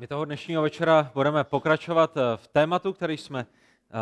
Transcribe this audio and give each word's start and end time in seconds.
My 0.00 0.06
toho 0.06 0.24
dnešního 0.24 0.62
večera 0.62 1.10
budeme 1.14 1.44
pokračovat 1.44 2.16
eh, 2.16 2.20
v 2.36 2.48
tématu, 2.48 2.92
který 2.92 3.16
jsme, 3.16 3.46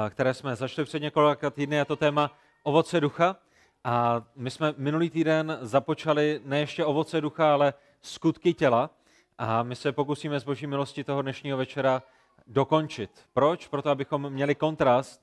eh, 0.07 0.11
které 0.11 0.35
jsme 0.35 0.57
začali 0.57 0.85
před 0.85 1.03
několika 1.03 1.51
týdny, 1.51 1.77
je 1.77 1.85
to 1.85 1.97
téma 1.97 2.31
ovoce 2.63 3.01
ducha. 3.01 3.37
A 3.85 4.23
my 4.37 4.51
jsme 4.51 4.75
minulý 4.77 5.11
týden 5.11 5.59
započali 5.61 6.41
ne 6.45 6.61
ještě 6.61 6.85
ovoce 6.85 7.21
ducha, 7.21 7.53
ale 7.53 7.75
skutky 8.01 8.55
těla. 8.55 8.91
A 9.39 9.63
my 9.63 9.77
se 9.77 9.93
pokusíme 9.93 10.41
z 10.41 10.45
boží 10.45 10.67
milosti 10.67 11.05
toho 11.05 11.23
dnešního 11.23 11.59
večera 11.59 12.03
dokončit. 12.47 13.11
Proč? 13.33 13.69
Proto, 13.69 13.91
abychom 13.91 14.31
měli 14.31 14.55
kontrast, 14.55 15.23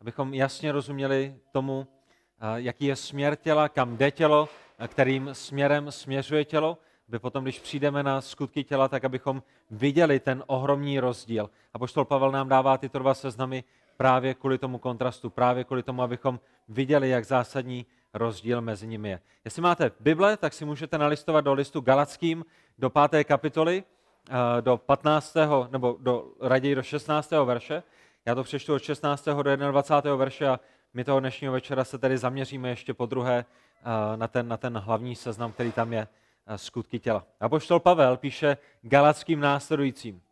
abychom 0.00 0.34
jasně 0.34 0.72
rozuměli 0.72 1.34
tomu, 1.52 1.86
eh, 1.86 2.44
jaký 2.56 2.84
je 2.84 2.96
směr 2.96 3.36
těla, 3.36 3.68
kam 3.68 3.96
jde 3.96 4.10
tělo, 4.10 4.48
kterým 4.88 5.28
směrem 5.32 5.92
směřuje 5.92 6.44
tělo 6.44 6.78
aby 7.08 7.18
potom, 7.18 7.44
když 7.44 7.60
přijdeme 7.60 8.02
na 8.02 8.20
skutky 8.20 8.64
těla, 8.64 8.88
tak 8.88 9.04
abychom 9.04 9.42
viděli 9.70 10.20
ten 10.20 10.44
ohromný 10.46 11.00
rozdíl. 11.00 11.50
A 11.74 11.78
poštol 11.78 12.04
Pavel 12.04 12.32
nám 12.32 12.48
dává 12.48 12.78
tyto 12.78 12.98
dva 12.98 13.14
seznamy 13.14 13.64
právě 13.96 14.34
kvůli 14.34 14.58
tomu 14.58 14.78
kontrastu, 14.78 15.30
právě 15.30 15.64
kvůli 15.64 15.82
tomu, 15.82 16.02
abychom 16.02 16.40
viděli, 16.68 17.08
jak 17.08 17.24
zásadní 17.24 17.86
rozdíl 18.14 18.60
mezi 18.60 18.86
nimi 18.86 19.08
je. 19.08 19.20
Jestli 19.44 19.62
máte 19.62 19.90
Bible, 20.00 20.36
tak 20.36 20.52
si 20.52 20.64
můžete 20.64 20.98
nalistovat 20.98 21.44
do 21.44 21.54
listu 21.54 21.80
Galackým 21.80 22.44
do 22.78 22.90
páté 22.90 23.24
kapitoly, 23.24 23.84
eh, 24.30 24.62
do 24.62 24.76
15. 24.76 25.68
nebo 25.70 25.96
do, 26.00 26.32
raději 26.40 26.74
do 26.74 26.82
16. 26.82 27.44
verše. 27.44 27.82
Já 28.26 28.34
to 28.34 28.44
přečtu 28.44 28.74
od 28.74 28.82
16. 28.82 29.42
do 29.42 29.56
21. 29.56 30.16
verše 30.16 30.48
a 30.48 30.60
my 30.94 31.04
toho 31.04 31.20
dnešního 31.20 31.52
večera 31.52 31.84
se 31.84 31.98
tedy 31.98 32.18
zaměříme 32.18 32.68
ještě 32.68 32.94
po 32.94 33.06
druhé 33.06 33.44
eh, 33.44 34.16
na 34.16 34.28
ten, 34.28 34.48
na 34.48 34.56
ten 34.56 34.78
hlavní 34.78 35.16
seznam, 35.16 35.52
který 35.52 35.72
tam 35.72 35.92
je 35.92 36.08
skutky 36.56 36.98
těla. 36.98 37.26
A 37.40 37.48
poštol 37.48 37.80
Pavel 37.80 38.16
píše 38.16 38.56
galackým 38.82 39.40
následujícím. 39.40 40.22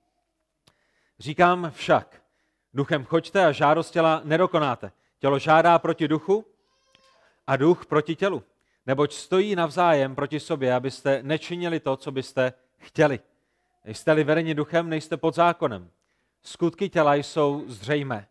Říkám 1.18 1.70
však, 1.74 2.22
duchem 2.74 3.04
choďte 3.04 3.46
a 3.46 3.52
žádost 3.52 3.90
těla 3.90 4.20
nedokonáte. 4.24 4.92
Tělo 5.18 5.38
žádá 5.38 5.78
proti 5.78 6.08
duchu 6.08 6.46
a 7.46 7.56
duch 7.56 7.86
proti 7.86 8.16
tělu. 8.16 8.42
Neboť 8.86 9.14
stojí 9.14 9.56
navzájem 9.56 10.14
proti 10.14 10.40
sobě, 10.40 10.74
abyste 10.74 11.22
nečinili 11.22 11.80
to, 11.80 11.96
co 11.96 12.12
byste 12.12 12.52
chtěli. 12.78 13.20
Jste-li 13.84 14.24
vedeni 14.24 14.54
duchem, 14.54 14.88
nejste 14.88 15.16
pod 15.16 15.34
zákonem. 15.34 15.90
Skutky 16.42 16.88
těla 16.88 17.14
jsou 17.14 17.64
zřejmé. 17.66 18.28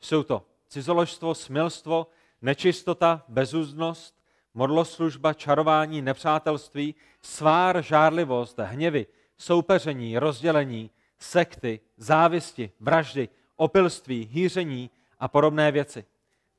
Jsou 0.00 0.22
to 0.22 0.46
cizoložstvo, 0.68 1.34
smilstvo, 1.34 2.06
nečistota, 2.42 3.22
bezúznost, 3.28 4.23
modloslužba, 4.54 5.32
čarování, 5.32 6.02
nepřátelství, 6.02 6.94
svár, 7.22 7.82
žárlivost, 7.82 8.58
hněvy, 8.58 9.06
soupeření, 9.38 10.18
rozdělení, 10.18 10.90
sekty, 11.18 11.80
závisti, 11.96 12.70
vraždy, 12.80 13.28
opilství, 13.56 14.28
hýření 14.32 14.90
a 15.18 15.28
podobné 15.28 15.72
věci. 15.72 16.04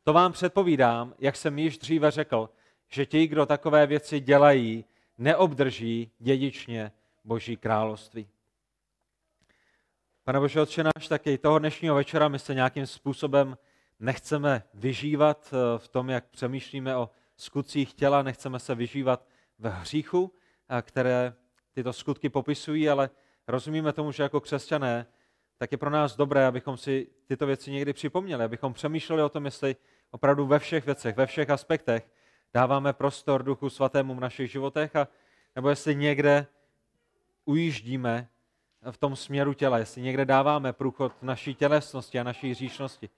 To 0.03 0.13
vám 0.13 0.31
předpovídám, 0.31 1.13
jak 1.19 1.35
jsem 1.35 1.59
již 1.59 1.77
dříve 1.77 2.11
řekl, 2.11 2.49
že 2.87 3.05
ti, 3.05 3.27
kdo 3.27 3.45
takové 3.45 3.87
věci 3.87 4.19
dělají, 4.19 4.85
neobdrží 5.17 6.11
dědičně 6.19 6.91
Boží 7.23 7.57
království. 7.57 8.27
Pane 10.23 10.39
Bože, 10.39 10.61
Otče 10.61 10.83
náš, 10.83 11.07
taky 11.07 11.37
toho 11.37 11.59
dnešního 11.59 11.95
večera 11.95 12.27
my 12.27 12.39
se 12.39 12.53
nějakým 12.53 12.87
způsobem 12.87 13.57
nechceme 13.99 14.63
vyžívat 14.73 15.53
eh, 15.53 15.79
v 15.79 15.87
tom, 15.87 16.09
jak 16.09 16.25
přemýšlíme 16.25 16.95
o 16.95 17.09
skutcích 17.37 17.93
těla, 17.93 18.23
nechceme 18.23 18.59
se 18.59 18.75
vyžívat 18.75 19.27
v 19.59 19.69
hříchu, 19.69 20.33
které 20.81 21.33
tyto 21.73 21.93
skutky 21.93 22.29
popisují, 22.29 22.89
ale 22.89 23.09
rozumíme 23.47 23.93
tomu, 23.93 24.11
že 24.11 24.23
jako 24.23 24.41
křesťané, 24.41 25.05
tak 25.57 25.71
je 25.71 25.77
pro 25.77 25.89
nás 25.89 26.15
dobré, 26.15 26.45
abychom 26.45 26.77
si 26.77 27.07
tyto 27.25 27.45
věci 27.45 27.71
někdy 27.71 27.93
připomněli, 27.93 28.43
abychom 28.43 28.73
přemýšleli 28.73 29.23
o 29.23 29.29
tom, 29.29 29.45
jestli 29.45 29.75
opravdu 30.11 30.45
ve 30.45 30.59
všech 30.59 30.85
věcech, 30.85 31.15
ve 31.15 31.25
všech 31.25 31.49
aspektech 31.49 32.09
dáváme 32.53 32.93
prostor 32.93 33.43
Duchu 33.43 33.69
Svatému 33.69 34.15
v 34.15 34.19
našich 34.19 34.51
životech, 34.51 34.95
a, 34.95 35.07
nebo 35.55 35.69
jestli 35.69 35.95
někde 35.95 36.47
ujíždíme 37.45 38.29
v 38.91 38.97
tom 38.97 39.15
směru 39.15 39.53
těla, 39.53 39.77
jestli 39.77 40.01
někde 40.01 40.25
dáváme 40.25 40.73
průchod 40.73 41.23
naší 41.23 41.55
tělesnosti 41.55 42.19
a 42.19 42.23
naší 42.23 42.51
hříšnosti. 42.51 43.09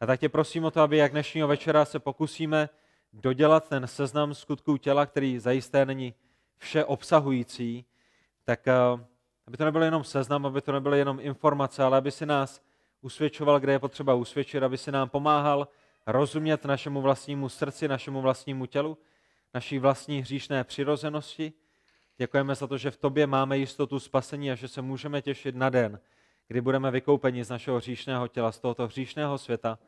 A 0.00 0.06
tak 0.06 0.20
tě 0.20 0.28
prosím 0.28 0.64
o 0.64 0.70
to, 0.70 0.80
aby 0.80 0.96
jak 0.96 1.12
dnešního 1.12 1.48
večera 1.48 1.84
se 1.84 1.98
pokusíme 1.98 2.68
dodělat 3.12 3.68
ten 3.68 3.86
seznam 3.86 4.34
skutků 4.34 4.76
těla, 4.76 5.06
který 5.06 5.38
zajisté 5.38 5.86
není 5.86 6.14
vše 6.58 6.84
obsahující, 6.84 7.84
tak 8.44 8.68
eh, 8.68 8.74
aby 9.46 9.56
to 9.56 9.64
nebyl 9.64 9.82
jenom 9.82 10.04
seznam, 10.04 10.46
aby 10.46 10.60
to 10.60 10.72
nebyly 10.72 10.98
jenom 10.98 11.18
informace, 11.20 11.82
ale 11.82 11.98
aby 11.98 12.10
si 12.10 12.26
nás 12.26 12.62
usvědčoval, 13.00 13.60
kde 13.60 13.72
je 13.72 13.78
potřeba 13.78 14.14
usvědčit, 14.14 14.62
aby 14.62 14.78
si 14.78 14.92
nám 14.92 15.08
pomáhal 15.08 15.68
rozumět 16.06 16.64
našemu 16.64 17.00
vlastnímu 17.00 17.48
srdci, 17.48 17.88
našemu 17.88 18.20
vlastnímu 18.20 18.66
tělu, 18.66 18.98
naší 19.54 19.78
vlastní 19.78 20.20
hříšné 20.20 20.64
přirozenosti. 20.64 21.52
Děkujeme 22.16 22.54
za 22.54 22.66
to, 22.66 22.78
že 22.78 22.90
v 22.90 22.96
tobě 22.96 23.26
máme 23.26 23.58
jistotu 23.58 23.98
spasení 23.98 24.50
a 24.50 24.54
že 24.54 24.68
se 24.68 24.82
můžeme 24.82 25.22
těšit 25.22 25.56
na 25.56 25.70
den, 25.70 26.00
kdy 26.48 26.60
budeme 26.60 26.90
vykoupeni 26.90 27.44
z 27.44 27.50
našeho 27.50 27.76
hříšného 27.76 28.28
těla, 28.28 28.52
z 28.52 28.58
tohoto 28.58 28.86
hříšného 28.86 29.38
světa 29.38 29.78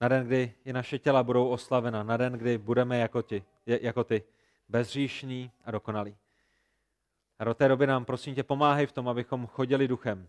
na 0.00 0.08
den, 0.08 0.26
kdy 0.26 0.54
i 0.64 0.72
naše 0.72 0.98
těla 0.98 1.22
budou 1.22 1.48
oslavena, 1.48 2.02
na 2.02 2.16
den, 2.16 2.32
kdy 2.32 2.58
budeme 2.58 2.98
jako, 2.98 3.22
ti, 3.22 3.44
jako 3.66 4.04
ty, 4.04 4.22
bezříšní 4.68 5.50
a 5.64 5.70
dokonalí. 5.70 6.16
A 7.38 7.44
do 7.44 7.54
té 7.54 7.68
doby 7.68 7.86
nám 7.86 8.04
prosím 8.04 8.34
tě 8.34 8.42
pomáhej 8.42 8.86
v 8.86 8.92
tom, 8.92 9.08
abychom 9.08 9.46
chodili 9.46 9.88
duchem, 9.88 10.28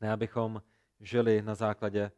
ne 0.00 0.12
abychom 0.12 0.62
žili 1.00 1.42
na 1.42 1.54
základě 1.54 2.12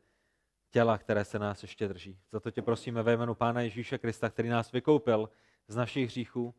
těla, 0.70 0.98
které 0.98 1.24
se 1.24 1.38
nás 1.38 1.62
ještě 1.62 1.88
drží. 1.88 2.18
Za 2.32 2.40
to 2.40 2.50
tě 2.50 2.62
prosíme 2.62 3.02
ve 3.02 3.16
jménu 3.16 3.34
Pána 3.34 3.60
Ježíše 3.60 3.98
Krista, 3.98 4.30
který 4.30 4.48
nás 4.48 4.72
vykoupil 4.72 5.28
z 5.68 5.76
našich 5.76 6.08
hříchů. 6.08 6.54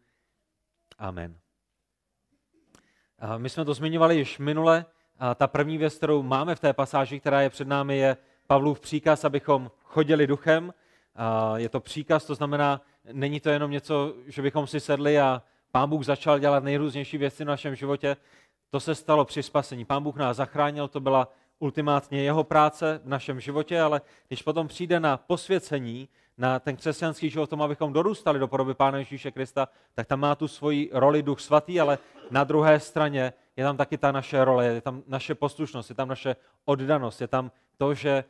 Amen. 0.97 1.39
A 3.19 3.37
my 3.37 3.49
jsme 3.49 3.65
to 3.65 3.73
zmiňovali 3.73 4.17
již 4.17 4.39
minule. 4.39 4.85
A 5.19 5.35
ta 5.35 5.47
první 5.47 5.77
věc, 5.77 5.95
kterou 5.95 6.23
máme 6.23 6.55
v 6.55 6.59
té 6.59 6.73
pasáži, 6.73 7.19
která 7.19 7.41
je 7.41 7.49
před 7.49 7.67
námi, 7.67 7.97
je 7.97 8.17
Pavlův 8.47 8.79
příkaz, 8.79 9.25
abychom 9.25 9.71
chodili 9.97 10.27
duchem. 10.27 10.73
Je 11.55 11.69
to 11.69 11.79
příkaz, 11.79 12.25
to 12.25 12.35
znamená, 12.35 12.81
není 13.11 13.39
to 13.39 13.49
jenom 13.49 13.71
něco, 13.71 14.13
že 14.27 14.41
bychom 14.41 14.67
si 14.67 14.79
sedli 14.79 15.19
a 15.19 15.41
pán 15.71 15.89
Bůh 15.89 16.05
začal 16.05 16.39
dělat 16.39 16.63
nejrůznější 16.63 17.17
věci 17.17 17.43
v 17.43 17.47
našem 17.47 17.75
životě. 17.75 18.17
To 18.69 18.79
se 18.79 18.95
stalo 18.95 19.25
při 19.25 19.43
spasení. 19.43 19.85
Pán 19.85 20.03
Bůh 20.03 20.15
nás 20.15 20.37
zachránil, 20.37 20.87
to 20.87 20.99
byla 20.99 21.33
ultimátně 21.59 22.23
jeho 22.23 22.43
práce 22.43 23.01
v 23.03 23.07
našem 23.07 23.39
životě, 23.39 23.81
ale 23.81 24.01
když 24.27 24.41
potom 24.41 24.67
přijde 24.67 24.99
na 24.99 25.17
posvěcení, 25.17 26.09
na 26.37 26.59
ten 26.59 26.75
křesťanský 26.77 27.29
život, 27.29 27.49
tomu, 27.49 27.63
abychom 27.63 27.93
dorůstali 27.93 28.39
do 28.39 28.47
podoby 28.47 28.73
Pána 28.73 28.97
Ježíše 28.97 29.31
Krista, 29.31 29.67
tak 29.95 30.07
tam 30.07 30.19
má 30.19 30.35
tu 30.35 30.47
svoji 30.47 30.89
roli 30.93 31.23
Duch 31.23 31.41
Svatý, 31.41 31.81
ale 31.81 31.97
na 32.31 32.43
druhé 32.43 32.79
straně 32.79 33.33
je 33.55 33.63
tam 33.65 33.77
taky 33.77 33.97
ta 33.97 34.11
naše 34.11 34.45
role, 34.45 34.65
je 34.65 34.81
tam 34.81 35.03
naše 35.07 35.35
poslušnost, 35.35 35.89
je 35.89 35.95
tam 35.95 36.07
naše 36.07 36.35
oddanost, 36.65 37.21
je 37.21 37.27
tam 37.27 37.51
to, 37.77 37.93
že 37.93 38.23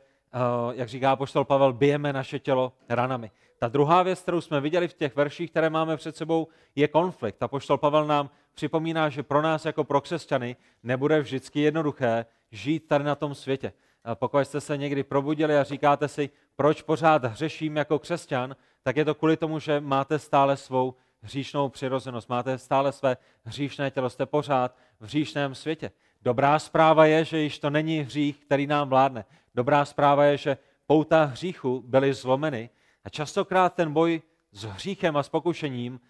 jak 0.72 0.88
říká 0.88 1.16
poštol 1.16 1.44
Pavel, 1.44 1.72
bijeme 1.72 2.12
naše 2.12 2.38
tělo 2.38 2.72
ranami. 2.88 3.30
Ta 3.58 3.68
druhá 3.68 4.02
věc, 4.02 4.20
kterou 4.20 4.40
jsme 4.40 4.60
viděli 4.60 4.88
v 4.88 4.94
těch 4.94 5.16
verších, 5.16 5.50
které 5.50 5.70
máme 5.70 5.96
před 5.96 6.16
sebou, 6.16 6.48
je 6.76 6.88
konflikt. 6.88 7.42
A 7.42 7.48
poštol 7.48 7.78
Pavel 7.78 8.06
nám 8.06 8.30
připomíná, 8.54 9.08
že 9.08 9.22
pro 9.22 9.42
nás 9.42 9.64
jako 9.64 9.84
pro 9.84 10.00
křesťany 10.00 10.56
nebude 10.82 11.20
vždycky 11.20 11.60
jednoduché 11.60 12.26
žít 12.50 12.80
tady 12.88 13.04
na 13.04 13.14
tom 13.14 13.34
světě. 13.34 13.72
Pokud 14.14 14.38
jste 14.38 14.60
se 14.60 14.76
někdy 14.76 15.02
probudili 15.02 15.58
a 15.58 15.64
říkáte 15.64 16.08
si, 16.08 16.30
proč 16.56 16.82
pořád 16.82 17.24
hřeším 17.24 17.76
jako 17.76 17.98
křesťan, 17.98 18.56
tak 18.82 18.96
je 18.96 19.04
to 19.04 19.14
kvůli 19.14 19.36
tomu, 19.36 19.58
že 19.58 19.80
máte 19.80 20.18
stále 20.18 20.56
svou 20.56 20.94
hříšnou 21.20 21.68
přirozenost, 21.68 22.28
máte 22.28 22.58
stále 22.58 22.92
své 22.92 23.16
hříšné 23.44 23.90
tělo, 23.90 24.10
jste 24.10 24.26
pořád 24.26 24.76
v 25.00 25.04
hříšném 25.04 25.54
světě. 25.54 25.90
Dobrá 26.22 26.58
zpráva 26.58 27.06
je, 27.06 27.24
že 27.24 27.38
již 27.38 27.58
to 27.58 27.70
není 27.70 28.00
hřích, 28.00 28.38
který 28.38 28.66
nám 28.66 28.88
vládne. 28.88 29.24
Dobrá 29.58 29.84
zpráva 29.84 30.24
je, 30.24 30.36
že 30.36 30.58
pouta 30.86 31.24
hříchu 31.24 31.82
byly 31.86 32.14
zlomeny 32.14 32.70
a 33.04 33.08
častokrát 33.08 33.74
ten 33.74 33.92
boj 33.92 34.22
s 34.52 34.64
hříchem 34.64 35.16
a 35.16 35.22
s 35.22 35.28
pokušením 35.28 36.00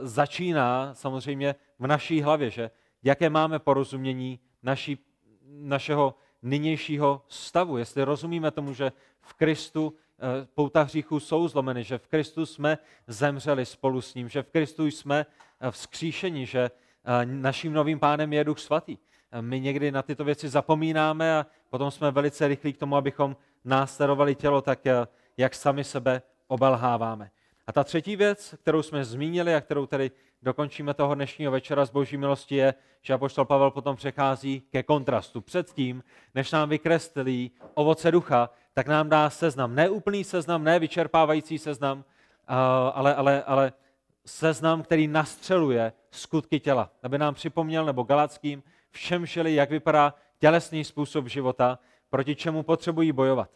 začíná 0.00 0.94
samozřejmě 0.94 1.54
v 1.78 1.86
naší 1.86 2.22
hlavě, 2.22 2.50
že? 2.50 2.70
Jaké 3.02 3.30
máme 3.30 3.58
porozumění 3.58 4.40
naší, 4.62 4.98
našeho 5.46 6.14
nynějšího 6.42 7.22
stavu, 7.28 7.76
jestli 7.76 8.02
rozumíme 8.02 8.50
tomu, 8.50 8.74
že 8.74 8.92
v 9.20 9.34
Kristu 9.34 9.94
e, 9.94 10.46
pouta 10.54 10.82
hříchů 10.82 11.20
jsou 11.20 11.48
zlomeny, 11.48 11.84
že 11.84 11.98
v 11.98 12.06
Kristu 12.06 12.46
jsme 12.46 12.78
zemřeli 13.06 13.66
spolu 13.66 14.00
s 14.00 14.14
ním, 14.14 14.28
že 14.28 14.42
v 14.42 14.50
Kristu 14.50 14.86
jsme 14.86 15.26
e, 15.60 15.70
vzkříšeni, 15.70 16.46
že 16.46 16.60
e, 16.60 16.70
naším 17.26 17.72
novým 17.72 17.98
pánem 17.98 18.32
je 18.32 18.44
Duch 18.44 18.58
Svatý 18.58 18.98
my 19.40 19.60
někdy 19.60 19.92
na 19.92 20.02
tyto 20.02 20.24
věci 20.24 20.48
zapomínáme 20.48 21.38
a 21.38 21.46
potom 21.70 21.90
jsme 21.90 22.10
velice 22.10 22.48
rychlí 22.48 22.72
k 22.72 22.78
tomu, 22.78 22.96
abychom 22.96 23.36
následovali 23.64 24.34
tělo 24.34 24.62
tak, 24.62 24.86
eh, 24.86 25.06
jak 25.36 25.54
sami 25.54 25.84
sebe 25.84 26.22
obelháváme. 26.48 27.30
A 27.66 27.72
ta 27.72 27.84
třetí 27.84 28.16
věc, 28.16 28.54
kterou 28.62 28.82
jsme 28.82 29.04
zmínili 29.04 29.54
a 29.54 29.60
kterou 29.60 29.86
tedy 29.86 30.10
dokončíme 30.42 30.94
toho 30.94 31.14
dnešního 31.14 31.52
večera 31.52 31.84
z 31.84 31.90
boží 31.90 32.16
milosti 32.16 32.56
je, 32.56 32.74
že 33.02 33.14
apoštol 33.14 33.44
Pavel 33.44 33.70
potom 33.70 33.96
přechází 33.96 34.60
ke 34.70 34.82
kontrastu. 34.82 35.40
Předtím, 35.40 36.04
než 36.34 36.52
nám 36.52 36.68
vykreslí 36.68 37.50
ovoce 37.74 38.10
ducha, 38.10 38.50
tak 38.74 38.86
nám 38.86 39.08
dá 39.08 39.30
seznam, 39.30 39.74
ne 39.74 39.90
úplný 39.90 40.24
seznam, 40.24 40.64
ne 40.64 40.78
vyčerpávající 40.78 41.58
seznam, 41.58 42.04
ale, 42.94 43.14
ale, 43.14 43.42
ale 43.42 43.72
seznam, 44.26 44.82
který 44.82 45.08
nastřeluje 45.08 45.92
skutky 46.10 46.60
těla, 46.60 46.90
aby 47.02 47.18
nám 47.18 47.34
připomněl, 47.34 47.84
nebo 47.84 48.02
galackým, 48.02 48.62
všem 48.96 49.26
žili, 49.26 49.54
jak 49.54 49.70
vypadá 49.70 50.14
tělesný 50.38 50.84
způsob 50.84 51.26
života, 51.26 51.78
proti 52.10 52.34
čemu 52.36 52.62
potřebují 52.62 53.12
bojovat. 53.12 53.50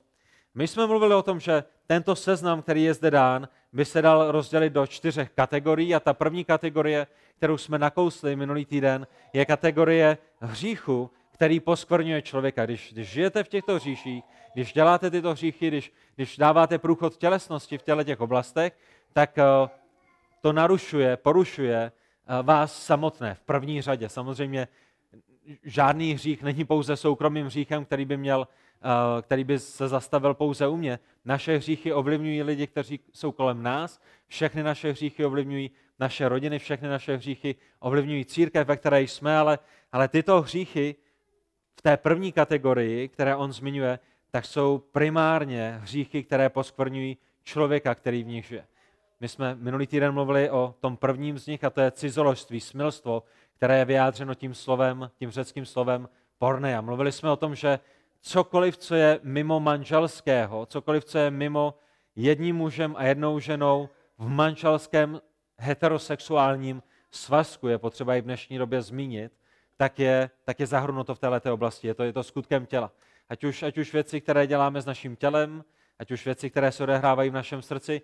My 0.55 0.69
jsme 0.69 0.87
mluvili 0.87 1.15
o 1.15 1.23
tom, 1.23 1.41
že 1.41 1.65
tento 1.87 2.17
seznam, 2.17 2.63
který 2.63 2.85
je 2.85 2.95
zde 2.95 3.11
dán, 3.11 3.49
by 3.73 3.85
se 3.85 4.03
dal 4.03 4.33
rozdělit 4.33 4.71
do 4.71 4.87
čtyřech 4.87 5.31
kategorií 5.31 5.95
a 5.95 6.01
ta 6.01 6.15
první 6.15 6.45
kategorie, 6.45 7.07
kterou 7.37 7.59
jsme 7.59 7.79
nakousli 7.79 8.37
minulý 8.37 8.65
týden, 8.65 9.07
je 9.33 9.45
kategorie 9.45 10.19
hříchu, 10.41 11.11
který 11.31 11.61
poskvrňuje 11.61 12.23
člověka. 12.23 12.67
Když, 12.67 12.93
když 12.93 13.09
žijete 13.09 13.45
v 13.45 13.49
těchto 13.49 13.75
hříších, 13.75 14.25
když 14.55 14.73
děláte 14.73 15.11
tyto 15.11 15.33
hříchy, 15.33 15.69
když, 15.69 15.93
když 16.17 16.37
dáváte 16.37 16.79
průchod 16.79 17.17
tělesnosti 17.17 17.79
v 17.79 17.83
těle 17.83 18.05
těch 18.05 18.21
oblastech, 18.21 18.73
tak 19.13 19.39
eh, 19.39 19.45
to 20.41 20.53
narušuje, 20.53 21.17
porušuje 21.17 21.93
eh, 21.93 22.43
vás 22.43 22.83
samotné 22.83 23.35
v 23.35 23.41
první 23.41 23.83
řadě. 23.83 24.09
Samozřejmě 24.09 24.69
žádný 25.63 26.15
hřích 26.15 26.43
není 26.43 26.65
pouze 26.65 26.97
soukromým 26.97 27.47
hříchem, 27.47 27.85
který 27.85 28.05
by 28.05 28.17
měl 28.17 28.47
Eh, 28.83 29.23
který 29.23 29.45
by 29.45 29.59
se 29.59 29.89
zastavil 29.89 30.35
pouze 30.35 30.67
u 30.67 30.77
mě. 30.77 30.99
Naše 31.25 31.57
hříchy 31.57 31.93
ovlivňují 31.93 32.43
lidi, 32.43 32.67
kteří 32.67 33.01
jsou 33.13 33.33
kolem 33.33 33.63
nás, 33.63 34.01
všechny 34.27 34.63
naše 34.63 34.93
hříchy 34.93 35.25
ovlivňují 35.25 35.71
naše 35.99 36.29
rodiny, 36.29 36.59
všechny 36.59 36.89
naše 36.89 37.17
hříchy 37.17 37.55
ovlivňují 37.81 38.25
církev, 38.25 38.69
ve 38.69 38.77
které 38.77 39.03
jsme, 39.03 39.39
ale, 39.39 39.59
ale 39.93 40.09
tyto 40.09 40.43
hříchy 40.43 40.97
v 41.79 41.83
té 41.83 41.97
první 41.97 42.33
kategorii, 42.33 43.09
které 43.09 43.37
on 43.37 43.53
zmiňuje, 43.53 43.99
tak 44.31 44.45
jsou 44.45 44.79
primárně 44.79 45.79
hříchy, 45.83 46.23
které 46.23 46.49
poskvrňují 46.49 47.17
člověka, 47.43 47.95
který 47.95 48.25
v 48.25 48.27
nich 48.27 48.47
žije. 48.47 48.67
My 49.21 49.29
jsme 49.29 49.55
minulý 49.55 49.87
týden 49.87 50.13
mluvili 50.13 50.51
o 50.51 50.75
tom 50.81 50.97
prvním 50.97 51.39
z 51.39 51.47
nich, 51.47 51.65
a 51.65 51.71
to 51.71 51.81
je 51.81 51.91
cizoložství, 51.91 52.61
smilstvo, 52.61 53.23
které 53.57 53.79
je 53.79 53.85
vyjádřeno 53.85 54.35
tím 54.35 54.55
slovem, 54.55 55.11
tím 55.19 55.31
řeckým 55.31 55.67
slovem 55.67 56.09
porneia. 56.39 56.81
Mluvili 56.81 57.13
jsme 57.13 57.31
o 57.31 57.37
tom, 57.37 57.55
že 57.55 57.79
cokoliv, 58.21 58.77
co 58.77 58.95
je 58.95 59.21
mimo 59.23 59.61
manželského, 59.61 60.67
cokoliv, 60.67 61.05
co 61.05 61.19
je 61.19 61.31
mimo 61.31 61.75
jedním 62.17 62.57
mužem 62.57 62.95
a 62.99 63.05
jednou 63.05 63.39
ženou 63.39 63.89
v 64.19 64.29
manželském 64.29 65.21
heterosexuálním 65.59 66.83
svazku, 67.11 67.69
je 67.69 67.79
potřeba 67.79 68.15
i 68.15 68.21
v 68.21 68.25
dnešní 68.25 68.59
době 68.59 68.83
zmínit, 68.83 69.33
tak 69.77 69.99
je, 69.99 70.31
tak 70.45 70.61
je 70.61 70.67
zahrnuto 70.67 71.15
v 71.15 71.19
této 71.19 71.55
oblasti. 71.55 71.87
Je 71.87 71.95
to, 71.95 72.03
je 72.03 72.13
to 72.13 72.23
skutkem 72.23 72.67
těla. 72.67 72.93
Ať 73.29 73.45
už, 73.45 73.63
ať 73.63 73.79
už 73.79 73.93
věci, 73.93 74.21
které 74.21 74.47
děláme 74.47 74.83
s 74.83 74.87
naším 74.87 75.17
tělem, 75.17 75.65
ať 75.99 76.11
už 76.11 76.25
věci, 76.25 76.51
které 76.51 76.73
se 76.73 76.83
odehrávají 76.83 77.31
v 77.31 77.35
našem 77.35 77.63
srdci. 77.63 78.03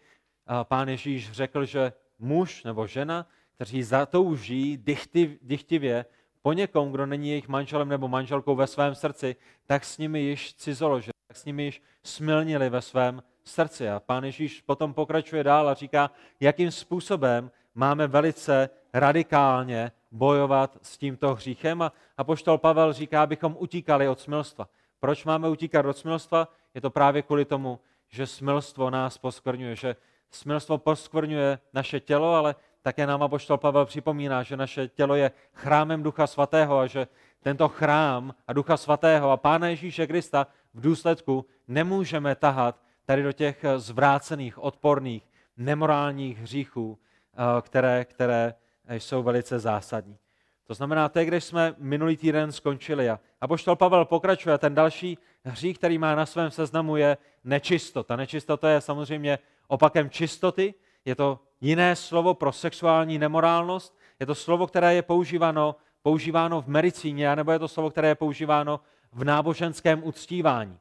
Pán 0.63 0.89
Ježíš 0.89 1.33
řekl, 1.33 1.65
že 1.65 1.93
muž 2.19 2.65
nebo 2.65 2.87
žena, 2.87 3.27
kteří 3.55 3.83
zatouží 3.83 4.77
dychtiv, 4.77 5.39
dychtivě 5.43 6.05
po 6.43 6.53
někom, 6.53 6.93
kdo 6.93 7.07
není 7.07 7.29
jejich 7.29 7.49
manželem 7.49 7.89
nebo 7.89 8.09
manželkou 8.09 8.55
ve 8.55 8.67
svém 8.67 8.95
srdci, 8.95 9.37
tak 9.67 9.85
s 9.85 9.99
nimi 9.99 10.21
již 10.21 10.55
cizoložili, 10.55 11.13
tak 11.29 11.37
s 11.37 11.45
nimi 11.45 11.65
již 11.65 11.83
smilnili 12.03 12.71
ve 12.71 12.83
svém 12.83 13.23
srdci. 13.45 13.89
A 13.89 14.01
pán 14.01 14.25
Ježíš 14.25 14.61
potom 14.61 14.95
pokračuje 14.95 15.45
dál 15.45 15.69
a 15.69 15.75
říká, 15.75 16.11
jakým 16.41 16.71
způsobem 16.71 17.51
máme 17.75 18.07
velice 18.07 18.71
radikálně 18.93 19.93
bojovat 20.11 20.79
s 20.83 20.99
tímto 20.99 21.35
hříchem. 21.35 21.91
A 22.17 22.25
poštol 22.25 22.59
Pavel 22.59 22.93
říká, 22.93 23.23
abychom 23.23 23.57
utíkali 23.59 24.09
od 24.09 24.21
smilstva. 24.21 24.69
Proč 25.01 25.25
máme 25.25 25.49
utíkat 25.49 25.87
od 25.87 25.97
smilstva? 25.97 26.49
Je 26.75 26.81
to 26.81 26.91
právě 26.91 27.23
kvůli 27.23 27.45
tomu, 27.45 27.81
že 28.09 28.27
smilstvo 28.27 28.91
nás 28.91 29.19
poskvrňuje, 29.19 29.77
že 29.77 29.97
smilstvo 30.31 30.79
poskvrňuje 30.79 31.59
naše 31.73 32.01
tělo, 32.01 32.35
ale 32.35 32.55
také 32.83 33.07
nám 33.07 33.23
apoštol 33.23 33.59
Pavel 33.59 33.87
připomíná, 33.87 34.43
že 34.43 34.57
naše 34.57 34.89
tělo 34.89 35.15
je 35.15 35.31
chrámem 35.53 36.03
Ducha 36.03 36.27
Svatého 36.27 36.79
a 36.79 36.87
že 36.87 37.07
tento 37.43 37.69
chrám 37.69 38.35
a 38.47 38.53
Ducha 38.53 38.77
Svatého 38.77 39.31
a 39.31 39.37
Pána 39.37 39.69
Ježíše 39.69 40.07
Krista 40.07 40.47
v 40.75 40.81
důsledku 40.81 41.47
nemůžeme 41.69 42.35
tahat 42.35 42.83
tady 43.05 43.23
do 43.23 43.33
těch 43.33 43.65
zvrácených, 43.77 44.59
odporných, 44.59 45.29
nemorálních 45.57 46.39
hříchů, 46.39 46.99
eh, 46.99 47.63
které, 47.63 48.05
které 48.05 48.55
jsou 48.89 49.23
velice 49.23 49.59
zásadní. 49.59 50.19
To 50.67 50.75
znamená, 50.75 51.09
to 51.09 51.19
je, 51.19 51.25
když 51.25 51.45
jsme 51.45 51.75
minulý 51.79 52.17
týden 52.17 52.53
skončili. 52.53 53.11
A 53.11 53.21
apoštol 53.41 53.77
Pavel 53.77 54.05
pokračuje. 54.05 54.59
Ten 54.59 54.75
další 54.75 55.19
hřích, 55.45 55.79
který 55.79 55.99
má 55.99 56.15
na 56.15 56.27
svém 56.27 56.51
seznamu, 56.51 56.97
je 56.97 57.17
nečistota. 57.45 58.17
Nečistota 58.17 58.71
je 58.71 58.81
samozřejmě 58.81 59.39
opakem 59.69 60.11
čistoty. 60.11 60.75
Je 61.05 61.15
to 61.15 61.41
jiné 61.61 61.97
slovo 61.97 62.35
pro 62.35 62.53
sexuální 62.53 63.19
nemorálnost. 63.19 63.99
Je 64.21 64.27
to 64.27 64.35
slovo, 64.35 64.67
které 64.67 64.95
je 64.95 65.03
používáno, 65.03 65.77
používáno 66.03 66.61
v 66.61 66.67
medicíně, 66.67 67.37
nebo 67.37 67.53
je 67.53 67.59
to 67.59 67.69
slovo, 67.69 67.91
které 67.91 68.09
je 68.09 68.15
používáno 68.15 68.81
v 69.13 69.25
náboženském 69.25 70.05
uctívání. 70.05 70.79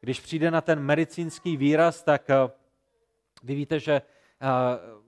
Když 0.00 0.20
přijde 0.20 0.50
na 0.50 0.60
ten 0.60 0.80
medicínský 0.80 1.56
výraz, 1.56 2.02
tak 2.02 2.30
eh, 2.30 2.50
vy 3.42 3.54
víte, 3.54 3.80
že 3.80 3.92
eh, 3.92 4.02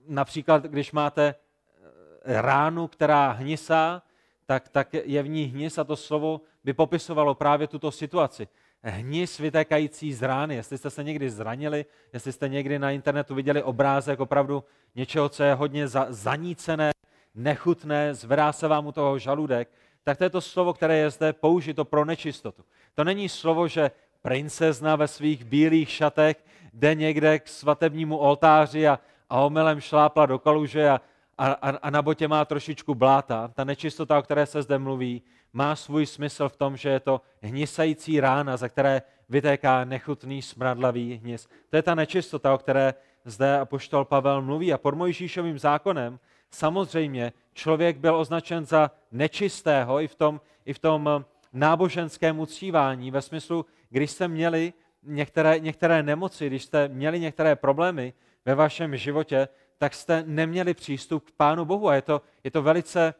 například, 0.07 0.63
když 0.63 0.91
máte 0.91 1.27
eh, 1.27 2.41
ránu, 2.41 2.87
která 2.87 3.31
hnisá, 3.31 4.01
tak, 4.45 4.69
tak 4.69 4.93
je 4.93 5.23
v 5.23 5.27
ní 5.27 5.43
hnis 5.43 5.77
a 5.77 5.83
to 5.83 5.95
slovo 5.95 6.41
by 6.63 6.73
popisovalo 6.73 7.35
právě 7.35 7.67
tuto 7.67 7.91
situaci 7.91 8.47
hnis 8.83 9.37
vytékající 9.37 10.13
z 10.13 10.21
rány. 10.21 10.55
Jestli 10.55 10.77
jste 10.77 10.89
se 10.89 11.03
někdy 11.03 11.29
zranili, 11.29 11.85
jestli 12.13 12.31
jste 12.31 12.49
někdy 12.49 12.79
na 12.79 12.91
internetu 12.91 13.35
viděli 13.35 13.63
obrázek 13.63 14.19
opravdu 14.19 14.63
něčeho, 14.95 15.29
co 15.29 15.43
je 15.43 15.53
hodně 15.53 15.87
za, 15.87 16.07
zanícené, 16.09 16.91
nechutné, 17.35 18.13
zvedá 18.13 18.53
se 18.53 18.67
vám 18.67 18.87
u 18.87 18.91
toho 18.91 19.19
žaludek, 19.19 19.69
tak 20.03 20.17
to 20.17 20.23
je 20.23 20.29
to 20.29 20.41
slovo, 20.41 20.73
které 20.73 20.97
je 20.97 21.09
zde 21.09 21.33
použito 21.33 21.85
pro 21.85 22.05
nečistotu. 22.05 22.63
To 22.95 23.03
není 23.03 23.29
slovo, 23.29 23.67
že 23.67 23.91
princezna 24.21 24.95
ve 24.95 25.07
svých 25.07 25.43
bílých 25.43 25.89
šatech 25.89 26.45
jde 26.73 26.95
někde 26.95 27.39
k 27.39 27.47
svatebnímu 27.47 28.17
oltáři 28.17 28.87
a, 28.87 28.99
a 29.29 29.39
omylem 29.39 29.81
šlápla 29.81 30.25
do 30.25 30.39
kaluže 30.39 30.89
a, 30.89 31.01
a, 31.39 31.69
a 31.81 31.89
na 31.89 32.01
botě 32.01 32.27
má 32.27 32.45
trošičku 32.45 32.95
bláta. 32.95 33.47
Ta 33.47 33.63
nečistota, 33.63 34.19
o 34.19 34.21
které 34.21 34.45
se 34.45 34.61
zde 34.61 34.79
mluví, 34.79 35.21
má 35.53 35.75
svůj 35.75 36.05
smysl 36.05 36.49
v 36.49 36.55
tom, 36.55 36.77
že 36.77 36.89
je 36.89 36.99
to 36.99 37.21
hnisající 37.41 38.19
rána, 38.19 38.57
za 38.57 38.69
které 38.69 39.01
vytéká 39.29 39.85
nechutný 39.85 40.41
smradlavý 40.41 41.15
hnis. 41.23 41.47
To 41.69 41.75
je 41.75 41.81
ta 41.81 41.95
nečistota, 41.95 42.53
o 42.53 42.57
které 42.57 42.93
zde 43.25 43.59
apoštol 43.59 44.05
Pavel 44.05 44.41
mluví. 44.41 44.73
A 44.73 44.77
pod 44.77 44.95
Mojžíšovým 44.95 45.59
zákonem 45.59 46.19
samozřejmě 46.51 47.33
člověk 47.53 47.97
byl 47.97 48.15
označen 48.15 48.65
za 48.65 48.91
nečistého 49.11 50.01
i 50.01 50.07
v 50.07 50.15
tom, 50.15 50.41
i 50.65 50.73
v 50.73 50.79
tom 50.79 51.25
náboženském 51.53 52.39
uctívání, 52.39 53.11
ve 53.11 53.21
smyslu, 53.21 53.65
když 53.89 54.11
jste 54.11 54.27
měli 54.27 54.73
některé, 55.03 55.59
některé 55.59 56.03
nemoci, 56.03 56.47
když 56.47 56.63
jste 56.63 56.87
měli 56.87 57.19
některé 57.19 57.55
problémy 57.55 58.13
ve 58.45 58.55
vašem 58.55 58.97
životě, 58.97 59.47
tak 59.79 59.93
jste 59.93 60.23
neměli 60.27 60.73
přístup 60.73 61.25
k 61.25 61.31
Pánu 61.31 61.65
Bohu. 61.65 61.89
A 61.89 61.95
je 61.95 62.01
to, 62.01 62.21
je 62.43 62.51
to 62.51 62.61
velice 62.61 63.13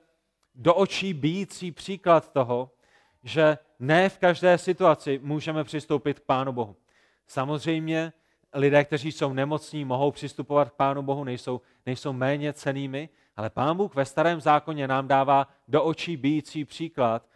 do 0.56 0.76
očí 0.76 1.14
bíjící 1.14 1.72
příklad 1.72 2.34
toho, 2.34 2.72
že 3.24 3.58
ne 3.80 4.10
v 4.10 4.18
každé 4.18 4.58
situaci 4.58 5.20
můžeme 5.24 5.64
přistoupit 5.64 6.20
k 6.20 6.24
Pánu 6.24 6.52
Bohu. 6.52 6.76
Samozřejmě 7.28 8.14
lidé, 8.54 8.84
kteří 8.86 9.12
jsou 9.12 9.34
nemocní, 9.34 9.86
mohou 9.86 10.12
přistupovat 10.12 10.70
k 10.70 10.74
Pánu 10.74 11.02
Bohu, 11.02 11.24
nejsou, 11.24 11.62
nejsou 11.86 12.14
méně 12.14 12.54
cenými, 12.54 13.10
ale 13.36 13.50
Pán 13.50 13.78
Bůh 13.78 13.96
ve 13.96 14.06
starém 14.06 14.42
zákoně 14.42 14.88
nám 14.88 15.08
dává 15.08 15.48
do 15.68 15.84
očí 15.84 16.18
bíjící 16.18 16.66
příklad 16.66 17.30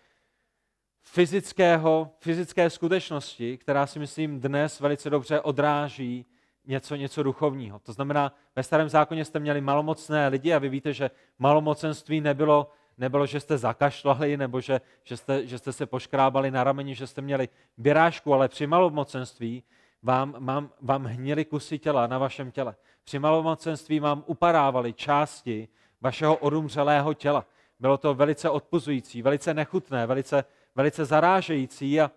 fyzického, 1.02 2.12
fyzické 2.20 2.70
skutečnosti, 2.70 3.58
která 3.58 3.88
si 3.88 4.00
myslím 4.00 4.40
dnes 4.40 4.80
velice 4.80 5.10
dobře 5.10 5.42
odráží 5.42 6.26
něco, 6.66 6.96
něco 6.96 7.24
duchovního. 7.24 7.80
To 7.80 7.94
znamená, 7.94 8.34
ve 8.56 8.64
starém 8.64 8.90
zákoně 8.90 9.26
jste 9.26 9.40
měli 9.40 9.62
malomocné 9.62 10.28
lidi 10.28 10.54
a 10.54 10.60
vy 10.60 10.70
víte, 10.70 10.94
že 10.94 11.12
malomocenství 11.40 12.22
nebylo 12.22 12.72
nebylo, 12.98 13.26
že 13.26 13.40
jste 13.40 13.58
zakašlali, 13.58 14.38
nebo 14.38 14.62
že, 14.62 14.82
že, 15.04 15.18
jste, 15.18 15.48
že 15.48 15.58
jste 15.58 15.74
se 15.74 15.86
poškrábali 15.86 16.52
na 16.52 16.64
rameni, 16.64 16.96
že 16.96 17.08
jste 17.08 17.22
měli 17.22 17.50
běrážku, 17.78 18.34
ale 18.34 18.48
při 18.48 18.68
malomocenství 18.68 19.64
vám, 20.04 20.36
vám, 20.46 20.70
vám 20.82 21.04
hnili 21.06 21.46
kusy 21.46 21.80
těla 21.80 22.08
na 22.08 22.18
vašem 22.18 22.52
těle. 22.52 22.76
Při 23.04 23.20
malomocenství 23.20 24.00
vám 24.00 24.24
upadávali 24.28 24.94
části 24.94 25.68
vašeho 26.02 26.36
odumřelého 26.36 27.14
těla. 27.14 27.46
Bylo 27.80 27.98
to 27.98 28.14
velice 28.14 28.50
odpuzující, 28.50 29.22
velice 29.22 29.54
nechutné, 29.54 30.08
velice, 30.08 30.44
velice 30.76 31.06
zarážející 31.06 32.02
a 32.02 32.12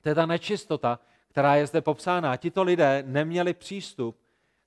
to 0.00 0.08
je 0.08 0.14
ta 0.14 0.26
nečistota, 0.26 0.98
která 1.30 1.54
je 1.54 1.66
zde 1.66 1.80
popsána. 1.80 2.36
Tito 2.36 2.62
lidé 2.62 3.02
neměli 3.06 3.54
přístup 3.54 4.16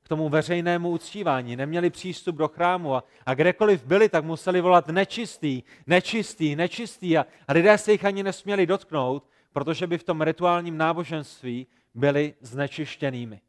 k 0.04 0.10
tomu 0.10 0.30
veřejnému 0.30 0.90
uctívání, 0.90 1.56
neměli 1.56 1.90
přístup 1.90 2.36
do 2.36 2.48
chrámu 2.48 2.96
a, 2.96 3.04
a 3.26 3.34
kdekoliv 3.34 3.86
byli, 3.86 4.10
tak 4.10 4.24
museli 4.24 4.62
volat 4.62 4.88
nečistý, 4.88 5.64
nečistý, 5.88 6.56
nečistý 6.56 7.18
a, 7.18 7.26
a 7.48 7.54
lidé 7.54 7.78
se 7.78 7.92
jich 7.92 8.06
ani 8.06 8.24
nesměli 8.24 8.66
dotknout, 8.66 9.30
protože 9.54 9.88
by 9.88 9.98
v 9.98 10.04
tom 10.04 10.22
rituálním 10.22 10.78
náboženství 10.78 11.68
byli 11.94 12.34
znečištěnými. 12.42 13.42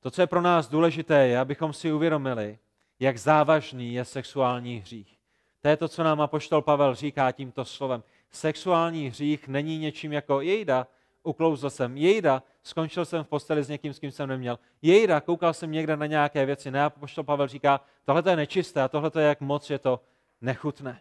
To, 0.00 0.10
co 0.10 0.20
je 0.22 0.26
pro 0.26 0.40
nás 0.40 0.68
důležité, 0.68 1.26
je, 1.26 1.38
abychom 1.38 1.72
si 1.72 1.92
uvědomili, 1.92 2.58
jak 3.00 3.18
závažný 3.18 3.94
je 3.94 4.04
sexuální 4.04 4.78
hřích. 4.78 5.18
To 5.60 5.68
je 5.68 5.76
to, 5.76 5.88
co 5.88 6.02
nám 6.02 6.20
apoštol 6.20 6.62
Pavel 6.62 6.94
říká 6.94 7.32
tímto 7.32 7.64
slovem. 7.64 8.02
Sexuální 8.30 9.08
hřích 9.08 9.48
není 9.48 9.78
něčím 9.78 10.12
jako 10.12 10.40
jejda, 10.40 10.86
uklouzl 11.22 11.70
jsem, 11.70 11.96
jejda, 11.96 12.42
skončil 12.62 13.04
jsem 13.04 13.24
v 13.24 13.28
posteli 13.28 13.62
s 13.62 13.68
někým, 13.68 13.92
s 13.92 13.98
kým 13.98 14.10
jsem 14.10 14.28
neměl. 14.28 14.58
Jejda, 14.82 15.20
koukal 15.20 15.54
jsem 15.54 15.72
někde 15.72 15.96
na 15.96 16.06
nějaké 16.06 16.46
věci. 16.46 16.70
Ne, 16.70 16.84
apoštol 16.84 17.24
Pavel 17.24 17.48
říká, 17.48 17.80
tohle 18.04 18.22
je 18.30 18.36
nečisté 18.36 18.82
a 18.82 18.88
tohle 18.88 19.10
je, 19.18 19.26
jak 19.26 19.40
moc 19.40 19.70
je 19.70 19.78
to 19.78 20.00
nechutné. 20.40 21.00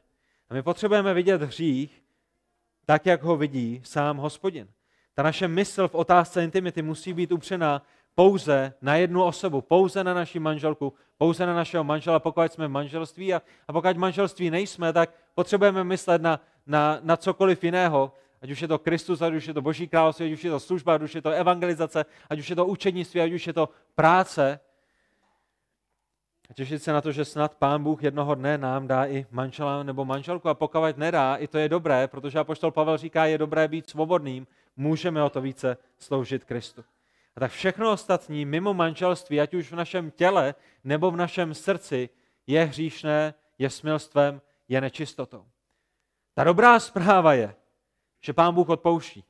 A 0.50 0.54
my 0.54 0.64
potřebujeme 0.64 1.14
vidět 1.14 1.42
hřích 1.42 2.04
tak, 2.86 3.06
jak 3.06 3.24
ho 3.24 3.38
vidí 3.38 3.82
sám 3.84 4.18
hospodin. 4.18 4.68
Ta 5.14 5.24
naše 5.24 5.48
mysl 5.48 5.88
v 5.88 5.96
otázce 5.96 6.44
intimity 6.44 6.82
musí 6.82 7.14
být 7.14 7.32
upřená 7.32 7.82
pouze 8.16 8.74
na 8.82 8.96
jednu 8.96 9.24
osobu, 9.24 9.62
pouze 9.62 10.04
na 10.04 10.14
naši 10.14 10.40
manželku, 10.40 10.94
pouze 11.18 11.46
na 11.46 11.54
našeho 11.54 11.84
manžela, 11.84 12.20
pokud 12.20 12.54
jsme 12.54 12.68
v 12.68 12.72
manželství 12.72 13.34
a, 13.34 13.42
a 13.68 13.74
pokud 13.74 13.98
manželství 13.98 14.50
nejsme, 14.50 14.94
tak 14.94 15.10
potřebujeme 15.36 15.84
myslet 15.84 16.22
na, 16.22 16.40
na, 16.66 17.00
na 17.02 17.18
cokoliv 17.18 17.64
jiného, 17.64 18.12
ať 18.42 18.52
už 18.52 18.62
je 18.62 18.68
to 18.68 18.80
Kristus, 18.80 19.22
ať 19.22 19.34
už 19.34 19.48
je 19.48 19.54
to 19.54 19.62
Boží 19.62 19.88
království, 19.88 20.26
ať 20.26 20.34
už 20.34 20.44
je 20.44 20.52
to 20.52 20.60
služba, 20.60 20.96
ať 20.96 21.02
už 21.02 21.16
je 21.16 21.22
to 21.22 21.30
evangelizace, 21.30 22.06
ať 22.30 22.40
už 22.40 22.50
je 22.50 22.56
to 22.56 22.66
učednictví, 22.66 23.22
ať 23.22 23.32
už 23.32 23.48
je 23.48 23.54
to 23.54 23.70
práce. 23.96 24.60
A 26.50 26.54
těšit 26.54 26.84
se 26.84 26.94
na 26.94 27.02
to, 27.02 27.12
že 27.12 27.26
snad 27.26 27.56
Pán 27.56 27.84
Bůh 27.84 28.04
jednoho 28.04 28.36
dne 28.36 28.58
nám 28.58 28.88
dá 28.88 29.06
i 29.06 29.26
manžela 29.32 29.84
nebo 29.84 30.06
manželku 30.06 30.50
a 30.50 30.54
pokud 30.54 30.98
nedá, 30.98 31.36
i 31.36 31.48
to 31.48 31.58
je 31.58 31.70
dobré, 31.70 32.08
protože 32.08 32.40
apoštol 32.40 32.72
Pavel 32.72 32.98
říká, 32.98 33.26
je 33.26 33.38
dobré 33.38 33.68
být 33.68 33.90
svobodným, 33.90 34.48
můžeme 34.76 35.24
o 35.24 35.30
to 35.30 35.42
více 35.42 35.78
sloužit 36.00 36.44
Kristu. 36.44 36.84
A 37.36 37.40
tak 37.40 37.52
všechno 37.52 37.92
ostatní 37.92 38.46
mimo 38.46 38.74
manželství, 38.74 39.42
ať 39.42 39.54
už 39.54 39.72
v 39.72 39.76
našem 39.76 40.12
těle 40.12 40.56
nebo 40.84 41.12
v 41.12 41.16
našem 41.16 41.54
srdci, 41.54 42.10
je 42.48 42.64
hříšné, 42.66 43.34
je 43.60 43.70
smilstvem, 43.70 44.42
je 44.68 44.82
nečistotou. 44.82 45.46
Ta 46.34 46.44
dobrá 46.44 46.80
zpráva 46.80 47.34
je, 47.34 47.56
že 48.22 48.34
Pán 48.34 48.54
Bůh 48.54 48.70
odpouští. 48.70 49.24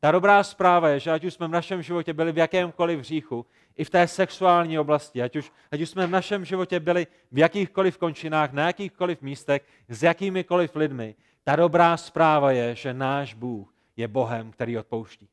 Ta 0.00 0.10
dobrá 0.10 0.42
zpráva 0.42 0.88
je, 0.88 1.00
že 1.00 1.10
ať 1.10 1.24
už 1.24 1.34
jsme 1.34 1.48
v 1.48 1.50
našem 1.50 1.82
životě 1.82 2.12
byli 2.12 2.32
v 2.32 2.38
jakémkoliv 2.38 2.98
hříchu, 2.98 3.46
i 3.76 3.84
v 3.84 3.90
té 3.90 4.08
sexuální 4.08 4.78
oblasti, 4.78 5.22
ať 5.22 5.36
už, 5.36 5.52
ať 5.70 5.80
už 5.80 5.88
jsme 5.88 6.06
v 6.06 6.10
našem 6.10 6.44
životě 6.44 6.80
byli 6.80 7.06
v 7.32 7.38
jakýchkoliv 7.38 7.98
končinách, 7.98 8.52
na 8.52 8.66
jakýchkoliv 8.66 9.22
místech, 9.22 9.62
s 9.88 10.02
jakýmikoliv 10.02 10.76
lidmi, 10.76 11.14
ta 11.44 11.56
dobrá 11.56 11.96
zpráva 11.96 12.52
je, 12.52 12.74
že 12.74 12.94
náš 12.94 13.34
Bůh 13.34 13.74
je 13.96 14.08
Bohem, 14.08 14.52
který 14.52 14.78
odpouští. 14.78 15.28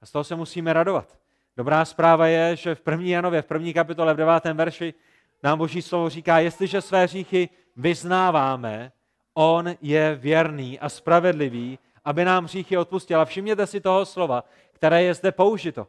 A 0.00 0.06
z 0.06 0.10
toho 0.10 0.24
se 0.24 0.36
musíme 0.36 0.72
radovat. 0.72 1.18
Dobrá 1.56 1.84
zpráva 1.84 2.26
je, 2.26 2.56
že 2.56 2.74
v 2.74 2.80
první 2.80 3.10
Janově, 3.10 3.42
v 3.42 3.46
první 3.46 3.74
kapitole, 3.74 4.14
v 4.14 4.16
devátém 4.16 4.56
verši 4.56 4.94
nám 5.42 5.58
Boží 5.58 5.82
slovo 5.82 6.10
říká, 6.10 6.38
jestliže 6.38 6.80
své 6.80 7.04
hříchy 7.04 7.48
vyznáváme, 7.76 8.92
on 9.34 9.74
je 9.82 10.14
věrný 10.14 10.80
a 10.80 10.88
spravedlivý, 10.88 11.78
aby 12.04 12.24
nám 12.24 12.44
hříchy 12.44 12.76
odpustil. 12.76 13.20
A 13.20 13.24
všimněte 13.24 13.66
si 13.66 13.80
toho 13.80 14.06
slova, 14.06 14.44
které 14.72 15.02
je 15.02 15.14
zde 15.14 15.32
použito. 15.32 15.86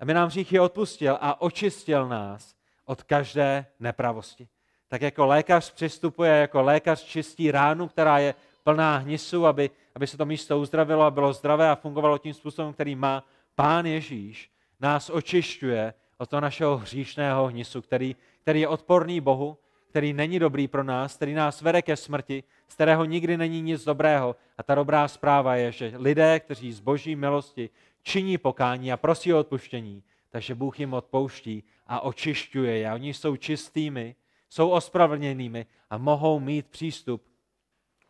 Aby 0.00 0.14
nám 0.14 0.28
hříchy 0.28 0.60
odpustil 0.60 1.18
a 1.20 1.40
očistil 1.40 2.08
nás 2.08 2.54
od 2.84 3.02
každé 3.02 3.66
nepravosti. 3.80 4.48
Tak 4.88 5.02
jako 5.02 5.26
lékař 5.26 5.72
přistupuje, 5.72 6.32
jako 6.32 6.62
lékař 6.62 7.02
čistí 7.02 7.50
ránu, 7.50 7.88
která 7.88 8.18
je 8.18 8.34
plná 8.64 8.96
hnisu, 8.96 9.46
aby, 9.46 9.70
aby 9.94 10.06
se 10.06 10.16
to 10.16 10.26
místo 10.26 10.58
uzdravilo 10.58 11.02
a 11.02 11.10
bylo 11.10 11.32
zdravé 11.32 11.70
a 11.70 11.76
fungovalo 11.76 12.18
tím 12.18 12.34
způsobem, 12.34 12.72
který 12.72 12.94
má 12.94 13.24
Pán 13.54 13.86
Ježíš, 13.86 14.50
nás 14.80 15.10
očišťuje 15.10 15.94
od 16.18 16.30
toho 16.30 16.40
našeho 16.40 16.76
hříšného 16.76 17.46
hnisu, 17.46 17.82
který, 17.82 18.16
který 18.40 18.60
je 18.60 18.68
odporný 18.68 19.20
Bohu, 19.20 19.58
který 19.92 20.12
není 20.12 20.38
dobrý 20.38 20.68
pro 20.68 20.84
nás, 20.84 21.16
který 21.16 21.34
nás 21.34 21.60
vede 21.60 21.82
ke 21.82 21.96
smrti, 21.96 22.44
z 22.68 22.74
kterého 22.74 23.04
nikdy 23.04 23.36
není 23.36 23.62
nic 23.62 23.84
dobrého. 23.84 24.36
A 24.58 24.62
ta 24.62 24.74
dobrá 24.74 25.08
zpráva 25.08 25.56
je, 25.56 25.72
že 25.72 25.92
lidé, 25.96 26.40
kteří 26.40 26.72
z 26.72 26.80
boží 26.80 27.16
milosti 27.16 27.70
činí 28.02 28.38
pokání 28.38 28.92
a 28.92 28.96
prosí 28.96 29.34
o 29.34 29.38
odpuštění, 29.38 30.02
takže 30.30 30.54
Bůh 30.54 30.80
jim 30.80 30.94
odpouští 30.94 31.64
a 31.86 32.00
očišťuje 32.00 32.78
je. 32.78 32.92
Oni 32.92 33.14
jsou 33.14 33.36
čistými, 33.36 34.14
jsou 34.48 34.70
ospravedlněnými 34.70 35.66
a 35.90 35.98
mohou 35.98 36.40
mít 36.40 36.66
přístup 36.66 37.22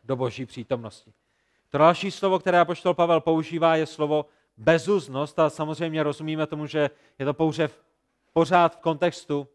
do 0.03 0.15
boží 0.15 0.45
přítomnosti. 0.45 1.13
To 1.69 1.77
další 1.77 2.11
slovo, 2.11 2.39
které 2.39 2.59
apoštol 2.59 2.93
Pavel 2.93 3.21
používá, 3.21 3.75
je 3.75 3.85
slovo 3.85 4.25
bezuznost 4.57 5.39
a 5.39 5.49
samozřejmě 5.49 6.03
rozumíme 6.03 6.47
tomu, 6.47 6.65
že 6.65 6.89
je 7.19 7.25
to 7.25 7.33
pouze 7.33 7.67
v, 7.67 7.83
pořád 8.33 8.75
v 8.75 8.79
kontextu 8.79 9.47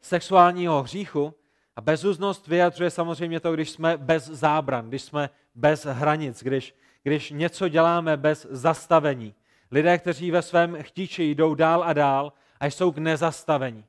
sexuálního 0.00 0.82
hříchu 0.82 1.34
a 1.76 1.80
bezuznost 1.80 2.46
vyjadřuje 2.46 2.90
samozřejmě 2.90 3.40
to, 3.40 3.52
když 3.52 3.70
jsme 3.70 3.96
bez 3.96 4.26
zábran, 4.26 4.88
když 4.88 5.02
jsme 5.02 5.30
bez 5.54 5.84
hranic, 5.84 6.42
když, 6.42 6.74
když 7.02 7.30
něco 7.30 7.68
děláme 7.68 8.16
bez 8.16 8.46
zastavení. 8.50 9.34
Lidé, 9.70 9.98
kteří 9.98 10.30
ve 10.30 10.42
svém 10.42 10.76
chtíči 10.82 11.34
jdou 11.34 11.54
dál 11.54 11.84
a 11.84 11.92
dál 11.92 12.32
a 12.60 12.66
jsou 12.66 12.92
k 12.92 12.98
nezastavení. 12.98 13.84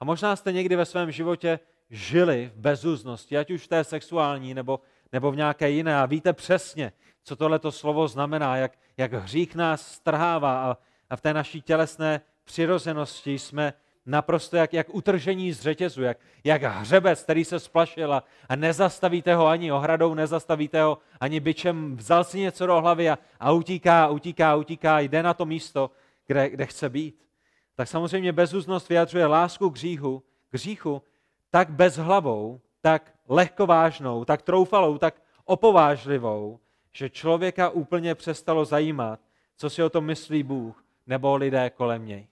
A 0.00 0.04
možná 0.04 0.36
jste 0.36 0.52
někdy 0.52 0.76
ve 0.76 0.84
svém 0.84 1.10
životě 1.10 1.60
žili 1.90 2.50
v 2.54 2.58
bezuznosti, 2.58 3.38
ať 3.38 3.50
už 3.50 3.62
v 3.62 3.68
té 3.68 3.84
sexuální 3.84 4.54
nebo, 4.54 4.80
nebo 5.12 5.30
v 5.30 5.36
nějaké 5.36 5.70
jiné. 5.70 5.96
A 5.96 6.06
víte 6.06 6.32
přesně, 6.32 6.92
co 7.24 7.36
tohleto 7.36 7.72
slovo 7.72 8.08
znamená, 8.08 8.56
jak, 8.56 8.72
jak 8.96 9.12
hřích 9.12 9.54
nás 9.54 9.92
strhává 9.92 10.70
a, 10.70 10.76
a 11.10 11.16
v 11.16 11.20
té 11.20 11.34
naší 11.34 11.62
tělesné 11.62 12.20
přirozenosti 12.44 13.38
jsme 13.38 13.74
naprosto 14.06 14.56
jak, 14.56 14.72
jak 14.72 14.94
utržení 14.94 15.52
z 15.52 15.60
řetězu, 15.60 16.02
jak, 16.02 16.18
jak 16.44 16.62
hřebec, 16.62 17.22
který 17.22 17.44
se 17.44 17.60
splašil 17.60 18.14
a, 18.14 18.24
nezastavíte 18.56 19.34
ho 19.34 19.46
ani 19.46 19.72
ohradou, 19.72 20.14
nezastavíte 20.14 20.82
ho 20.82 20.98
ani 21.20 21.40
byčem, 21.40 21.96
vzal 21.96 22.24
si 22.24 22.40
něco 22.40 22.66
do 22.66 22.80
hlavy 22.80 23.10
a, 23.10 23.18
a 23.40 23.52
utíká, 23.52 24.08
utíká, 24.08 24.56
utíká, 24.56 25.00
jde 25.00 25.22
na 25.22 25.34
to 25.34 25.46
místo, 25.46 25.90
kde, 26.26 26.50
kde 26.50 26.66
chce 26.66 26.88
být. 26.88 27.26
Tak 27.74 27.88
samozřejmě 27.88 28.32
bezúznost 28.32 28.88
vyjadřuje 28.88 29.26
lásku 29.26 29.70
k 29.70 29.76
hříchu, 29.76 30.22
k 30.50 30.54
hříchu 30.54 31.02
tak 31.50 31.70
bezhlavou, 31.70 32.60
tak 32.80 33.14
lehkovážnou, 33.28 34.24
tak 34.24 34.42
troufalou, 34.42 34.98
tak 34.98 35.22
opovážlivou, 35.44 36.60
že 36.92 37.10
člověka 37.10 37.70
úplně 37.70 38.14
přestalo 38.14 38.64
zajímat, 38.64 39.20
co 39.56 39.70
si 39.70 39.82
o 39.82 39.90
tom 39.90 40.04
myslí 40.04 40.42
Bůh 40.42 40.84
nebo 41.06 41.36
lidé 41.36 41.70
kolem 41.70 42.06
něj. 42.06 42.26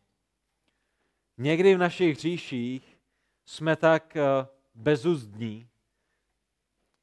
Někdy 1.43 1.75
v 1.75 1.79
našich 1.79 2.17
hříších 2.17 2.99
jsme 3.45 3.77
tak 3.77 4.17
eh, 4.17 4.23
bezuzdní, 4.75 5.69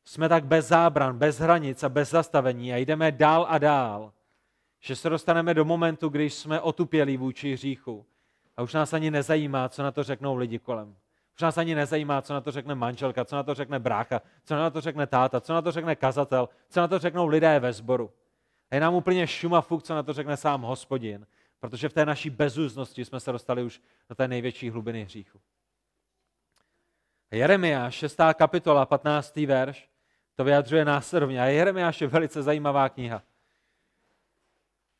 jsme 0.05 0.29
tak 0.29 0.46
bez 0.46 0.67
zábran, 0.67 1.17
bez 1.17 1.39
hranic 1.39 1.84
a 1.84 1.89
bez 1.89 2.10
zastavení 2.10 2.74
a 2.74 2.77
jdeme 2.77 3.12
dál 3.12 3.46
a 3.50 3.58
dál, 3.58 4.13
že 4.79 4.96
se 4.96 5.10
dostaneme 5.10 5.53
do 5.53 5.65
momentu, 5.65 6.10
kdy 6.10 6.29
jsme 6.29 6.62
otupělí 6.62 7.17
vůči 7.17 7.53
hříchu 7.53 8.05
a 8.58 8.62
už 8.62 8.74
nás 8.74 8.93
ani 8.93 9.12
nezajímá, 9.12 9.69
co 9.69 9.84
na 9.84 9.91
to 9.91 10.03
řeknou 10.03 10.36
lidi 10.36 10.60
kolem. 10.60 10.96
Už 11.36 11.41
nás 11.41 11.58
ani 11.58 11.75
nezajímá, 11.75 12.22
co 12.22 12.34
na 12.34 12.41
to 12.41 12.51
řekne 12.51 12.75
manželka, 12.75 13.25
co 13.25 13.36
na 13.36 13.43
to 13.43 13.53
řekne 13.53 13.79
brácha, 13.79 14.22
co 14.43 14.55
na 14.55 14.69
to 14.69 14.81
řekne 14.81 15.08
táta, 15.08 15.41
co 15.41 15.53
na 15.53 15.62
to 15.62 15.72
řekne 15.72 15.96
kazatel, 15.96 16.50
co 16.69 16.79
na 16.79 16.88
to 16.88 17.00
řeknou 17.00 17.27
lidé 17.27 17.60
ve 17.60 17.74
sboru. 17.74 18.12
A 18.72 18.75
je 18.75 18.81
nám 18.81 18.93
úplně 18.93 19.27
šuma 19.27 19.62
fuk, 19.62 19.84
co 19.84 19.96
na 19.96 20.03
to 20.03 20.13
řekne 20.13 20.38
sám 20.38 20.62
hospodin, 20.62 21.25
protože 21.60 21.89
v 21.89 21.94
té 21.94 22.06
naší 22.06 22.30
bezúznosti 22.30 23.06
jsme 23.06 23.20
se 23.20 23.32
dostali 23.32 23.63
už 23.63 23.82
do 24.10 24.16
té 24.16 24.28
největší 24.28 24.70
hlubiny 24.70 25.04
hříchu. 25.04 25.42
Jeremia, 27.32 27.92
6. 27.92 28.18
kapitola, 28.34 28.86
15. 28.86 29.36
verš, 29.36 29.89
to 30.36 30.44
vyjadřuje 30.44 30.86
následovně. 30.86 31.42
A 31.42 31.46
Jeremiáš 31.46 32.01
je 32.01 32.08
velice 32.08 32.44
zajímavá 32.44 32.89
kniha. 32.89 33.24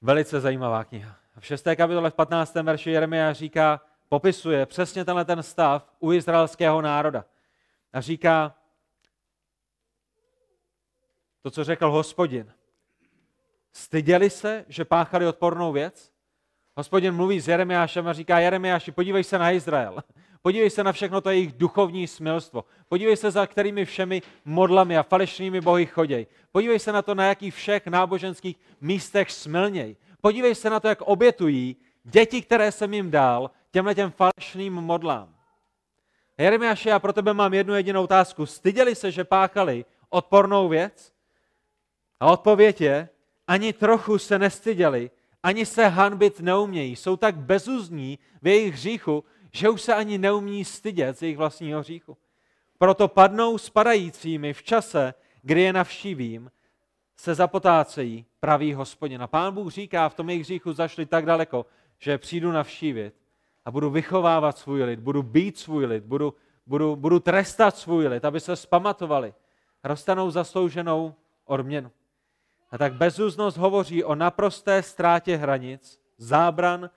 Velice 0.02 0.40
zajímavá 0.40 0.84
kniha. 0.84 1.16
V 1.40 1.46
6. 1.46 1.64
kapitole 1.76 2.12
v 2.12 2.14
15. 2.14 2.56
verši 2.56 2.92
Jeremia 2.92 3.34
říká, 3.34 3.82
popisuje 4.10 4.66
přesně 4.66 5.06
tenhle 5.06 5.26
ten 5.26 5.44
stav 5.44 5.96
u 6.00 6.12
izraelského 6.12 6.82
národa. 6.82 7.26
A 7.94 8.02
říká 8.02 8.56
to, 11.42 11.52
co 11.52 11.64
řekl 11.64 11.92
hospodin. 11.92 12.54
Styděli 13.72 14.30
se, 14.30 14.66
že 14.68 14.86
páchali 14.86 15.28
odpornou 15.28 15.72
věc? 15.72 16.19
Hospodin 16.80 17.16
mluví 17.16 17.40
s 17.40 17.48
Jeremiášem 17.48 18.08
a 18.08 18.14
říká, 18.14 18.40
Jeremiáši, 18.40 18.92
podívej 18.92 19.24
se 19.24 19.40
na 19.40 19.52
Izrael. 19.52 20.04
Podívej 20.42 20.70
se 20.70 20.84
na 20.84 20.92
všechno 20.92 21.22
to 21.22 21.30
jejich 21.30 21.54
duchovní 21.54 22.08
smilstvo. 22.08 22.66
Podívej 22.90 23.18
se, 23.18 23.32
za 23.32 23.48
kterými 23.48 23.86
všemi 23.86 24.22
modlami 24.46 24.98
a 24.98 25.04
falešnými 25.04 25.62
bohy 25.62 25.86
choděj. 25.86 26.28
Podívej 26.52 26.80
se 26.80 26.92
na 26.92 27.02
to, 27.02 27.16
na 27.16 27.26
jakých 27.26 27.56
všech 27.56 27.88
náboženských 27.88 28.58
místech 28.82 29.32
smilněj. 29.32 29.96
Podívej 30.22 30.56
se 30.56 30.70
na 30.70 30.80
to, 30.80 30.88
jak 30.88 31.02
obětují 31.02 31.76
děti, 32.04 32.42
které 32.42 32.72
jsem 32.72 32.94
jim 32.94 33.12
dal, 33.12 33.52
těmhle 33.72 33.96
těm 33.96 34.12
falešným 34.12 34.74
modlám. 34.74 35.36
Jeremiáši, 36.38 36.90
já 36.90 37.00
pro 37.00 37.14
tebe 37.14 37.34
mám 37.34 37.54
jednu 37.54 37.76
jedinou 37.76 38.04
otázku. 38.04 38.46
Styděli 38.46 38.96
se, 38.96 39.12
že 39.12 39.24
páchali 39.24 39.86
odpornou 40.10 40.70
věc? 40.70 41.14
A 42.20 42.32
odpověď 42.32 42.82
je, 42.82 43.10
ani 43.48 43.74
trochu 43.74 44.18
se 44.18 44.40
nestyděli, 44.40 45.12
ani 45.44 45.66
se 45.66 45.88
hanbit 45.88 46.40
neumějí. 46.40 46.96
Jsou 46.96 47.18
tak 47.18 47.38
bezuzní 47.38 48.20
v 48.42 48.48
jejich 48.48 48.74
hříchu, 48.74 49.24
že 49.54 49.70
už 49.70 49.82
se 49.82 49.96
ani 49.96 50.18
neumí 50.18 50.66
stydět 50.66 51.18
z 51.18 51.22
jejich 51.22 51.38
vlastního 51.38 51.80
hříchu. 51.80 52.18
Proto 52.78 53.08
padnou 53.08 53.58
spadajícími 53.58 54.54
v 54.54 54.64
čase, 54.64 55.14
kdy 55.42 55.62
je 55.62 55.74
navštívím, 55.74 56.52
se 57.18 57.36
zapotácejí 57.36 58.26
pravý 58.40 58.74
hospodin. 58.74 59.22
A 59.22 59.28
pán 59.28 59.54
Bůh 59.54 59.72
říká, 59.72 60.10
v 60.10 60.14
tom 60.14 60.30
jejich 60.30 60.44
hříchu 60.44 60.74
zašli 60.74 61.06
tak 61.06 61.26
daleko, 61.26 61.66
že 61.98 62.18
přijdu 62.18 62.52
navštívit 62.52 63.16
a 63.66 63.72
budu 63.72 63.90
vychovávat 63.90 64.58
svůj 64.58 64.84
lid, 64.84 65.00
budu 65.00 65.24
být 65.24 65.58
svůj 65.58 65.86
lid, 65.86 66.04
budu, 66.04 66.34
budu, 66.68 66.96
budu 66.96 67.20
trestat 67.20 67.78
svůj 67.78 68.08
lid, 68.08 68.26
aby 68.26 68.40
se 68.40 68.56
spamatovali. 68.56 69.34
Rostanou 69.84 70.32
zaslouženou 70.32 71.16
odměnu. 71.46 71.92
A 72.72 72.78
tak 72.78 72.94
bezúznost 72.94 73.58
hovoří 73.58 74.04
o 74.04 74.16
naprosté 74.16 74.84
ztrátě 74.84 75.36
hranic, 75.36 76.02
zábran, 76.18 76.90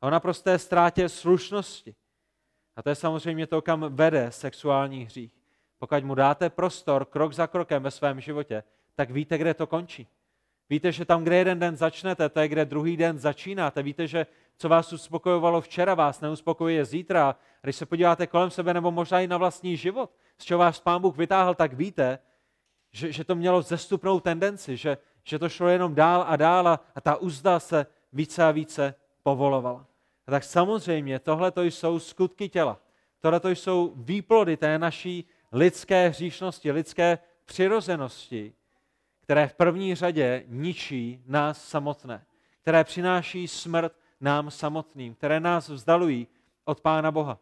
o 0.00 0.10
naprosté 0.10 0.58
ztrátě 0.58 1.08
slušnosti. 1.08 1.94
A 2.76 2.82
to 2.82 2.88
je 2.88 2.94
samozřejmě 2.94 3.46
to, 3.46 3.62
kam 3.62 3.86
vede 3.88 4.30
sexuální 4.30 5.04
hřích. 5.04 5.32
Pokud 5.78 6.04
mu 6.04 6.14
dáte 6.14 6.50
prostor 6.50 7.04
krok 7.04 7.32
za 7.32 7.46
krokem 7.46 7.82
ve 7.82 7.90
svém 7.90 8.20
životě, 8.20 8.62
tak 8.94 9.10
víte, 9.10 9.38
kde 9.38 9.54
to 9.54 9.66
končí. 9.66 10.08
Víte, 10.70 10.92
že 10.92 11.04
tam, 11.04 11.24
kde 11.24 11.36
jeden 11.36 11.58
den 11.58 11.76
začnete, 11.76 12.28
to 12.28 12.40
je, 12.40 12.48
kde 12.48 12.64
druhý 12.64 12.96
den 12.96 13.18
začínáte. 13.18 13.82
Víte, 13.82 14.06
že 14.06 14.26
co 14.56 14.68
vás 14.68 14.92
uspokojovalo 14.92 15.60
včera, 15.60 15.94
vás 15.94 16.20
neuspokojuje 16.20 16.84
zítra. 16.84 17.36
Když 17.62 17.76
se 17.76 17.86
podíváte 17.86 18.26
kolem 18.26 18.50
sebe, 18.50 18.74
nebo 18.74 18.90
možná 18.90 19.20
i 19.20 19.26
na 19.26 19.36
vlastní 19.36 19.76
život, 19.76 20.10
z 20.38 20.44
čeho 20.44 20.58
vás 20.58 20.80
Pán 20.80 21.02
Bůh 21.02 21.16
vytáhl, 21.16 21.54
tak 21.54 21.72
víte, 21.72 22.18
že, 22.92 23.12
že 23.12 23.24
to 23.24 23.34
mělo 23.34 23.62
zestupnou 23.62 24.20
tendenci, 24.20 24.76
že, 24.76 24.98
že 25.24 25.38
to 25.38 25.48
šlo 25.48 25.68
jenom 25.68 25.94
dál 25.94 26.24
a 26.28 26.36
dál 26.36 26.68
a, 26.68 26.80
ta 27.02 27.16
uzda 27.16 27.60
se 27.60 27.86
více 28.12 28.44
a 28.44 28.50
více 28.50 28.94
povolovala. 29.22 29.86
A 30.26 30.30
tak 30.30 30.44
samozřejmě 30.44 31.18
tohle 31.18 31.50
to 31.50 31.62
jsou 31.62 31.98
skutky 31.98 32.48
těla. 32.48 32.78
Tohle 33.20 33.40
to 33.40 33.48
jsou 33.48 33.92
výplody 33.96 34.56
té 34.56 34.78
naší 34.78 35.24
lidské 35.52 36.08
hříšnosti, 36.08 36.72
lidské 36.72 37.18
přirozenosti, 37.44 38.52
které 39.20 39.48
v 39.48 39.54
první 39.54 39.94
řadě 39.94 40.44
ničí 40.46 41.22
nás 41.26 41.64
samotné, 41.64 42.24
které 42.62 42.84
přináší 42.84 43.48
smrt 43.48 43.92
nám 44.20 44.50
samotným, 44.50 45.14
které 45.14 45.40
nás 45.40 45.68
vzdalují 45.68 46.28
od 46.64 46.80
Pána 46.80 47.10
Boha. 47.10 47.38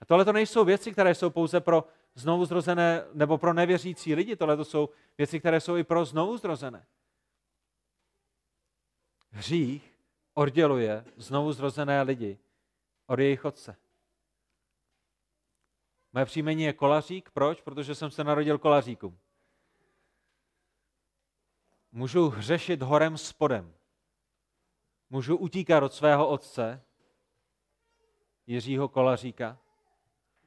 A 0.00 0.04
tohle 0.04 0.24
to 0.24 0.32
nejsou 0.32 0.64
věci, 0.64 0.92
které 0.92 1.14
jsou 1.14 1.30
pouze 1.30 1.60
pro 1.60 1.84
znovu 2.14 2.44
zrozené 2.44 3.04
nebo 3.14 3.38
pro 3.38 3.52
nevěřící 3.52 4.14
lidi, 4.14 4.36
tohle 4.36 4.56
to 4.56 4.64
jsou 4.64 4.88
věci, 5.18 5.40
které 5.40 5.60
jsou 5.60 5.76
i 5.76 5.84
pro 5.84 6.04
znovu 6.04 6.36
zrozené. 6.36 6.84
Hřích 9.30 9.94
odděluje 10.34 11.04
znovu 11.16 11.52
zrozené 11.52 12.02
lidi 12.02 12.38
od 13.06 13.18
jejich 13.18 13.44
otce. 13.44 13.76
Moje 16.12 16.24
příjmení 16.24 16.62
je 16.62 16.72
Kolařík. 16.72 17.30
Proč? 17.30 17.60
Protože 17.60 17.94
jsem 17.94 18.10
se 18.10 18.24
narodil 18.24 18.58
Kolaříkům. 18.58 19.18
Můžu 21.92 22.28
hřešit 22.28 22.82
horem 22.82 23.18
spodem. 23.18 23.74
Můžu 25.10 25.36
utíkat 25.36 25.82
od 25.82 25.92
svého 25.92 26.28
otce, 26.28 26.82
Jiřího 28.46 28.88
Kolaříka, 28.88 29.58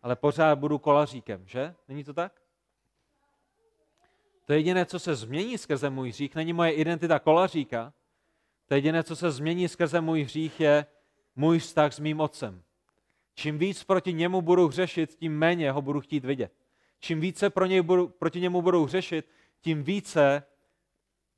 ale 0.02 0.16
pořád 0.16 0.60
budu 0.60 0.80
kolaříkem, 0.80 1.48
že? 1.48 1.76
Není 1.88 2.04
to 2.04 2.14
tak? 2.14 2.42
To 4.46 4.54
jediné, 4.54 4.86
co 4.86 5.00
se 5.00 5.16
změní 5.16 5.58
skrze 5.58 5.90
můj 5.90 6.10
hřích, 6.10 6.36
není 6.36 6.54
moje 6.54 6.72
identita 6.72 7.20
kolaříka. 7.20 7.94
To 8.68 8.74
jediné, 8.76 9.04
co 9.04 9.16
se 9.16 9.32
změní 9.32 9.68
skrze 9.68 10.02
můj 10.02 10.24
hřích, 10.24 10.60
je 10.60 10.86
můj 11.36 11.60
vztah 11.60 11.94
s 11.94 12.00
mým 12.00 12.20
otcem. 12.20 12.62
Čím 13.36 13.58
víc 13.58 13.84
proti 13.84 14.14
němu 14.14 14.42
budu 14.42 14.68
hřešit, 14.68 15.16
tím 15.16 15.38
méně 15.38 15.72
ho 15.72 15.82
budu 15.82 16.02
chtít 16.02 16.26
vidět. 16.26 16.52
Čím 17.00 17.20
více 17.20 17.50
pro 17.50 17.66
něj 17.66 17.82
budu, 17.82 18.08
proti 18.08 18.42
němu 18.42 18.62
budu 18.62 18.86
hřešit, 18.86 19.26
tím 19.62 19.84
více 19.84 20.44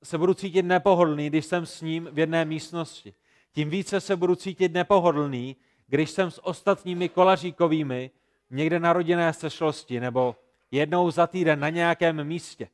se 0.03 0.17
budu 0.17 0.33
cítit 0.33 0.63
nepohodlný, 0.63 1.29
když 1.29 1.45
jsem 1.45 1.65
s 1.65 1.81
ním 1.81 2.09
v 2.11 2.19
jedné 2.19 2.45
místnosti. 2.45 3.13
Tím 3.51 3.69
více 3.69 4.01
se 4.01 4.15
budu 4.15 4.35
cítit 4.35 4.73
nepohodlný, 4.73 5.55
když 5.87 6.09
jsem 6.09 6.31
s 6.31 6.45
ostatními 6.45 7.09
kolaříkovými 7.09 8.11
někde 8.49 8.79
na 8.79 8.93
rodinné 8.93 9.33
sešlosti 9.33 9.99
nebo 9.99 10.35
jednou 10.71 11.11
za 11.11 11.27
týden 11.27 11.59
na 11.59 11.69
nějakém 11.69 12.23
místě. 12.23 12.67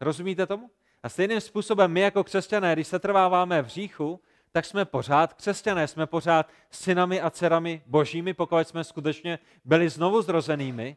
Rozumíte 0.00 0.46
tomu? 0.46 0.70
A 1.02 1.08
stejným 1.08 1.40
způsobem 1.40 1.92
my 1.92 2.00
jako 2.00 2.24
křesťané, 2.24 2.72
když 2.72 2.86
se 2.86 2.98
trváváme 2.98 3.62
v 3.62 3.66
říchu, 3.66 4.20
tak 4.52 4.64
jsme 4.64 4.84
pořád 4.84 5.34
křesťané, 5.34 5.88
jsme 5.88 6.06
pořád 6.06 6.48
synami 6.70 7.20
a 7.20 7.30
dcerami 7.30 7.82
božími, 7.86 8.34
pokud 8.34 8.68
jsme 8.68 8.84
skutečně 8.84 9.38
byli 9.64 9.88
znovu 9.88 10.22
zrozenými, 10.22 10.96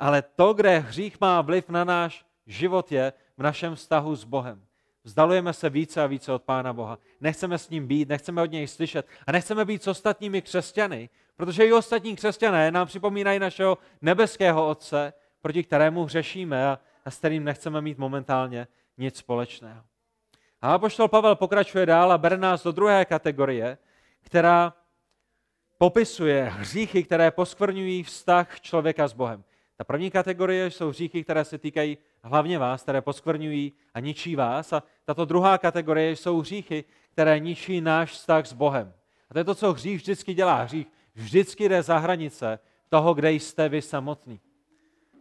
ale 0.00 0.22
to, 0.22 0.54
kde 0.54 0.78
hřích 0.78 1.20
má 1.20 1.40
vliv 1.40 1.68
na 1.68 1.84
náš 1.84 2.24
život, 2.46 2.92
je 2.92 3.12
v 3.36 3.42
našem 3.42 3.74
vztahu 3.74 4.16
s 4.16 4.24
Bohem. 4.24 4.64
Vzdalujeme 5.04 5.52
se 5.52 5.70
více 5.70 6.02
a 6.02 6.06
více 6.06 6.32
od 6.32 6.42
Pána 6.42 6.72
Boha. 6.72 6.98
Nechceme 7.20 7.58
s 7.58 7.70
ním 7.70 7.86
být, 7.86 8.08
nechceme 8.08 8.42
od 8.42 8.50
něj 8.50 8.66
slyšet 8.66 9.06
a 9.26 9.32
nechceme 9.32 9.64
být 9.64 9.82
s 9.82 9.86
ostatními 9.86 10.42
křesťany, 10.42 11.08
protože 11.36 11.66
i 11.66 11.72
ostatní 11.72 12.16
křesťané 12.16 12.70
nám 12.70 12.86
připomínají 12.86 13.38
našeho 13.38 13.78
nebeského 14.02 14.68
Otce, 14.68 15.12
proti 15.40 15.62
kterému 15.62 16.04
hřešíme 16.04 16.66
a, 16.66 16.78
a 17.04 17.10
s 17.10 17.18
kterým 17.18 17.44
nechceme 17.44 17.80
mít 17.80 17.98
momentálně 17.98 18.66
nic 18.98 19.16
společného. 19.16 19.82
A 20.62 20.74
apoštol 20.74 21.08
Pavel 21.08 21.36
pokračuje 21.36 21.86
dál 21.86 22.12
a 22.12 22.18
bere 22.18 22.36
nás 22.36 22.62
do 22.62 22.72
druhé 22.72 23.04
kategorie, 23.04 23.78
která 24.20 24.74
popisuje 25.78 26.44
hříchy, 26.44 27.04
které 27.04 27.30
poskvrňují 27.30 28.02
vztah 28.02 28.60
člověka 28.60 29.08
s 29.08 29.12
Bohem. 29.12 29.44
Ta 29.76 29.84
první 29.84 30.10
kategorie 30.10 30.70
jsou 30.70 30.88
hříchy, 30.88 31.24
které 31.24 31.44
se 31.44 31.58
týkají 31.58 31.98
hlavně 32.22 32.58
vás, 32.58 32.82
které 32.82 33.00
poskvrňují 33.00 33.72
a 33.94 34.00
ničí 34.00 34.36
vás. 34.36 34.72
A 34.72 34.82
tato 35.04 35.24
druhá 35.24 35.58
kategorie 35.58 36.16
jsou 36.16 36.40
hříchy, 36.40 36.84
které 37.12 37.38
ničí 37.38 37.80
náš 37.80 38.10
vztah 38.10 38.46
s 38.46 38.52
Bohem. 38.52 38.92
A 39.30 39.34
to 39.34 39.38
je 39.38 39.44
to, 39.44 39.54
co 39.54 39.72
hřích 39.72 39.96
vždycky 39.96 40.34
dělá. 40.34 40.62
Hřích 40.62 40.86
vždycky 41.14 41.68
jde 41.68 41.82
za 41.82 41.98
hranice 41.98 42.58
toho, 42.88 43.14
kde 43.14 43.32
jste 43.32 43.68
vy 43.68 43.82
samotný. 43.82 44.40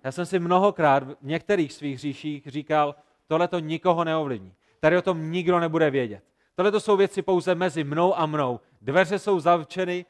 Já 0.03 0.11
jsem 0.11 0.25
si 0.25 0.39
mnohokrát 0.39 1.03
v 1.03 1.15
některých 1.21 1.73
svých 1.73 1.97
hříších 1.97 2.47
říkal, 2.47 2.95
tohle 3.31 3.47
to 3.47 3.59
nikoho 3.59 4.03
neovlivní. 4.03 4.53
Tady 4.79 4.97
o 4.97 5.01
tom 5.01 5.31
nikdo 5.31 5.59
nebude 5.59 5.89
vědět. 5.89 6.23
Tohle 6.55 6.71
to 6.71 6.79
jsou 6.79 6.97
věci 6.97 7.21
pouze 7.21 7.55
mezi 7.55 7.83
mnou 7.83 8.19
a 8.19 8.25
mnou. 8.25 8.59
Dveře 8.81 9.19
jsou 9.19 9.39
zavčeny, 9.39 10.05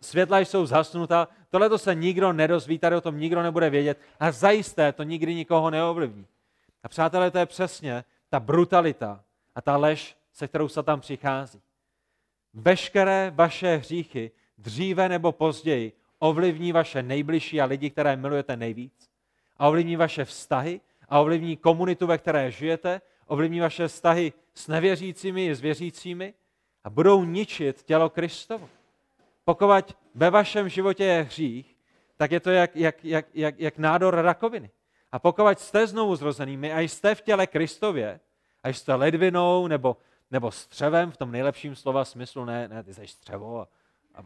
světla 0.00 0.38
jsou 0.38 0.66
zhasnuta, 0.66 1.28
tohle 1.50 1.68
to 1.68 1.78
se 1.78 1.94
nikdo 1.94 2.32
nedozví, 2.32 2.78
tady 2.78 2.96
o 2.96 3.00
tom 3.00 3.18
nikdo 3.18 3.42
nebude 3.42 3.70
vědět 3.70 4.00
a 4.20 4.30
zajisté 4.30 4.92
to 4.92 5.02
nikdy 5.02 5.34
nikoho 5.34 5.70
neovlivní. 5.70 6.26
A 6.82 6.88
přátelé, 6.88 7.30
to 7.30 7.38
je 7.38 7.46
přesně 7.46 8.04
ta 8.30 8.40
brutalita 8.40 9.24
a 9.54 9.62
ta 9.62 9.76
lež, 9.76 10.16
se 10.32 10.48
kterou 10.48 10.68
se 10.68 10.82
tam 10.82 11.00
přichází. 11.00 11.60
Veškeré 12.54 13.32
vaše 13.34 13.76
hříchy 13.76 14.30
dříve 14.58 15.08
nebo 15.08 15.32
později 15.32 15.92
ovlivní 16.18 16.72
vaše 16.72 17.02
nejbližší 17.02 17.60
a 17.60 17.64
lidi, 17.64 17.90
které 17.90 18.16
milujete 18.16 18.56
nejvíc. 18.56 19.10
A 19.56 19.68
ovlivní 19.68 19.96
vaše 19.96 20.24
vztahy 20.24 20.80
a 21.08 21.20
ovlivní 21.20 21.56
komunitu, 21.56 22.06
ve 22.06 22.18
které 22.18 22.50
žijete, 22.50 23.00
ovlivní 23.26 23.60
vaše 23.60 23.88
vztahy 23.88 24.32
s 24.54 24.68
nevěřícími 24.68 25.46
i 25.46 25.54
s 25.54 25.60
věřícími 25.60 26.34
a 26.84 26.90
budou 26.90 27.24
ničit 27.24 27.82
tělo 27.82 28.10
Kristovo. 28.10 28.68
Pokud 29.44 29.96
ve 30.14 30.30
vašem 30.30 30.68
životě 30.68 31.04
je 31.04 31.22
hřích, 31.22 31.76
tak 32.16 32.32
je 32.32 32.40
to 32.40 32.50
jak, 32.50 32.76
jak, 32.76 33.04
jak, 33.04 33.26
jak, 33.34 33.60
jak 33.60 33.78
nádor 33.78 34.14
rakoviny. 34.14 34.70
A 35.12 35.18
pokud 35.18 35.58
jste 35.58 35.86
znovu 35.86 36.16
zrozenými 36.16 36.72
a 36.72 36.80
jste 36.80 37.14
v 37.14 37.20
těle 37.20 37.46
Kristově, 37.46 38.20
a 38.62 38.68
jste 38.68 38.94
ledvinou 38.94 39.66
nebo, 39.66 39.96
nebo 40.30 40.50
střevem, 40.50 41.10
v 41.10 41.16
tom 41.16 41.32
nejlepším 41.32 41.76
slova 41.76 42.04
smyslu, 42.04 42.44
ne, 42.44 42.68
ne 42.68 42.82
ty 42.82 42.94
jsi 42.94 43.06
střevo. 43.06 43.60
A, 43.60 43.68
a, 44.14 44.24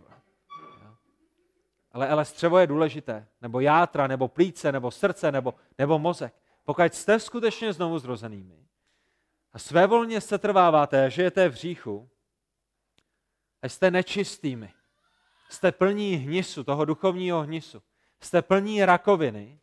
ale, 1.93 2.09
ale 2.09 2.25
střevo 2.25 2.59
je 2.59 2.67
důležité, 2.67 3.27
nebo 3.43 3.61
játra, 3.61 4.07
nebo 4.07 4.29
plíce, 4.29 4.73
nebo 4.73 4.91
srdce, 4.91 5.33
nebo, 5.33 5.55
nebo 5.79 5.99
mozek. 5.99 6.35
Pokud 6.69 6.95
jste 6.95 7.21
skutečně 7.21 7.73
znovu 7.73 7.99
zrozenými 7.99 8.67
a 9.53 9.59
svévolně 9.59 10.21
se 10.21 10.39
trváváte 10.39 11.11
žijete 11.11 11.49
v 11.49 11.55
říchu, 11.55 12.09
a 13.63 13.69
jste 13.69 13.91
nečistými, 13.91 14.73
jste 15.49 15.73
plní 15.73 16.15
hnisu, 16.15 16.65
toho 16.65 16.85
duchovního 16.85 17.43
hnisu, 17.43 17.83
jste 18.21 18.43
plní 18.43 18.85
rakoviny 18.85 19.59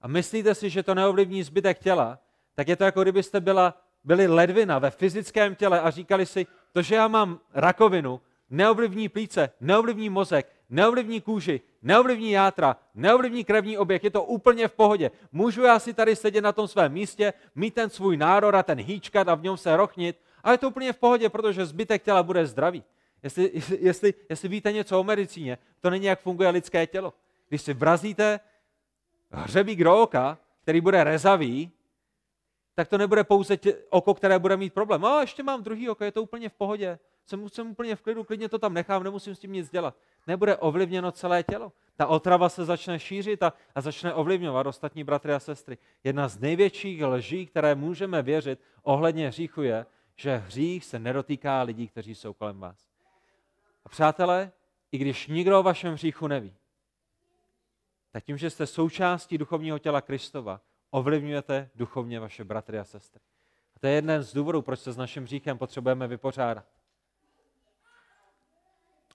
a 0.00 0.08
myslíte 0.08 0.54
si, 0.54 0.70
že 0.70 0.82
to 0.82 0.94
neovlivní 0.94 1.42
zbytek 1.42 1.78
těla, 1.78 2.18
tak 2.54 2.68
je 2.68 2.76
to 2.76 2.84
jako 2.84 3.02
kdybyste 3.02 3.40
byla, 3.40 3.82
byli 4.04 4.26
ledvina 4.26 4.78
ve 4.78 4.90
fyzickém 4.90 5.54
těle 5.54 5.80
a 5.80 5.90
říkali 5.90 6.26
si, 6.26 6.46
to, 6.72 6.82
že 6.82 6.94
já 6.94 7.08
mám 7.08 7.40
rakovinu, 7.54 8.20
neovlivní 8.50 9.08
plíce, 9.08 9.50
neovlivní 9.60 10.10
mozek, 10.10 10.52
neovlivní 10.68 11.20
kůži, 11.20 11.60
neovlivní 11.84 12.30
játra, 12.30 12.76
neovlivní 12.94 13.44
krevní 13.44 13.78
oběh, 13.78 14.04
je 14.04 14.10
to 14.10 14.24
úplně 14.24 14.68
v 14.68 14.72
pohodě. 14.72 15.10
Můžu 15.32 15.62
já 15.62 15.78
si 15.78 15.94
tady 15.94 16.16
sedět 16.16 16.40
na 16.40 16.52
tom 16.52 16.68
svém 16.68 16.92
místě, 16.92 17.32
mít 17.54 17.74
ten 17.74 17.90
svůj 17.90 18.16
národ 18.16 18.54
a 18.54 18.62
ten 18.62 18.78
hýčkat 18.78 19.28
a 19.28 19.34
v 19.34 19.42
něm 19.42 19.56
se 19.56 19.76
rochnit 19.76 20.16
a 20.44 20.52
je 20.52 20.58
to 20.58 20.68
úplně 20.68 20.92
v 20.92 20.96
pohodě, 20.96 21.28
protože 21.28 21.66
zbytek 21.66 22.02
těla 22.02 22.22
bude 22.22 22.46
zdravý. 22.46 22.84
Jestli, 23.22 23.50
jestli, 23.78 24.14
jestli 24.30 24.48
víte 24.48 24.72
něco 24.72 25.00
o 25.00 25.04
medicíně, 25.04 25.58
to 25.80 25.90
není, 25.90 26.06
jak 26.06 26.20
funguje 26.20 26.48
lidské 26.48 26.86
tělo. 26.86 27.12
Když 27.48 27.62
si 27.62 27.74
vrazíte 27.74 28.40
hřebík 29.30 29.84
do 29.84 30.02
oka, 30.02 30.38
který 30.62 30.80
bude 30.80 31.04
rezavý, 31.04 31.70
tak 32.74 32.88
to 32.88 32.98
nebude 32.98 33.24
pouze 33.24 33.56
tě, 33.56 33.76
oko, 33.90 34.14
které 34.14 34.38
bude 34.38 34.56
mít 34.56 34.74
problém. 34.74 35.04
A 35.04 35.20
ještě 35.20 35.42
mám 35.42 35.62
druhý 35.62 35.88
oko, 35.88 36.04
je 36.04 36.12
to 36.12 36.22
úplně 36.22 36.48
v 36.48 36.52
pohodě. 36.52 36.98
Jsem, 37.26 37.48
jsem 37.48 37.70
úplně 37.70 37.96
v 37.96 38.02
klidu, 38.02 38.24
klidně 38.24 38.48
to 38.48 38.58
tam 38.58 38.74
nechám, 38.74 39.02
nemusím 39.02 39.34
s 39.34 39.38
tím 39.38 39.52
nic 39.52 39.70
dělat. 39.70 39.96
Nebude 40.26 40.56
ovlivněno 40.56 41.12
celé 41.12 41.42
tělo. 41.42 41.72
Ta 41.96 42.06
otrava 42.06 42.48
se 42.48 42.64
začne 42.64 42.98
šířit 42.98 43.42
a, 43.42 43.52
a 43.74 43.80
začne 43.80 44.14
ovlivňovat 44.14 44.66
ostatní 44.66 45.04
bratry 45.04 45.32
a 45.32 45.40
sestry. 45.40 45.78
Jedna 46.04 46.28
z 46.28 46.38
největších 46.38 47.04
lží, 47.04 47.46
které 47.46 47.74
můžeme 47.74 48.22
věřit 48.22 48.60
ohledně 48.82 49.28
hříchu 49.28 49.62
je, 49.62 49.86
že 50.16 50.36
hřích 50.36 50.84
se 50.84 50.98
nedotýká 50.98 51.62
lidí, 51.62 51.88
kteří 51.88 52.14
jsou 52.14 52.32
kolem 52.32 52.60
vás. 52.60 52.86
A 53.84 53.88
přátelé, 53.88 54.52
i 54.92 54.98
když 54.98 55.26
nikdo 55.26 55.60
o 55.60 55.62
vašem 55.62 55.92
hříchu 55.92 56.26
neví, 56.26 56.54
tak 58.10 58.24
tím, 58.24 58.38
že 58.38 58.50
jste 58.50 58.66
součástí 58.66 59.38
duchovního 59.38 59.78
těla 59.78 60.00
Kristova, 60.00 60.60
ovlivňujete 60.94 61.70
duchovně 61.74 62.20
vaše 62.20 62.44
bratry 62.44 62.78
a 62.78 62.84
sestry. 62.84 63.20
A 63.76 63.78
to 63.78 63.86
je 63.86 63.92
jeden 63.92 64.22
z 64.22 64.34
důvodů, 64.34 64.62
proč 64.62 64.80
se 64.80 64.92
s 64.92 64.96
naším 64.96 65.22
hříchem 65.22 65.58
potřebujeme 65.58 66.08
vypořádat. 66.08 66.64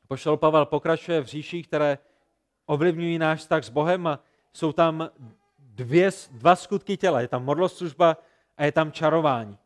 Poštol 0.08 0.38
Pavel 0.38 0.66
pokračuje 0.66 1.22
v 1.22 1.26
říších, 1.26 1.68
které 1.68 1.98
ovlivňují 2.66 3.18
náš 3.18 3.40
vztah 3.40 3.64
s 3.64 3.70
Bohem 3.70 4.08
a 4.08 4.20
jsou 4.54 4.72
tam 4.72 5.10
dvě, 5.60 6.10
dva 6.32 6.56
skutky 6.56 6.98
těla. 6.98 7.22
Je 7.22 7.28
tam 7.28 7.46
modloslužba 7.46 8.18
a 8.58 8.66
je 8.66 8.72
tam 8.72 8.92
čarování. 8.92 9.58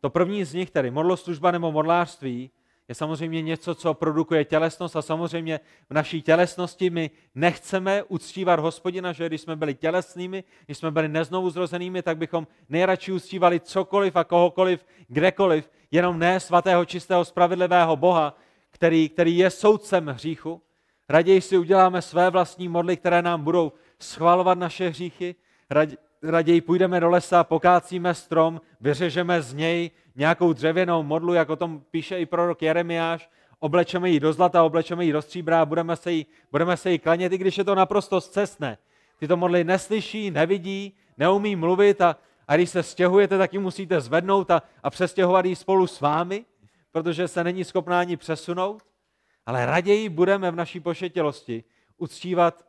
To 0.00 0.10
první 0.10 0.44
z 0.44 0.54
nich, 0.54 0.70
tedy 0.70 0.90
modloslužba 0.90 1.50
nebo 1.50 1.72
modlářství, 1.72 2.50
je 2.88 2.94
samozřejmě 2.94 3.42
něco, 3.42 3.74
co 3.74 3.94
produkuje 3.94 4.44
tělesnost 4.44 4.96
a 4.96 5.02
samozřejmě 5.02 5.60
v 5.90 5.94
naší 5.94 6.22
tělesnosti 6.22 6.90
my 6.90 7.10
nechceme 7.34 8.02
uctívat 8.02 8.60
hospodina, 8.60 9.12
že 9.12 9.26
když 9.26 9.40
jsme 9.40 9.56
byli 9.56 9.74
tělesnými, 9.74 10.44
když 10.66 10.78
jsme 10.78 10.90
byli 10.90 11.08
neznovu 11.08 11.50
zrozenými, 11.50 12.02
tak 12.02 12.18
bychom 12.18 12.46
nejradši 12.68 13.12
uctívali 13.12 13.60
cokoliv 13.60 14.16
a 14.16 14.24
kohokoliv, 14.24 14.86
kdekoliv, 15.08 15.70
jenom 15.90 16.18
ne 16.18 16.40
svatého, 16.40 16.84
čistého, 16.84 17.24
spravedlivého 17.24 17.96
Boha, 17.96 18.36
který, 18.70 19.08
který 19.08 19.38
je 19.38 19.50
soudcem 19.50 20.06
hříchu. 20.06 20.62
Raději 21.08 21.40
si 21.40 21.58
uděláme 21.58 22.02
své 22.02 22.30
vlastní 22.30 22.68
modly, 22.68 22.96
které 22.96 23.22
nám 23.22 23.44
budou 23.44 23.72
schvalovat 23.98 24.58
naše 24.58 24.88
hříchy. 24.88 25.34
Raději 25.70 25.98
půjdeme 26.66 27.00
do 27.00 27.10
lesa, 27.10 27.44
pokácíme 27.44 28.14
strom, 28.14 28.60
vyřežeme 28.80 29.42
z 29.42 29.54
něj 29.54 29.90
nějakou 30.16 30.52
dřevěnou 30.52 31.02
modlu, 31.02 31.34
jak 31.34 31.50
o 31.50 31.56
tom 31.56 31.82
píše 31.90 32.18
i 32.18 32.26
prorok 32.26 32.62
Jeremiáš, 32.62 33.30
oblečeme 33.58 34.10
ji 34.10 34.20
do 34.20 34.32
zlata, 34.32 34.64
oblečeme 34.64 35.04
ji 35.04 35.12
do 35.12 35.22
stříbra 35.22 35.62
a 35.62 35.64
budeme 35.64 35.96
se 35.96 36.12
jí, 36.12 36.26
budeme 36.52 36.76
se 36.76 36.90
jí 36.90 36.98
klanět, 36.98 37.32
i 37.32 37.38
když 37.38 37.58
je 37.58 37.64
to 37.64 37.74
naprosto 37.74 38.20
zcestné. 38.20 38.78
Tyto 39.18 39.36
modly 39.36 39.64
neslyší, 39.64 40.30
nevidí, 40.30 40.96
neumí 41.18 41.56
mluvit 41.56 42.00
a, 42.00 42.16
a 42.48 42.56
když 42.56 42.70
se 42.70 42.82
stěhujete, 42.82 43.38
tak 43.38 43.52
ji 43.52 43.58
musíte 43.58 44.00
zvednout 44.00 44.50
a, 44.50 44.62
a 44.82 44.90
přestěhovat 44.90 45.44
ji 45.44 45.56
spolu 45.56 45.86
s 45.86 46.00
vámi, 46.00 46.44
protože 46.92 47.28
se 47.28 47.44
není 47.44 47.64
schopná 47.64 48.00
ani 48.00 48.16
přesunout. 48.16 48.82
Ale 49.46 49.66
raději 49.66 50.08
budeme 50.08 50.50
v 50.50 50.56
naší 50.56 50.80
pošetělosti 50.80 51.64
uctívat 51.96 52.66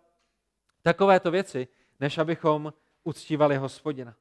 takovéto 0.82 1.32
věci, 1.32 1.68
než 2.00 2.18
abychom 2.18 2.74
uctívali 3.08 3.58
hospodina 3.58 4.16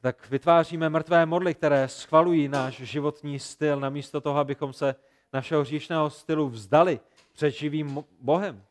tak 0.00 0.30
vytváříme 0.30 0.88
mrtvé 0.88 1.26
modly, 1.26 1.54
které 1.54 1.88
schvalují 1.88 2.48
náš 2.48 2.76
životní 2.76 3.38
styl, 3.38 3.80
namísto 3.80 4.20
toho, 4.20 4.38
abychom 4.38 4.72
se 4.72 4.94
našeho 5.32 5.60
hříšného 5.60 6.10
stylu 6.10 6.48
vzdali 6.48 7.00
před 7.32 7.50
živým 7.50 8.04
Bohem. 8.20 8.64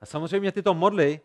A 0.00 0.06
samozřejmě 0.06 0.52
tyto 0.52 0.74
modly 0.74 1.20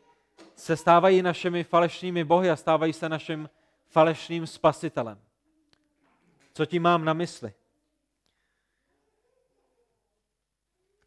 se 0.56 0.78
stávají 0.78 1.22
našimi 1.22 1.64
falešnými 1.64 2.24
bohy 2.24 2.50
a 2.50 2.56
stávají 2.56 2.94
se 2.94 3.10
naším 3.10 3.50
falešným 3.88 4.48
spasitelem. 4.48 5.20
Co 6.54 6.66
tím 6.66 6.84
mám 6.84 7.06
na 7.06 7.14
mysli? 7.14 7.54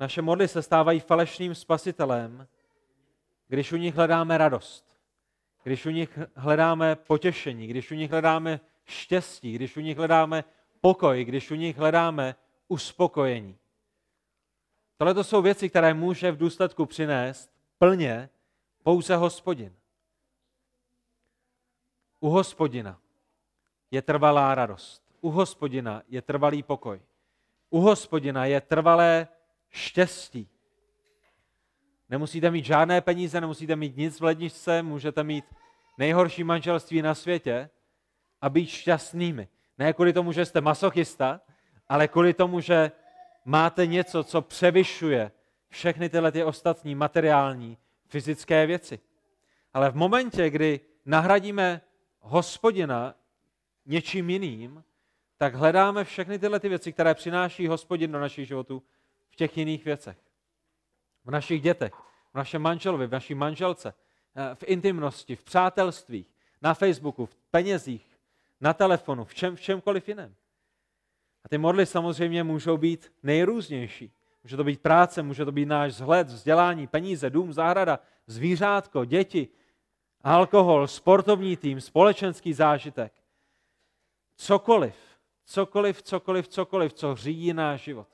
Naše 0.01 0.23
modly 0.23 0.49
se 0.49 0.63
stávají 0.63 1.01
falešným 1.01 1.55
spasitelem, 1.55 2.49
když 3.49 3.73
u 3.73 3.77
nich 3.77 3.95
hledáme 3.95 4.39
radost 4.39 4.91
když 5.62 5.87
u 5.87 5.90
nich 5.90 6.18
hledáme 6.35 6.96
potěšení, 6.96 7.66
když 7.66 7.90
u 7.90 7.94
nich 7.94 8.11
hledáme 8.11 8.61
štěstí, 8.85 9.53
když 9.53 9.77
u 9.77 9.81
nich 9.81 9.96
hledáme 9.96 10.44
pokoj, 10.81 11.25
když 11.25 11.51
u 11.51 11.55
nich 11.55 11.77
hledáme 11.77 12.35
uspokojení. 12.68 13.59
Tohle 14.96 15.14
to 15.14 15.25
jsou 15.25 15.42
věci, 15.42 15.68
které 15.70 15.94
může 15.94 16.33
v 16.33 16.37
důsledku 16.37 16.87
přinést 16.87 17.51
plně 17.79 18.29
pouze 18.83 19.16
hospodin. 19.16 19.75
U 22.20 22.29
hospodina 22.29 23.01
je 23.90 24.03
trvalá 24.03 24.55
radost. 24.55 25.03
U 25.20 25.31
hospodina 25.31 26.03
je 26.09 26.22
trvalý 26.22 26.62
pokoj. 26.62 27.01
U 27.70 27.81
hospodina 27.81 28.44
je 28.44 28.61
trvalé 28.61 29.29
štěstí. 29.68 30.48
Nemusíte 32.12 32.51
mít 32.51 32.64
žádné 32.64 33.01
peníze, 33.01 33.40
nemusíte 33.40 33.77
mít 33.77 33.96
nic 33.96 34.20
v 34.20 34.25
ledničce, 34.25 34.83
můžete 34.83 35.25
mít 35.25 35.44
nejhorší 35.98 36.44
manželství 36.44 37.03
na 37.03 37.14
světě 37.14 37.70
a 38.40 38.48
být 38.48 38.66
šťastnými. 38.66 39.48
Ne 39.79 39.92
kvůli 39.92 40.12
tomu, 40.12 40.33
že 40.33 40.44
jste 40.44 40.61
masochista, 40.61 41.40
ale 41.88 42.09
kvůli 42.09 42.35
tomu, 42.35 42.61
že 42.61 42.92
máte 43.44 43.87
něco, 43.87 44.25
co 44.25 44.42
převyšuje 44.42 45.33
všechny 45.68 46.09
tyhle 46.09 46.33
ty 46.33 46.44
ostatní 46.44 46.94
materiální, 46.94 47.79
fyzické 48.07 48.66
věci. 48.66 48.98
Ale 49.75 49.90
v 49.90 49.96
momentě, 49.96 50.51
kdy 50.51 50.81
nahradíme 51.07 51.81
hospodina 52.20 53.14
něčím 53.87 54.31
jiným, 54.31 54.85
tak 55.37 55.55
hledáme 55.55 56.05
všechny 56.05 56.38
tyhle 56.38 56.61
ty 56.61 56.68
věci, 56.68 56.92
které 56.92 57.14
přináší 57.14 57.66
hospodin 57.66 58.12
do 58.12 58.20
našich 58.20 58.48
životů 58.48 58.83
v 59.31 59.37
těch 59.37 59.59
jiných 59.59 59.85
věcech 59.85 60.32
v 61.25 61.31
našich 61.31 61.63
dětech, 61.63 61.93
v 62.33 62.35
našem 62.35 62.63
manželovi, 62.63 63.07
v 63.07 63.11
naší 63.13 63.35
manželce, 63.35 63.95
eh, 64.35 64.55
v 64.55 64.63
intimnosti, 64.67 65.37
v 65.37 65.43
přátelstvích, 65.43 66.35
na 66.63 66.75
Facebooku, 66.75 67.27
v 67.27 67.37
penězích, 67.51 68.19
na 68.61 68.73
telefonu, 68.73 69.25
v, 69.25 69.35
čem, 69.35 69.57
v 69.57 69.61
čemkoliv 69.61 70.09
jiném. 70.09 70.35
A 71.45 71.49
ty 71.49 71.59
modly 71.59 71.87
samozřejmě 71.87 72.45
můžou 72.45 72.77
být 72.77 73.13
nejrůznější. 73.23 74.13
Může 74.43 74.57
to 74.57 74.65
být 74.65 74.81
práce, 74.81 75.23
může 75.23 75.45
to 75.45 75.53
být 75.53 75.67
náš 75.67 75.93
vzhled, 75.93 76.27
vzdělání, 76.27 76.87
peníze, 76.87 77.31
dům, 77.31 77.53
zahrada, 77.53 77.99
zvířátko, 78.27 79.05
děti, 79.05 79.49
alkohol, 80.21 80.87
sportovní 80.87 81.57
tým, 81.57 81.81
společenský 81.81 82.53
zážitek. 82.53 83.13
Cokoliv, 84.37 84.95
cokoliv, 85.45 86.03
cokoliv, 86.03 86.49
cokoliv, 86.49 86.93
co 86.93 87.17
řídí 87.17 87.53
náš 87.53 87.83
život. 87.83 88.09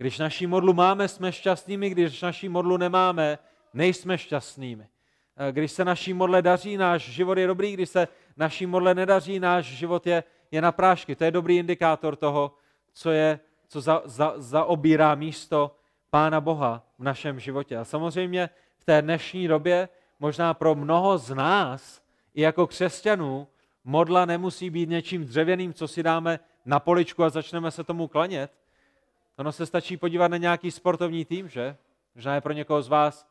Když 0.00 0.18
naší 0.18 0.46
modlu 0.46 0.72
máme, 0.72 1.08
jsme 1.08 1.32
šťastnými, 1.32 1.90
když 1.90 2.22
naší 2.22 2.48
modlu 2.48 2.76
nemáme, 2.76 3.38
nejsme 3.74 4.18
šťastnými. 4.18 4.88
Eh, 5.36 5.52
když 5.52 5.72
se 5.72 5.84
naší 5.84 6.12
modle 6.12 6.42
daří, 6.42 6.76
náš 6.76 7.02
život 7.02 7.38
je 7.38 7.46
dobrý, 7.46 7.72
když 7.72 7.88
se 7.88 8.08
naší 8.36 8.66
modle 8.66 8.94
nedaří, 8.94 9.40
náš 9.40 9.64
život 9.64 10.06
je, 10.06 10.24
je 10.50 10.62
na 10.62 10.72
prášky. 10.72 11.16
To 11.16 11.24
je 11.24 11.30
dobrý 11.30 11.58
indikátor 11.58 12.16
toho, 12.16 12.54
co, 12.92 13.10
je, 13.10 13.40
co 13.68 13.80
za, 13.80 14.02
za, 14.04 14.34
zaobírá 14.36 15.14
místo 15.14 15.76
Pána 16.10 16.40
Boha 16.40 16.82
v 16.98 17.04
našem 17.04 17.40
životě. 17.40 17.76
A 17.76 17.84
samozřejmě 17.84 18.50
v 18.78 18.84
té 18.84 19.02
dnešní 19.02 19.48
době 19.48 19.88
možná 20.20 20.54
pro 20.54 20.74
mnoho 20.74 21.18
z 21.18 21.34
nás, 21.34 22.02
i 22.34 22.42
jako 22.42 22.66
křesťanů, 22.66 23.48
modla 23.84 24.24
nemusí 24.24 24.70
být 24.70 24.88
něčím 24.88 25.24
dřevěným, 25.24 25.74
co 25.74 25.88
si 25.88 26.02
dáme 26.02 26.40
na 26.64 26.80
poličku 26.80 27.24
a 27.24 27.30
začneme 27.30 27.70
se 27.70 27.84
tomu 27.84 28.08
klanět, 28.08 28.50
Ono 29.40 29.52
se 29.52 29.66
stačí 29.66 29.96
podívat 29.96 30.28
na 30.28 30.36
nějaký 30.36 30.70
sportovní 30.70 31.24
tým, 31.24 31.48
že? 31.48 31.76
Možná 32.14 32.34
je 32.34 32.40
pro 32.40 32.52
někoho 32.52 32.82
z 32.82 32.88
vás 32.88 33.26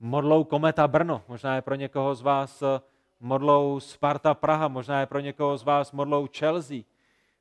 modlou 0.00 0.44
Kometa 0.44 0.88
Brno, 0.88 1.22
možná 1.28 1.54
je 1.54 1.62
pro 1.62 1.74
někoho 1.74 2.14
z 2.14 2.22
vás 2.22 2.62
eh, 2.62 2.80
modlou 3.20 3.80
Sparta 3.80 4.34
Praha, 4.34 4.68
možná 4.68 5.00
je 5.00 5.06
pro 5.06 5.20
někoho 5.20 5.58
z 5.58 5.62
vás 5.62 5.92
modlou 5.92 6.28
Chelsea, 6.38 6.82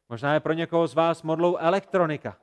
možná 0.10 0.34
je 0.34 0.40
pro 0.40 0.54
někoho 0.54 0.88
z 0.88 0.94
vás 0.94 1.24
modlou 1.24 1.58
elektronika. 1.58 2.38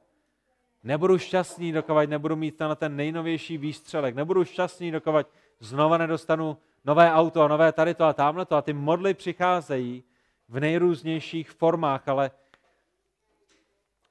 Nebudu 0.82 1.18
šťastný, 1.18 1.72
dokovat 1.72 2.08
nebudu 2.08 2.36
mít 2.36 2.60
na 2.60 2.74
ten 2.74 2.96
nejnovější 2.96 3.58
výstřelek, 3.58 4.14
nebudu 4.14 4.44
šťastný, 4.44 4.90
dokovat 4.90 5.26
znova 5.60 5.98
nedostanu 5.98 6.56
nové 6.84 7.12
auto 7.12 7.42
a 7.42 7.48
nové 7.48 7.72
tady 7.72 7.94
to 7.94 8.04
a 8.04 8.12
tamhle 8.12 8.46
to. 8.46 8.56
A 8.56 8.62
ty 8.62 8.72
modly 8.72 9.14
přicházejí 9.14 10.04
v 10.48 10.60
nejrůznějších 10.60 11.50
formách, 11.50 12.08
ale 12.08 12.30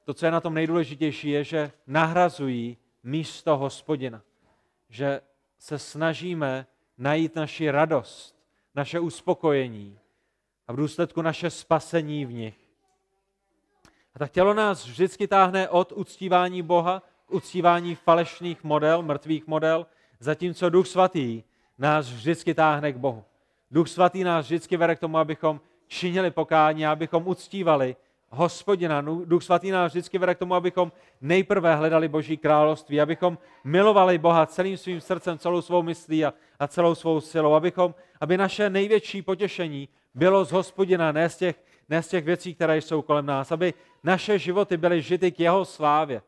to, 0.04 0.14
co 0.14 0.26
je 0.26 0.32
na 0.32 0.42
tom 0.42 0.54
nejdůležitější, 0.54 1.30
je, 1.30 1.44
že 1.44 1.72
nahrazují 1.88 2.78
místo 3.04 3.58
hospodina. 3.58 4.22
Že 4.90 5.22
se 5.60 5.80
snažíme 5.80 6.68
najít 6.98 7.36
naši 7.36 7.72
radost, 7.72 8.36
naše 8.76 9.00
uspokojení 9.00 10.00
a 10.68 10.74
v 10.74 10.76
důsledku 10.76 11.22
naše 11.22 11.50
spasení 11.50 12.26
v 12.26 12.34
nich. 12.34 12.56
A 14.16 14.20
tak 14.20 14.32
tělo 14.32 14.54
nás 14.54 14.86
vždycky 14.86 15.28
táhne 15.28 15.70
od 15.70 15.92
uctívání 15.92 16.62
Boha 16.62 17.02
k 17.26 17.32
uctívání 17.32 17.96
falešných 17.96 18.64
model, 18.64 19.02
mrtvých 19.02 19.48
model, 19.48 19.86
zatímco 20.20 20.70
Duch 20.70 20.88
Svatý 20.88 21.44
nás 21.78 22.10
vždycky 22.10 22.54
táhne 22.54 22.94
k 22.94 22.98
Bohu. 22.98 23.24
Duch 23.72 23.88
Svatý 23.88 24.24
nás 24.24 24.46
vždycky 24.46 24.78
vede 24.78 24.96
k 24.96 25.00
tomu, 25.00 25.18
abychom 25.18 25.62
činili 25.88 26.32
pokání, 26.32 26.86
abychom 26.86 27.28
uctívali 27.28 27.96
hospodina. 28.34 29.02
Duch 29.02 29.44
Svatý 29.44 29.72
nás 29.72 29.92
vždycky 29.92 30.18
vede 30.18 30.36
k 30.36 30.40
tomu, 30.40 30.56
abychom 30.56 30.92
nejprve 31.22 31.76
hledali 31.76 32.08
Boží 32.08 32.38
království, 32.38 33.02
abychom 33.02 33.38
milovali 33.64 34.18
Boha 34.18 34.46
celým 34.46 34.78
svým 34.78 35.02
srdcem, 35.02 35.38
celou 35.38 35.62
svou 35.62 35.84
myslí 35.84 36.26
a, 36.26 36.34
a 36.60 36.68
celou 36.68 36.96
svou 36.96 37.22
silou, 37.22 37.54
abychom, 37.54 37.96
aby 38.22 38.38
naše 38.38 38.70
největší 38.70 39.22
potěšení 39.22 39.90
bylo 40.14 40.46
z 40.46 40.52
hospodina, 40.52 41.12
ne 41.12 41.30
z, 41.30 41.38
těch, 41.38 41.56
ne 41.90 42.04
z 42.04 42.08
těch 42.08 42.26
věcí, 42.26 42.56
které 42.56 42.78
jsou 42.78 43.02
kolem 43.02 43.26
nás, 43.26 43.52
aby 43.52 43.74
naše 44.04 44.40
životy 44.40 44.78
byly 44.78 45.02
žity 45.02 45.32
k 45.32 45.40
jeho 45.40 45.66
slávě, 45.66 46.22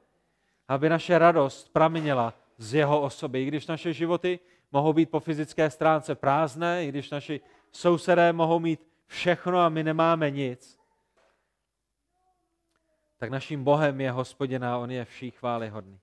aby 0.67 0.89
naše 0.89 1.19
radost 1.19 1.73
pramenila 1.73 2.33
z 2.57 2.73
jeho 2.73 3.01
osoby. 3.01 3.43
I 3.43 3.45
když 3.45 3.67
naše 3.67 3.93
životy 3.93 4.39
mohou 4.71 4.93
být 4.93 5.09
po 5.09 5.19
fyzické 5.19 5.69
stránce 5.69 6.15
prázdné, 6.15 6.85
i 6.85 6.87
když 6.87 7.09
naši 7.09 7.41
sousedé 7.71 8.33
mohou 8.33 8.59
mít 8.59 8.87
všechno 9.07 9.59
a 9.59 9.69
my 9.69 9.83
nemáme 9.83 10.31
nic, 10.31 10.84
tak 13.25 13.31
naším 13.31 13.63
Bohem 13.63 14.01
je 14.01 14.11
hospodina, 14.11 14.77
on 14.77 14.91
je 14.91 15.05
vší 15.05 15.31
chvály 15.31 15.69
hodný. 15.69 15.99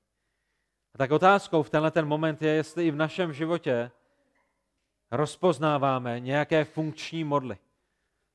A 0.94 0.98
tak 0.98 1.11
otázkou 1.11 1.62
v 1.62 1.70
tenhle 1.70 1.90
ten 1.90 2.06
moment 2.06 2.42
je, 2.42 2.50
jestli 2.50 2.87
i 2.87 2.90
v 2.90 2.96
našem 2.96 3.32
životě 3.32 3.90
rozpoznáváme 5.11 6.20
nějaké 6.20 6.64
funkční 6.64 7.24
modly. 7.24 7.58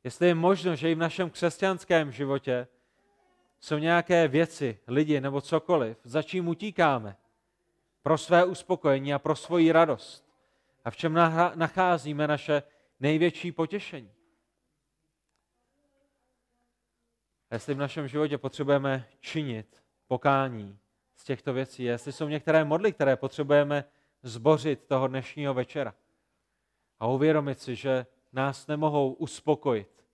Jestli 0.04 0.28
je 0.28 0.36
možno, 0.36 0.76
že 0.76 0.92
i 0.92 0.96
v 0.96 0.98
našem 0.98 1.30
křesťanském 1.30 2.12
životě 2.12 2.68
jsou 3.60 3.78
nějaké 3.78 4.28
věci, 4.28 4.80
lidi 4.88 5.22
nebo 5.22 5.42
cokoliv, 5.42 5.98
za 6.04 6.22
čím 6.22 6.48
utíkáme 6.48 7.18
pro 8.02 8.18
své 8.18 8.46
uspokojení 8.46 9.14
a 9.14 9.20
pro 9.20 9.36
svoji 9.36 9.72
radost 9.72 10.26
a 10.86 10.92
v 10.92 10.96
čem 10.96 11.14
nacházíme 11.56 12.28
naše 12.28 12.64
největší 13.00 13.52
potěšení. 13.52 14.12
A 17.50 17.56
jestli 17.56 17.74
v 17.74 17.78
našem 17.78 18.08
životě 18.08 18.38
potřebujeme 18.38 19.08
činit 19.20 19.84
pokání 20.08 20.80
z 21.16 21.24
těchto 21.24 21.54
věcí, 21.54 21.84
jestli 21.84 22.12
jsou 22.12 22.28
některé 22.28 22.64
modly, 22.64 22.94
které 22.94 23.16
potřebujeme 23.16 23.84
zbořit 24.24 24.84
toho 24.88 25.08
dnešního 25.08 25.54
večera 25.54 25.94
a 27.00 27.08
uvědomit 27.08 27.60
si, 27.60 27.76
že 27.76 28.06
nás 28.34 28.68
nemohou 28.68 29.14
uspokojit, 29.14 30.06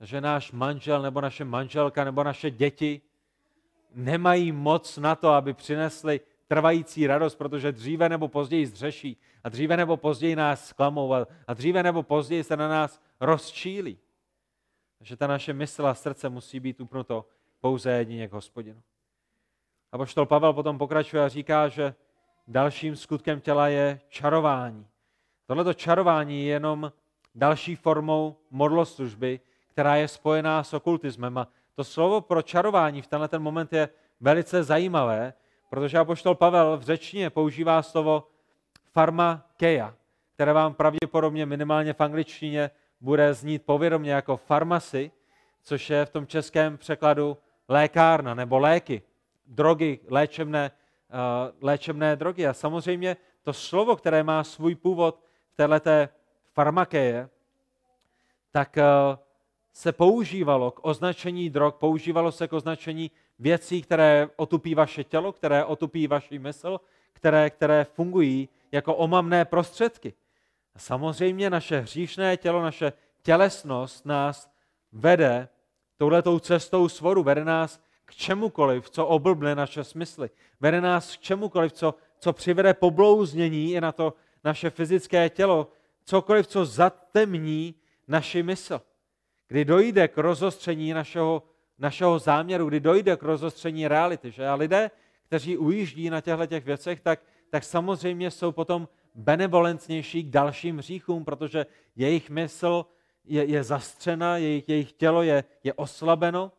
že 0.00 0.20
náš 0.20 0.52
manžel 0.52 1.02
nebo 1.02 1.20
naše 1.20 1.44
manželka 1.44 2.04
nebo 2.04 2.24
naše 2.24 2.50
děti 2.50 3.00
nemají 3.94 4.52
moc 4.52 4.96
na 4.96 5.14
to, 5.14 5.28
aby 5.28 5.54
přinesli 5.54 6.20
trvající 6.46 7.06
radost, 7.06 7.34
protože 7.34 7.72
dříve 7.72 8.08
nebo 8.08 8.28
později 8.28 8.66
zřeší 8.66 9.16
a 9.44 9.48
dříve 9.48 9.76
nebo 9.76 9.96
později 9.96 10.36
nás 10.36 10.68
zklamou 10.68 11.14
a 11.46 11.54
dříve 11.54 11.82
nebo 11.82 12.02
později 12.02 12.44
se 12.44 12.56
na 12.56 12.68
nás 12.68 13.00
rozčílí. 13.20 13.98
Že 15.00 15.16
ta 15.16 15.26
naše 15.26 15.52
mysl 15.52 15.86
a 15.86 15.94
srdce 15.94 16.28
musí 16.28 16.60
být 16.60 16.80
upnuto 16.80 17.24
pouze 17.60 17.90
jedině 17.90 18.28
k 18.28 18.32
hospodinu. 18.32 18.82
A 19.92 19.98
poštol 19.98 20.26
Pavel 20.26 20.52
potom 20.52 20.78
pokračuje 20.78 21.24
a 21.24 21.28
říká, 21.28 21.68
že 21.68 21.94
dalším 22.46 22.96
skutkem 22.96 23.40
těla 23.40 23.68
je 23.68 24.00
čarování. 24.08 24.86
Tohleto 25.46 25.74
čarování 25.74 26.46
je 26.46 26.52
jenom 26.52 26.92
další 27.34 27.76
formou 27.76 28.36
modloslužby, 28.50 29.40
která 29.68 29.96
je 29.96 30.08
spojená 30.08 30.64
s 30.64 30.74
okultismem. 30.74 31.38
A 31.38 31.48
to 31.74 31.84
slovo 31.84 32.20
pro 32.20 32.42
čarování 32.42 33.02
v 33.02 33.06
tenhle 33.06 33.28
ten 33.28 33.42
moment 33.42 33.72
je 33.72 33.88
velice 34.20 34.62
zajímavé, 34.64 35.34
protože 35.70 35.98
apoštol 35.98 36.34
Pavel 36.34 36.76
v 36.76 36.82
řečtině 36.82 37.30
používá 37.30 37.82
slovo 37.82 38.28
farmakeia, 38.92 39.94
které 40.34 40.52
vám 40.52 40.74
pravděpodobně 40.74 41.46
minimálně 41.46 41.92
v 41.92 42.00
angličtině 42.00 42.70
bude 43.00 43.34
znít 43.34 43.62
povědomě 43.62 44.12
jako 44.12 44.36
farmacy, 44.36 45.10
což 45.62 45.90
je 45.90 46.06
v 46.06 46.10
tom 46.10 46.26
českém 46.26 46.78
překladu 46.78 47.36
lékárna 47.68 48.34
nebo 48.34 48.58
léky, 48.58 49.02
drogy, 49.46 50.00
léčebné, 50.08 50.70
uh, 50.70 51.18
léčebné 51.60 52.16
drogy. 52.16 52.46
A 52.46 52.52
samozřejmě 52.52 53.16
to 53.42 53.52
slovo, 53.52 53.96
které 53.96 54.22
má 54.22 54.44
svůj 54.44 54.74
původ 54.74 55.20
v 55.52 55.56
této 55.56 55.90
farmakeje, 56.52 57.28
tak 58.50 58.76
uh, 58.76 59.16
se 59.72 59.92
používalo 59.92 60.70
k 60.70 60.80
označení 60.82 61.50
drog, 61.50 61.74
používalo 61.74 62.32
se 62.32 62.48
k 62.48 62.52
označení 62.52 63.10
věcí, 63.38 63.82
které 63.82 64.28
otupí 64.36 64.74
vaše 64.74 65.04
tělo, 65.04 65.32
které 65.32 65.64
otupí 65.64 66.06
vaši 66.06 66.38
mysl, 66.38 66.80
které, 67.12 67.50
které 67.50 67.84
fungují 67.84 68.48
jako 68.72 68.94
omamné 68.94 69.44
prostředky. 69.44 70.14
A 70.78 70.80
samozřejmě 70.80 71.50
naše 71.50 71.80
hříšné 71.80 72.36
tělo, 72.36 72.62
naše 72.62 72.92
tělesnost 73.22 74.06
nás 74.06 74.50
vede 74.92 75.48
touhletou 75.96 76.38
cestou 76.38 76.88
svoru, 76.88 77.22
vede 77.22 77.44
nás 77.44 77.80
k 78.04 78.14
čemukoliv, 78.14 78.90
co 78.90 79.06
oblbne 79.06 79.54
naše 79.54 79.84
smysly. 79.84 80.30
Vede 80.60 80.80
nás 80.80 81.16
k 81.16 81.20
čemukoliv, 81.20 81.72
co, 81.72 81.94
co 82.18 82.32
přivede 82.32 82.74
poblouznění 82.74 83.72
i 83.72 83.80
na 83.80 83.92
to 83.92 84.14
naše 84.44 84.70
fyzické 84.70 85.28
tělo, 85.28 85.68
cokoliv, 86.04 86.46
co 86.46 86.64
zatemní 86.64 87.74
naši 88.08 88.42
mysl. 88.42 88.80
Kdy 89.48 89.64
dojde 89.64 90.08
k 90.08 90.18
rozostření 90.18 90.92
našeho, 90.92 91.42
našeho 91.78 92.18
záměru, 92.18 92.68
kdy 92.68 92.80
dojde 92.80 93.16
k 93.16 93.22
rozostření 93.22 93.88
reality. 93.88 94.30
Že? 94.30 94.48
A 94.48 94.54
lidé, 94.54 94.90
kteří 95.26 95.56
ujíždí 95.56 96.10
na 96.10 96.20
těchto 96.20 96.46
těch 96.46 96.64
věcech, 96.64 97.00
tak, 97.00 97.20
tak 97.50 97.64
samozřejmě 97.64 98.30
jsou 98.30 98.52
potom 98.52 98.88
benevolentnější 99.18 100.22
k 100.22 100.30
dalším 100.30 100.78
hříchům, 100.78 101.24
protože 101.24 101.66
jejich 101.96 102.30
mysl 102.30 102.86
je, 103.24 103.44
je 103.44 103.64
zastřena, 103.64 104.36
jejich, 104.36 104.68
jejich 104.68 104.92
tělo 104.92 105.22
je, 105.22 105.44
je 105.64 105.74
oslabeno. 105.74 106.52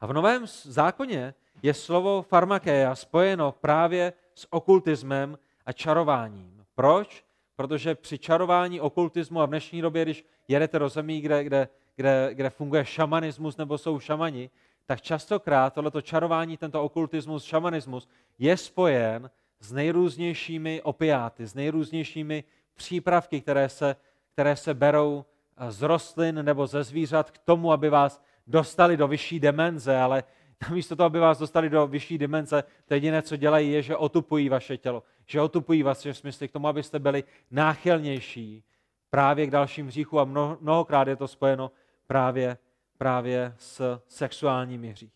A 0.00 0.06
v 0.06 0.12
Novém 0.12 0.46
zákoně 0.62 1.34
je 1.62 1.74
slovo 1.74 2.22
farmakeia 2.22 2.94
spojeno 2.94 3.52
právě 3.52 4.12
s 4.34 4.52
okultismem 4.52 5.38
a 5.66 5.72
čarováním. 5.72 6.64
Proč? 6.74 7.24
Protože 7.56 7.94
při 7.94 8.18
čarování 8.18 8.80
okultismu 8.80 9.40
a 9.40 9.46
v 9.46 9.48
dnešní 9.48 9.82
době, 9.82 10.02
když 10.02 10.24
jedete 10.48 10.78
do 10.78 10.88
zemí, 10.88 11.20
kde, 11.20 11.44
kde, 11.44 11.68
kde, 11.96 12.30
kde 12.32 12.50
funguje 12.50 12.84
šamanismus 12.84 13.56
nebo 13.56 13.78
jsou 13.78 13.98
šamani, 13.98 14.50
tak 14.86 15.02
častokrát 15.02 15.74
tohleto 15.74 16.02
čarování, 16.02 16.56
tento 16.56 16.82
okultismus, 16.82 17.44
šamanismus 17.44 18.08
je 18.38 18.56
spojen 18.56 19.30
s 19.60 19.72
nejrůznějšími 19.72 20.82
opiáty, 20.82 21.46
s 21.46 21.54
nejrůznějšími 21.54 22.44
přípravky, 22.74 23.40
které 23.40 23.68
se, 23.68 23.96
které 24.32 24.56
se 24.56 24.74
berou 24.74 25.24
eh, 25.56 25.72
z 25.72 25.82
rostlin 25.82 26.42
nebo 26.42 26.66
ze 26.66 26.84
zvířat 26.84 27.30
k 27.30 27.38
tomu, 27.38 27.72
aby 27.72 27.88
vás 27.88 28.22
dostali 28.46 28.96
do 28.96 29.08
vyšší 29.08 29.40
dimenze, 29.40 29.96
ale 29.96 30.24
namísto 30.68 30.96
toho, 30.96 31.06
aby 31.06 31.18
vás 31.18 31.38
dostali 31.38 31.70
do 31.70 31.86
vyšší 31.86 32.18
dimenze, 32.18 32.64
to 32.86 32.94
jediné, 32.94 33.22
co 33.22 33.36
dělají, 33.36 33.72
je, 33.72 33.82
že 33.82 33.96
otupují 33.96 34.48
vaše 34.48 34.76
tělo, 34.76 35.02
že 35.26 35.40
otupují 35.40 35.82
vaše 35.82 36.14
smysly 36.14 36.48
k 36.48 36.52
tomu, 36.52 36.68
abyste 36.68 36.98
byli 36.98 37.24
náchylnější 37.50 38.64
právě 39.10 39.46
k 39.46 39.50
dalším 39.50 39.86
hříchu 39.86 40.20
a 40.20 40.24
mnoho, 40.24 40.58
mnohokrát 40.60 41.08
je 41.08 41.16
to 41.16 41.28
spojeno 41.28 41.70
právě, 42.06 42.58
právě 42.98 43.54
s 43.58 44.00
sexuálními 44.08 44.88
hříchy. 44.88 45.15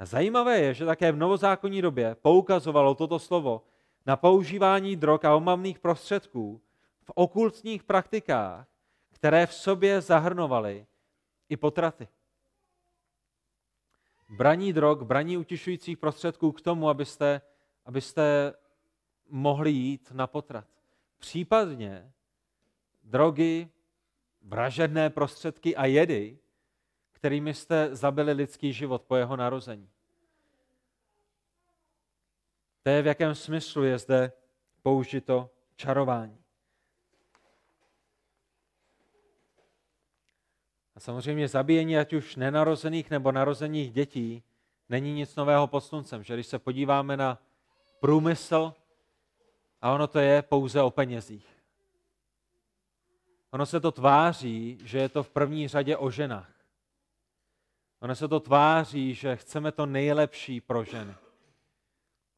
A 0.00 0.06
zajímavé 0.06 0.58
je, 0.60 0.74
že 0.74 0.86
také 0.86 1.12
v 1.12 1.16
novozákonní 1.16 1.82
době 1.82 2.14
poukazovalo 2.14 2.94
toto 2.94 3.18
slovo 3.18 3.62
na 4.06 4.16
používání 4.16 4.96
drog 4.96 5.24
a 5.24 5.36
omamných 5.36 5.78
prostředků 5.78 6.60
v 7.02 7.10
okultních 7.14 7.82
praktikách, 7.82 8.66
které 9.10 9.46
v 9.46 9.54
sobě 9.54 10.00
zahrnovaly 10.00 10.86
i 11.48 11.56
potraty. 11.56 12.08
Braní 14.28 14.72
drog, 14.72 15.02
braní 15.02 15.36
utišujících 15.36 15.98
prostředků 15.98 16.52
k 16.52 16.60
tomu, 16.60 16.88
abyste, 16.88 17.40
abyste 17.86 18.54
mohli 19.28 19.70
jít 19.70 20.10
na 20.12 20.26
potrat. 20.26 20.66
Případně 21.18 22.12
drogy, 23.02 23.68
vražedné 24.42 25.10
prostředky 25.10 25.76
a 25.76 25.86
jedy, 25.86 26.38
kterými 27.20 27.54
jste 27.54 27.96
zabili 27.96 28.32
lidský 28.32 28.72
život 28.72 29.02
po 29.02 29.16
jeho 29.16 29.36
narození. 29.36 29.88
To 32.82 32.90
je, 32.90 33.02
v 33.02 33.06
jakém 33.06 33.34
smyslu 33.34 33.84
je 33.84 33.98
zde 33.98 34.32
použito 34.82 35.50
čarování. 35.76 36.38
A 40.96 41.00
samozřejmě 41.00 41.48
zabíjení 41.48 41.98
ať 41.98 42.12
už 42.12 42.36
nenarozených 42.36 43.10
nebo 43.10 43.32
narozených 43.32 43.92
dětí 43.92 44.42
není 44.88 45.12
nic 45.12 45.36
nového 45.36 45.66
pod 45.66 45.80
sluncem. 45.80 46.22
Že 46.22 46.34
když 46.34 46.46
se 46.46 46.58
podíváme 46.58 47.16
na 47.16 47.38
průmysl, 48.00 48.74
a 49.82 49.92
ono 49.92 50.06
to 50.06 50.18
je 50.18 50.42
pouze 50.42 50.82
o 50.82 50.90
penězích. 50.90 51.46
Ono 53.50 53.66
se 53.66 53.80
to 53.80 53.92
tváří, 53.92 54.78
že 54.84 54.98
je 54.98 55.08
to 55.08 55.22
v 55.22 55.30
první 55.30 55.68
řadě 55.68 55.96
o 55.96 56.10
ženách. 56.10 56.59
Ono 58.00 58.14
se 58.14 58.28
to 58.28 58.40
tváří, 58.40 59.14
že 59.14 59.36
chceme 59.36 59.72
to 59.72 59.86
nejlepší 59.86 60.60
pro 60.60 60.84
ženy. 60.84 61.14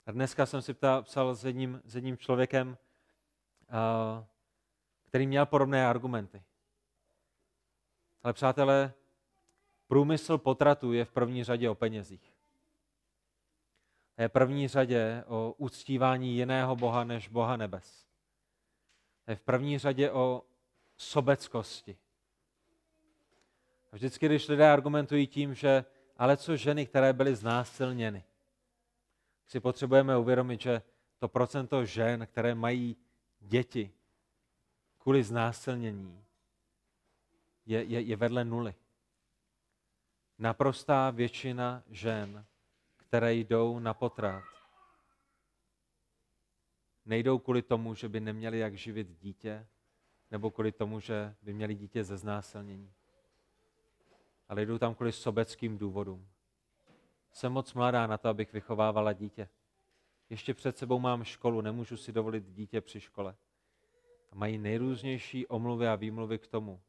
A 0.07 0.13
dneska 0.13 0.47
jsem 0.47 0.63
si 0.63 0.75
psal 1.03 1.35
s 1.35 1.45
jedním, 1.45 1.83
s 1.85 1.95
jedním 1.95 2.17
člověkem, 2.17 2.79
který 5.03 5.27
měl 5.27 5.47
podobné 5.47 5.87
argumenty. 5.87 6.43
Ale 8.23 8.33
přátelé, 8.33 8.93
průmysl 9.87 10.39
potratu 10.39 10.93
je 10.93 11.05
v 11.05 11.11
první 11.11 11.45
řadě 11.45 11.71
o 11.71 11.75
penězích. 11.75 12.33
Je 14.19 14.29
v 14.29 14.33
první 14.33 14.69
řadě 14.69 15.25
o 15.27 15.55
uctívání 15.59 16.35
jiného 16.35 16.77
Boha 16.77 17.05
než 17.05 17.29
Boha 17.29 17.57
nebes. 17.57 18.07
Je 19.27 19.37
v 19.37 19.41
první 19.41 19.79
řadě 19.79 20.11
o 20.11 20.43
sobeckosti. 20.97 21.97
Vždycky, 23.93 24.27
když 24.27 24.49
lidé 24.49 24.71
argumentují 24.73 25.27
tím, 25.27 25.55
že 25.55 25.85
ale 26.17 26.37
co 26.37 26.57
ženy, 26.57 26.87
které 26.87 27.13
byly 27.13 27.37
znásilněny, 27.37 28.25
si 29.47 29.61
potřebujeme 29.61 30.19
uvědomit, 30.19 30.61
že 30.61 30.83
to 31.19 31.29
procento 31.29 31.85
žen, 31.85 32.27
které 32.27 32.55
mají 32.55 32.97
děti 33.41 33.93
kvůli 34.99 35.23
znásilnění, 35.23 36.25
je, 37.67 37.85
je, 37.85 38.01
je 38.01 38.17
vedle 38.17 38.45
nuly. 38.45 38.75
Naprostá 40.39 41.11
většina 41.11 41.83
žen, 41.91 42.47
které 42.97 43.35
jdou 43.35 43.79
na 43.79 43.95
potrat, 43.95 44.45
nejdou 47.05 47.39
kvůli 47.39 47.63
tomu, 47.63 47.95
že 47.95 48.09
by 48.09 48.21
neměli 48.21 48.59
jak 48.59 48.75
živit 48.75 49.19
dítě, 49.19 49.67
nebo 50.31 50.51
kvůli 50.51 50.73
tomu, 50.73 51.01
že 51.01 51.35
by 51.43 51.53
měli 51.53 51.75
dítě 51.75 52.05
ze 52.05 52.17
znásilnění. 52.17 52.93
Ale 54.53 54.67
jdou 54.67 54.79
tam 54.79 54.95
kvůli 54.95 55.13
sobeckým 55.13 55.79
důvodům. 55.79 56.29
Jsem 57.33 57.53
moc 57.53 57.75
mladá 57.75 58.07
na 58.07 58.19
to, 58.19 58.29
abych 58.29 58.53
vychovávala 58.53 59.13
dítě. 59.13 59.49
Ještě 60.31 60.55
před 60.55 60.79
sebou 60.79 60.99
mám 60.99 61.25
školu, 61.25 61.61
nemůžu 61.61 61.97
si 61.97 62.13
dovolit 62.13 62.45
dítě 62.49 62.81
při 62.81 63.01
škole. 63.01 63.35
A 64.31 64.35
mají 64.35 64.59
nejrůznější 64.59 65.47
omluvy 65.47 65.89
a 65.89 65.95
výmluvy 65.95 66.39
k 66.39 66.47
tomu, 66.47 66.81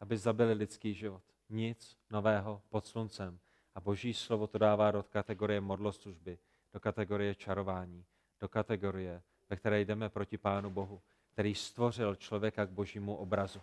aby 0.00 0.18
zabili 0.18 0.52
lidský 0.52 0.94
život. 0.94 1.22
Nic 1.48 1.98
nového 2.10 2.62
pod 2.68 2.86
sluncem. 2.86 3.38
A 3.74 3.80
boží 3.80 4.14
slovo 4.14 4.46
to 4.46 4.58
dává 4.58 4.90
do 4.90 5.02
kategorie 5.02 5.60
modloslužby, 5.60 6.38
do 6.72 6.80
kategorie 6.80 7.34
čarování, 7.34 8.04
do 8.40 8.48
kategorie, 8.48 9.22
ve 9.50 9.56
které 9.56 9.80
jdeme 9.80 10.08
proti 10.08 10.38
Pánu 10.38 10.70
Bohu, 10.70 11.02
který 11.32 11.54
stvořil 11.54 12.16
člověka 12.16 12.66
k 12.66 12.70
božímu 12.70 13.16
obrazu. 13.16 13.60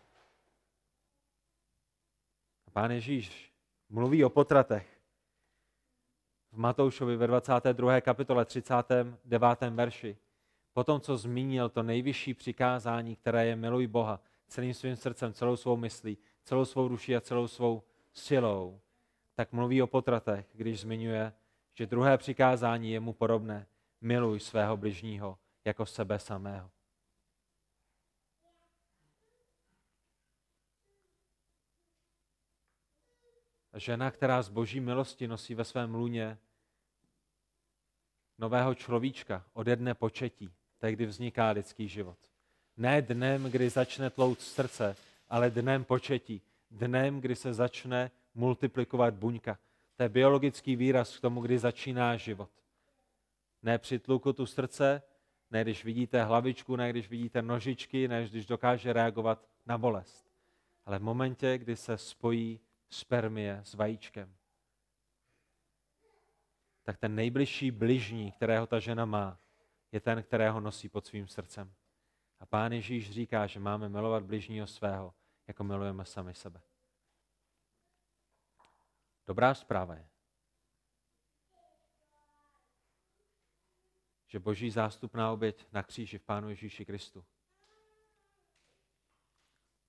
A 2.67 2.71
Pán 2.71 2.91
Ježíš 2.91 3.53
mluví 3.89 4.25
o 4.25 4.29
potratech 4.29 5.01
v 6.51 6.57
Matoušovi 6.57 7.15
ve 7.15 7.27
22. 7.27 8.01
kapitole 8.01 8.45
39. 8.45 9.61
verši. 9.69 10.17
Potom, 10.73 11.01
co 11.01 11.17
zmínil 11.17 11.69
to 11.69 11.83
nejvyšší 11.83 12.33
přikázání, 12.33 13.15
které 13.15 13.45
je 13.45 13.55
miluj 13.55 13.87
Boha 13.87 14.19
celým 14.47 14.73
svým 14.73 14.95
srdcem, 14.95 15.33
celou 15.33 15.55
svou 15.55 15.77
myslí, 15.77 16.17
celou 16.43 16.65
svou 16.65 16.87
duší 16.87 17.15
a 17.15 17.21
celou 17.21 17.47
svou 17.47 17.83
silou, 18.13 18.79
tak 19.35 19.51
mluví 19.51 19.81
o 19.81 19.87
potratech, 19.87 20.45
když 20.53 20.79
zmiňuje, 20.79 21.33
že 21.73 21.85
druhé 21.85 22.17
přikázání 22.17 22.91
je 22.91 22.99
mu 22.99 23.13
podobné. 23.13 23.67
Miluj 24.01 24.39
svého 24.39 24.77
bližního 24.77 25.37
jako 25.65 25.85
sebe 25.85 26.19
samého. 26.19 26.69
Žena, 33.77 34.11
která 34.11 34.41
z 34.41 34.49
boží 34.49 34.79
milosti 34.79 35.27
nosí 35.27 35.55
ve 35.55 35.65
svém 35.65 35.95
lůně 35.95 36.37
nového 38.37 38.75
človíčka 38.75 39.45
ode 39.53 39.75
dne 39.75 39.93
početí, 39.93 40.49
tehdy 40.77 41.05
vzniká 41.05 41.49
lidský 41.49 41.87
život. 41.87 42.17
Ne 42.77 43.01
dnem, 43.01 43.43
kdy 43.43 43.69
začne 43.69 44.09
tlout 44.09 44.41
srdce, 44.41 44.95
ale 45.29 45.49
dnem 45.49 45.83
početí. 45.83 46.41
Dnem, 46.71 47.21
kdy 47.21 47.35
se 47.35 47.53
začne 47.53 48.11
multiplikovat 48.35 49.13
buňka. 49.13 49.59
To 49.95 50.03
je 50.03 50.09
biologický 50.09 50.75
výraz 50.75 51.17
k 51.17 51.21
tomu, 51.21 51.41
kdy 51.41 51.59
začíná 51.59 52.17
život. 52.17 52.49
Ne 53.63 53.77
při 53.77 53.99
tluku 53.99 54.45
srdce, 54.45 55.01
ne 55.51 55.61
když 55.61 55.85
vidíte 55.85 56.23
hlavičku, 56.23 56.75
ne 56.75 56.89
když 56.89 57.09
vidíte 57.09 57.41
nožičky, 57.41 58.07
ne 58.07 58.27
když 58.29 58.45
dokáže 58.45 58.93
reagovat 58.93 59.47
na 59.65 59.77
bolest. 59.77 60.25
Ale 60.85 60.99
v 60.99 61.03
momentě, 61.03 61.57
kdy 61.57 61.75
se 61.75 61.97
spojí 61.97 62.59
spermie 62.89 63.59
s 63.63 63.73
vajíčkem, 63.73 64.35
tak 66.83 66.97
ten 66.97 67.15
nejbližší 67.15 67.71
bližní, 67.71 68.31
kterého 68.31 68.67
ta 68.67 68.79
žena 68.79 69.05
má, 69.05 69.39
je 69.91 69.99
ten, 69.99 70.23
kterého 70.23 70.59
nosí 70.59 70.89
pod 70.89 71.05
svým 71.05 71.27
srdcem. 71.27 71.73
A 72.39 72.45
pán 72.45 72.71
Ježíš 72.71 73.11
říká, 73.11 73.47
že 73.47 73.59
máme 73.59 73.89
milovat 73.89 74.23
bližního 74.23 74.67
svého, 74.67 75.13
jako 75.47 75.63
milujeme 75.63 76.05
sami 76.05 76.33
sebe. 76.33 76.61
Dobrá 79.27 79.53
zpráva 79.53 79.95
je, 79.95 80.09
že 84.27 84.39
boží 84.39 84.71
zástupná 84.71 85.31
oběť 85.31 85.65
na 85.71 85.83
kříži 85.83 86.17
v 86.17 86.23
Pánu 86.23 86.49
Ježíši 86.49 86.85
Kristu 86.85 87.25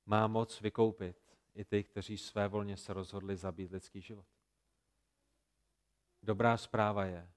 má 0.07 0.27
moc 0.27 0.61
vykoupit 0.61 1.28
i 1.55 1.65
ty, 1.65 1.85
kteří 1.85 2.19
své 2.19 2.49
volně 2.49 2.77
se 2.77 2.93
rozhodli 2.93 3.37
zabít 3.37 3.71
lidský 3.71 4.01
život. 4.01 4.27
Dobrá 6.23 6.57
zpráva 6.57 7.05
je, 7.05 7.31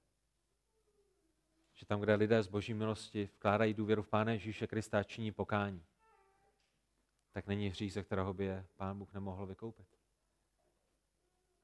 že 1.74 1.86
tam, 1.86 2.00
kde 2.00 2.14
lidé 2.14 2.42
z 2.42 2.48
boží 2.48 2.74
milosti 2.74 3.28
vkládají 3.34 3.74
důvěru 3.74 4.02
v 4.02 4.08
Pána 4.08 4.32
Ježíše 4.32 4.66
Krista 4.66 4.98
a 4.98 5.02
činí 5.02 5.32
pokání, 5.32 5.84
tak 7.32 7.46
není 7.46 7.68
hřích, 7.68 7.92
ze 7.92 8.02
kterého 8.02 8.34
by 8.34 8.44
je 8.44 8.66
Pán 8.76 8.98
Bůh 8.98 9.12
nemohl 9.12 9.46
vykoupit. 9.46 9.86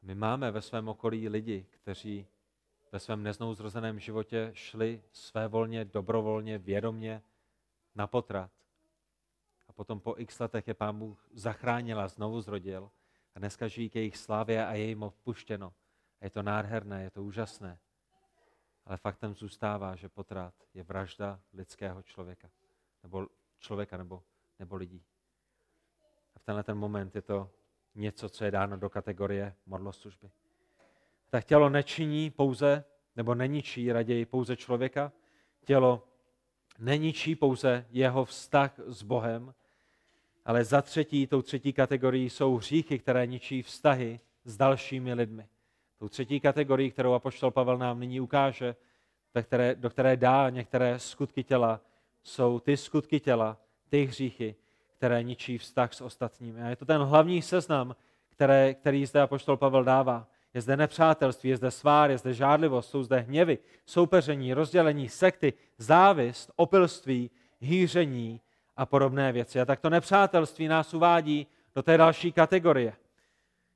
My 0.03 0.15
máme 0.15 0.51
ve 0.51 0.63
svém 0.63 0.89
okolí 0.89 1.29
lidi, 1.29 1.67
kteří 1.71 2.27
ve 2.93 3.01
svém 3.01 3.23
neznouzrozeném 3.23 3.99
životě 3.99 4.51
šli 4.55 5.03
své 5.13 5.49
volně, 5.49 5.85
dobrovolně, 5.85 6.59
vědomně 6.59 7.23
na 7.95 8.07
potrat. 8.07 8.58
Potom 9.79 10.01
po 10.01 10.15
x 10.19 10.39
letech 10.39 10.69
je 10.69 10.75
Pán 10.75 10.99
Bůh 10.99 11.29
zachránil 11.33 12.01
a 12.01 12.09
znovu 12.09 12.41
zrodil. 12.41 12.91
A 13.35 13.39
dneska 13.39 13.69
žijí 13.69 13.91
k 13.91 13.97
jejich 13.97 14.17
slávě 14.17 14.67
a 14.67 14.75
je 14.75 14.85
jim 14.85 15.03
odpuštěno. 15.03 15.73
A 16.21 16.25
je 16.25 16.31
to 16.31 16.43
nádherné, 16.43 17.03
je 17.03 17.11
to 17.11 17.25
úžasné. 17.25 17.79
Ale 18.85 18.97
faktem 18.97 19.35
zůstává, 19.35 19.97
že 19.97 20.09
potrat 20.09 20.55
je 20.75 20.83
vražda 20.83 21.41
lidského 21.53 22.03
člověka. 22.03 22.51
Nebo 23.03 23.27
člověka, 23.59 23.97
nebo, 23.97 24.23
nebo 24.59 24.77
lidí. 24.77 25.05
A 26.35 26.39
v 26.39 26.43
tenhle 26.43 26.63
ten 26.63 26.79
moment 26.79 27.15
je 27.15 27.23
to 27.23 27.51
něco, 27.95 28.29
co 28.29 28.45
je 28.45 28.51
dáno 28.51 28.77
do 28.77 28.91
kategorie 28.91 29.55
modloslužby. 29.67 30.31
Tak 31.31 31.45
tělo 31.45 31.69
nečiní 31.69 32.31
pouze, 32.31 32.85
nebo 33.17 33.35
neničí 33.35 33.93
raději 33.93 34.27
pouze 34.27 34.57
člověka. 34.57 35.13
Tělo 35.65 36.09
neničí 36.79 37.37
pouze 37.37 37.87
jeho 37.91 38.25
vztah 38.25 38.79
s 38.79 39.03
Bohem, 39.03 39.55
ale 40.49 40.65
za 40.65 40.83
třetí, 40.83 41.27
tou 41.27 41.43
třetí 41.43 41.73
kategorií 41.73 42.31
jsou 42.31 42.57
hříchy, 42.57 42.99
které 42.99 43.27
ničí 43.27 43.63
vztahy 43.63 44.21
s 44.45 44.57
dalšími 44.57 45.15
lidmi. 45.15 45.47
Tou 45.99 46.09
třetí 46.09 46.41
kategorii, 46.41 46.91
kterou 46.91 47.13
apoštol 47.13 47.51
Pavel 47.51 47.79
nám 47.79 48.01
nyní 48.01 48.21
ukáže, 48.21 48.77
do 49.35 49.43
které, 49.43 49.75
do 49.75 49.91
které 49.91 50.17
dá 50.17 50.51
některé 50.51 50.99
skutky 50.99 51.45
těla, 51.45 51.81
jsou 52.23 52.61
ty 52.61 52.77
skutky 52.77 53.21
těla, 53.21 53.57
ty 53.89 54.05
hříchy, 54.05 54.55
které 54.97 55.23
ničí 55.23 55.59
vztah 55.59 55.95
s 55.95 56.01
ostatními. 56.01 56.63
A 56.63 56.69
je 56.69 56.77
to 56.77 56.85
ten 56.85 57.03
hlavní 57.03 57.43
seznam, 57.43 57.97
které, 58.29 58.75
který 58.75 59.07
zde 59.07 59.21
apoštol 59.21 59.57
Pavel 59.57 59.85
dává. 59.85 60.27
Je 60.55 60.61
zde 60.61 60.77
nepřátelství, 60.77 61.51
je 61.51 61.57
zde 61.57 61.71
svár, 61.71 62.11
je 62.11 62.19
zde 62.19 62.35
žádlivost, 62.35 62.91
jsou 62.91 63.03
zde 63.03 63.19
hněvy, 63.19 63.59
soupeření, 63.87 64.55
rozdělení, 64.55 65.09
sekty, 65.09 65.53
závist, 65.79 66.51
opilství, 66.57 67.31
hýření 67.61 68.41
a 68.79 68.87
podobné 68.87 69.33
věci. 69.33 69.61
A 69.61 69.65
tak 69.65 69.81
to 69.81 69.91
nepřátelství 69.91 70.69
nás 70.69 70.95
uvádí 70.95 71.47
do 71.75 71.83
té 71.83 71.97
další 71.97 72.33
kategorie. 72.33 72.93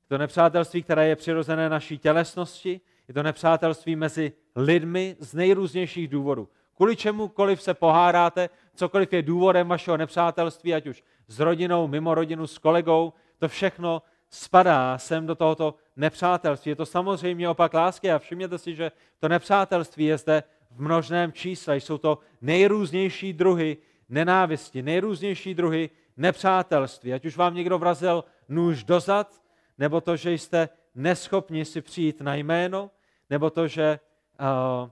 To 0.09 0.18
nepřátelství, 0.18 0.82
které 0.82 1.09
je 1.09 1.16
přirozené 1.16 1.68
naší 1.68 1.98
tělesnosti, 1.98 2.80
je 3.09 3.14
to 3.14 3.22
nepřátelství 3.22 3.96
mezi 3.96 4.32
lidmi 4.57 5.16
z 5.18 5.34
nejrůznějších 5.34 6.09
důvodů. 6.09 6.48
Kvůli 6.76 6.96
čemukoliv 6.96 7.62
se 7.62 7.74
pohádáte, 7.74 8.50
cokoliv 8.74 9.12
je 9.12 9.22
důvodem 9.22 9.68
vašeho 9.68 9.96
nepřátelství, 9.96 10.74
ať 10.74 10.86
už 10.86 11.05
s 11.28 11.40
rodinou, 11.40 11.88
mimo 11.88 12.14
rodinu, 12.14 12.46
s 12.46 12.59
kolegou, 12.59 13.12
to 13.38 13.48
všechno 13.48 14.03
spadá 14.30 14.98
sem 14.98 15.26
do 15.26 15.34
tohoto 15.34 15.74
nepřátelství. 15.96 16.68
Je 16.68 16.76
to 16.76 16.86
samozřejmě 16.86 17.48
opak 17.48 17.74
lásky 17.74 18.12
a 18.12 18.18
všimněte 18.18 18.59
si, 18.59 18.74
že 18.74 18.92
to 19.20 19.28
nepřátelství 19.28 20.05
je 20.05 20.18
zde 20.18 20.42
v 20.70 20.82
množném 20.82 21.32
čísle. 21.32 21.76
Jsou 21.76 21.98
to 21.98 22.18
nejrůznější 22.40 23.32
druhy 23.32 23.76
nenávisti, 24.12 24.82
nejrůznější 24.82 25.54
druhy 25.54 25.90
nepřátelství. 26.16 27.12
Ať 27.12 27.24
už 27.24 27.36
vám 27.36 27.54
někdo 27.54 27.78
vrazil 27.78 28.24
nůž 28.48 28.84
dozad, 28.84 29.42
nebo 29.78 30.00
to, 30.00 30.16
že 30.16 30.32
jste 30.32 30.68
neschopni 30.94 31.64
si 31.64 31.80
přijít 31.80 32.20
na 32.20 32.34
jméno, 32.34 32.90
nebo 33.30 33.50
to, 33.50 33.68
že 33.68 34.00
uh, 34.40 34.90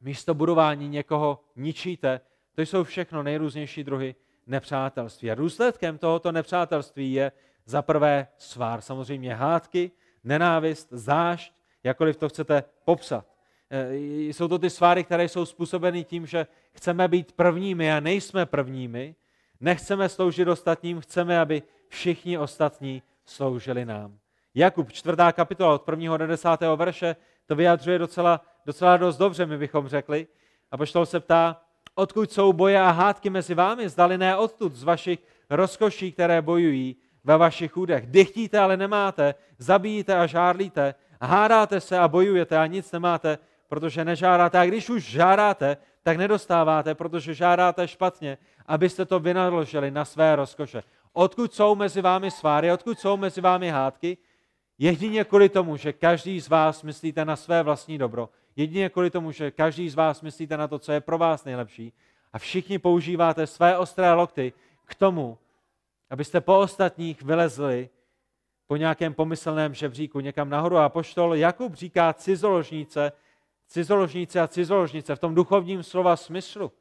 místo 0.00 0.34
budování 0.34 0.88
někoho 0.88 1.40
ničíte, 1.56 2.20
to 2.54 2.62
jsou 2.62 2.84
všechno 2.84 3.22
nejrůznější 3.22 3.84
druhy 3.84 4.14
nepřátelství. 4.46 5.30
A 5.30 5.34
důsledkem 5.34 5.98
tohoto 5.98 6.32
nepřátelství 6.32 7.12
je 7.12 7.32
za 7.64 7.82
prvé 7.82 8.28
svár, 8.38 8.80
samozřejmě 8.80 9.34
hádky, 9.34 9.90
nenávist, 10.24 10.88
zášť, 10.90 11.52
jakkoliv 11.84 12.16
to 12.16 12.28
chcete 12.28 12.64
popsat. 12.84 13.35
E, 13.70 13.94
jsou 13.96 14.48
to 14.48 14.58
ty 14.58 14.70
sváry, 14.70 15.04
které 15.04 15.28
jsou 15.28 15.46
způsobeny 15.46 16.04
tím, 16.04 16.26
že 16.26 16.46
chceme 16.72 17.08
být 17.08 17.32
prvními 17.32 17.92
a 17.92 18.00
nejsme 18.00 18.46
prvními, 18.46 19.14
nechceme 19.60 20.08
sloužit 20.08 20.48
ostatním, 20.48 21.00
chceme, 21.00 21.40
aby 21.40 21.62
všichni 21.88 22.38
ostatní 22.38 23.02
sloužili 23.24 23.84
nám. 23.84 24.18
Jakub, 24.54 24.92
čtvrtá 24.92 25.32
kapitola 25.32 25.74
od 25.74 25.82
prvního 25.82 26.16
do 26.16 26.26
desátého 26.26 26.76
verše, 26.76 27.16
to 27.46 27.56
vyjadřuje 27.56 27.98
docela, 27.98 28.40
docela 28.66 28.96
dost 28.96 29.16
dobře, 29.16 29.46
my 29.46 29.58
bychom 29.58 29.88
řekli. 29.88 30.26
A 30.70 30.76
poštol 30.76 31.06
se 31.06 31.20
ptá, 31.20 31.60
odkud 31.94 32.32
jsou 32.32 32.52
boje 32.52 32.80
a 32.80 32.90
hádky 32.90 33.30
mezi 33.30 33.54
vámi, 33.54 33.88
zdali 33.88 34.18
ne 34.18 34.36
odtud, 34.36 34.74
z 34.74 34.82
vašich 34.82 35.18
rozkoší, 35.50 36.12
které 36.12 36.42
bojují 36.42 36.96
ve 37.24 37.36
vašich 37.36 37.76
údech. 37.76 38.06
Dychtíte, 38.06 38.58
ale 38.58 38.76
nemáte, 38.76 39.34
zabíjíte 39.58 40.14
a 40.14 40.26
žárlíte, 40.26 40.94
hádáte 41.22 41.80
se 41.80 41.98
a 41.98 42.08
bojujete 42.08 42.58
a 42.58 42.66
nic 42.66 42.92
nemáte, 42.92 43.38
protože 43.68 44.04
nežádáte. 44.04 44.58
A 44.58 44.64
když 44.66 44.90
už 44.90 45.04
žádáte, 45.04 45.76
tak 46.02 46.16
nedostáváte, 46.16 46.94
protože 46.94 47.34
žádáte 47.34 47.88
špatně, 47.88 48.38
abyste 48.66 49.04
to 49.04 49.20
vynaložili 49.20 49.90
na 49.90 50.04
své 50.04 50.36
rozkoše. 50.36 50.82
Odkud 51.12 51.54
jsou 51.54 51.74
mezi 51.74 52.02
vámi 52.02 52.30
sváry, 52.30 52.72
odkud 52.72 53.00
jsou 53.00 53.16
mezi 53.16 53.40
vámi 53.40 53.70
hádky? 53.70 54.18
Jedině 54.78 55.24
kvůli 55.24 55.48
tomu, 55.48 55.76
že 55.76 55.92
každý 55.92 56.40
z 56.40 56.48
vás 56.48 56.82
myslíte 56.82 57.24
na 57.24 57.36
své 57.36 57.62
vlastní 57.62 57.98
dobro. 57.98 58.28
Jedině 58.56 58.88
kvůli 58.88 59.10
tomu, 59.10 59.32
že 59.32 59.50
každý 59.50 59.88
z 59.88 59.94
vás 59.94 60.22
myslíte 60.22 60.56
na 60.56 60.68
to, 60.68 60.78
co 60.78 60.92
je 60.92 61.00
pro 61.00 61.18
vás 61.18 61.44
nejlepší. 61.44 61.92
A 62.32 62.38
všichni 62.38 62.78
používáte 62.78 63.46
své 63.46 63.78
ostré 63.78 64.12
lokty 64.12 64.52
k 64.84 64.94
tomu, 64.94 65.38
abyste 66.10 66.40
po 66.40 66.58
ostatních 66.58 67.22
vylezli 67.22 67.88
po 68.66 68.76
nějakém 68.76 69.14
pomyslném 69.14 69.74
žebříku 69.74 70.20
někam 70.20 70.50
nahoru. 70.50 70.76
A 70.76 70.88
poštol 70.88 71.34
Jakub 71.34 71.74
říká 71.74 72.12
cizoložnice, 72.12 73.12
cizoložnice 73.68 74.40
a 74.40 74.48
cizoložnice 74.48 75.16
v 75.16 75.18
tom 75.18 75.34
duchovním 75.34 75.82
slova 75.82 76.16
smyslu. 76.16 76.72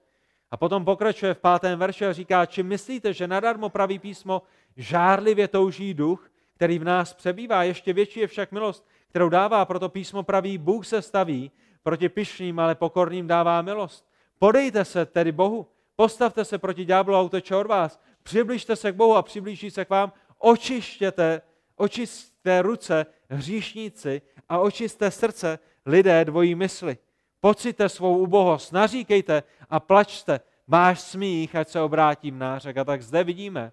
A 0.51 0.57
potom 0.57 0.85
pokračuje 0.85 1.33
v 1.33 1.39
pátém 1.39 1.79
verši 1.79 2.05
a 2.05 2.13
říká, 2.13 2.45
či 2.45 2.63
myslíte, 2.63 3.13
že 3.13 3.27
nadarmo 3.27 3.69
praví 3.69 3.99
písmo 3.99 4.41
žárlivě 4.77 5.47
touží 5.47 5.93
duch, 5.93 6.31
který 6.55 6.79
v 6.79 6.83
nás 6.83 7.13
přebývá. 7.13 7.63
Ještě 7.63 7.93
větší 7.93 8.19
je 8.19 8.27
však 8.27 8.51
milost, 8.51 8.87
kterou 9.09 9.29
dává, 9.29 9.65
proto 9.65 9.89
písmo 9.89 10.23
praví, 10.23 10.57
Bůh 10.57 10.87
se 10.87 11.01
staví 11.01 11.51
proti 11.83 12.09
pyšným, 12.09 12.59
ale 12.59 12.75
pokorným 12.75 13.27
dává 13.27 13.61
milost. 13.61 14.05
Podejte 14.39 14.85
se 14.85 15.05
tedy 15.05 15.31
Bohu, 15.31 15.67
postavte 15.95 16.45
se 16.45 16.57
proti 16.57 16.85
ďáblu 16.85 17.15
a 17.15 17.21
uteče 17.21 17.55
od 17.55 17.67
vás. 17.67 18.01
Přibližte 18.23 18.75
se 18.75 18.91
k 18.91 18.95
Bohu 18.95 19.15
a 19.15 19.21
přiblíží 19.21 19.71
se 19.71 19.85
k 19.85 19.89
vám. 19.89 20.13
Očištěte, 20.37 21.41
očisté 21.75 22.61
ruce 22.61 23.05
hříšníci 23.29 24.21
a 24.49 24.59
očisté 24.59 25.11
srdce 25.11 25.59
lidé 25.85 26.25
dvojí 26.25 26.55
mysli. 26.55 26.97
Pocite 27.39 27.89
svou 27.89 28.17
ubohost, 28.17 28.73
naříkejte 28.73 29.43
a 29.69 29.79
plačte. 29.79 30.39
Máš 30.67 30.99
smích, 30.99 31.55
ať 31.55 31.67
se 31.67 31.81
obrátím 31.81 32.39
nářek. 32.39 32.77
A 32.77 32.83
tak 32.83 33.01
zde 33.01 33.23
vidíme, 33.23 33.71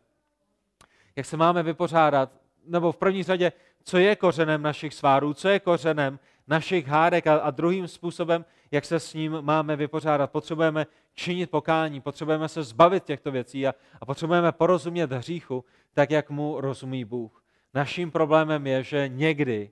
jak 1.16 1.26
se 1.26 1.36
máme 1.36 1.62
vypořádat 1.62 2.32
nebo 2.66 2.92
v 2.92 2.96
první 2.96 3.22
řadě, 3.22 3.52
co 3.84 3.98
je 3.98 4.16
kořenem 4.16 4.62
našich 4.62 4.94
svárů, 4.94 5.34
co 5.34 5.48
je 5.48 5.60
kořenem 5.60 6.18
našich 6.46 6.86
hádek 6.86 7.26
a, 7.26 7.36
a 7.36 7.50
druhým 7.50 7.88
způsobem, 7.88 8.44
jak 8.70 8.84
se 8.84 9.00
s 9.00 9.14
ním 9.14 9.38
máme 9.40 9.76
vypořádat. 9.76 10.30
Potřebujeme 10.30 10.86
činit 11.14 11.50
pokání, 11.50 12.00
potřebujeme 12.00 12.48
se 12.48 12.62
zbavit 12.62 13.04
těchto 13.04 13.30
věcí 13.30 13.66
a, 13.66 13.74
a 14.00 14.06
potřebujeme 14.06 14.52
porozumět 14.52 15.12
hříchu 15.12 15.64
tak, 15.94 16.10
jak 16.10 16.30
mu 16.30 16.60
rozumí 16.60 17.04
Bůh. 17.04 17.42
Naším 17.74 18.10
problémem 18.10 18.66
je, 18.66 18.82
že 18.82 19.08
někdy 19.08 19.70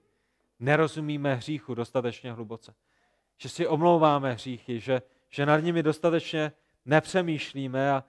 nerozumíme 0.60 1.34
hříchu 1.34 1.74
dostatečně 1.74 2.32
hluboce. 2.32 2.74
Že 3.38 3.48
si 3.48 3.66
omlouváme 3.66 4.32
hříchy, 4.32 4.80
že, 4.80 5.02
že 5.28 5.46
nad 5.46 5.58
nimi 5.58 5.82
dostatečně 5.82 6.52
nepřemýšlíme 6.84 7.92
a, 7.92 8.04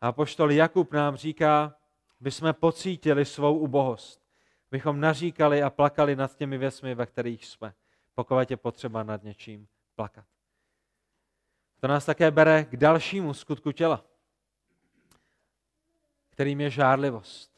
a 0.00 0.12
poštol 0.12 0.52
Jakub 0.52 0.92
nám 0.92 1.16
říká, 1.16 1.76
jsme 2.20 2.52
pocítili 2.52 3.24
svou 3.24 3.58
ubohost, 3.58 4.22
bychom 4.70 5.00
naříkali 5.00 5.62
a 5.62 5.70
plakali 5.70 6.16
nad 6.16 6.36
těmi 6.36 6.58
věcmi, 6.58 6.94
ve 6.94 7.06
kterých 7.06 7.46
jsme, 7.46 7.74
pokud 8.14 8.50
je 8.50 8.56
potřeba 8.56 9.02
nad 9.02 9.22
něčím 9.22 9.68
plakat. 9.94 10.24
To 11.80 11.88
nás 11.88 12.04
také 12.04 12.30
bere 12.30 12.64
k 12.64 12.76
dalšímu 12.76 13.34
skutku 13.34 13.72
těla, 13.72 14.04
kterým 16.30 16.60
je 16.60 16.70
žárlivost. 16.70 17.53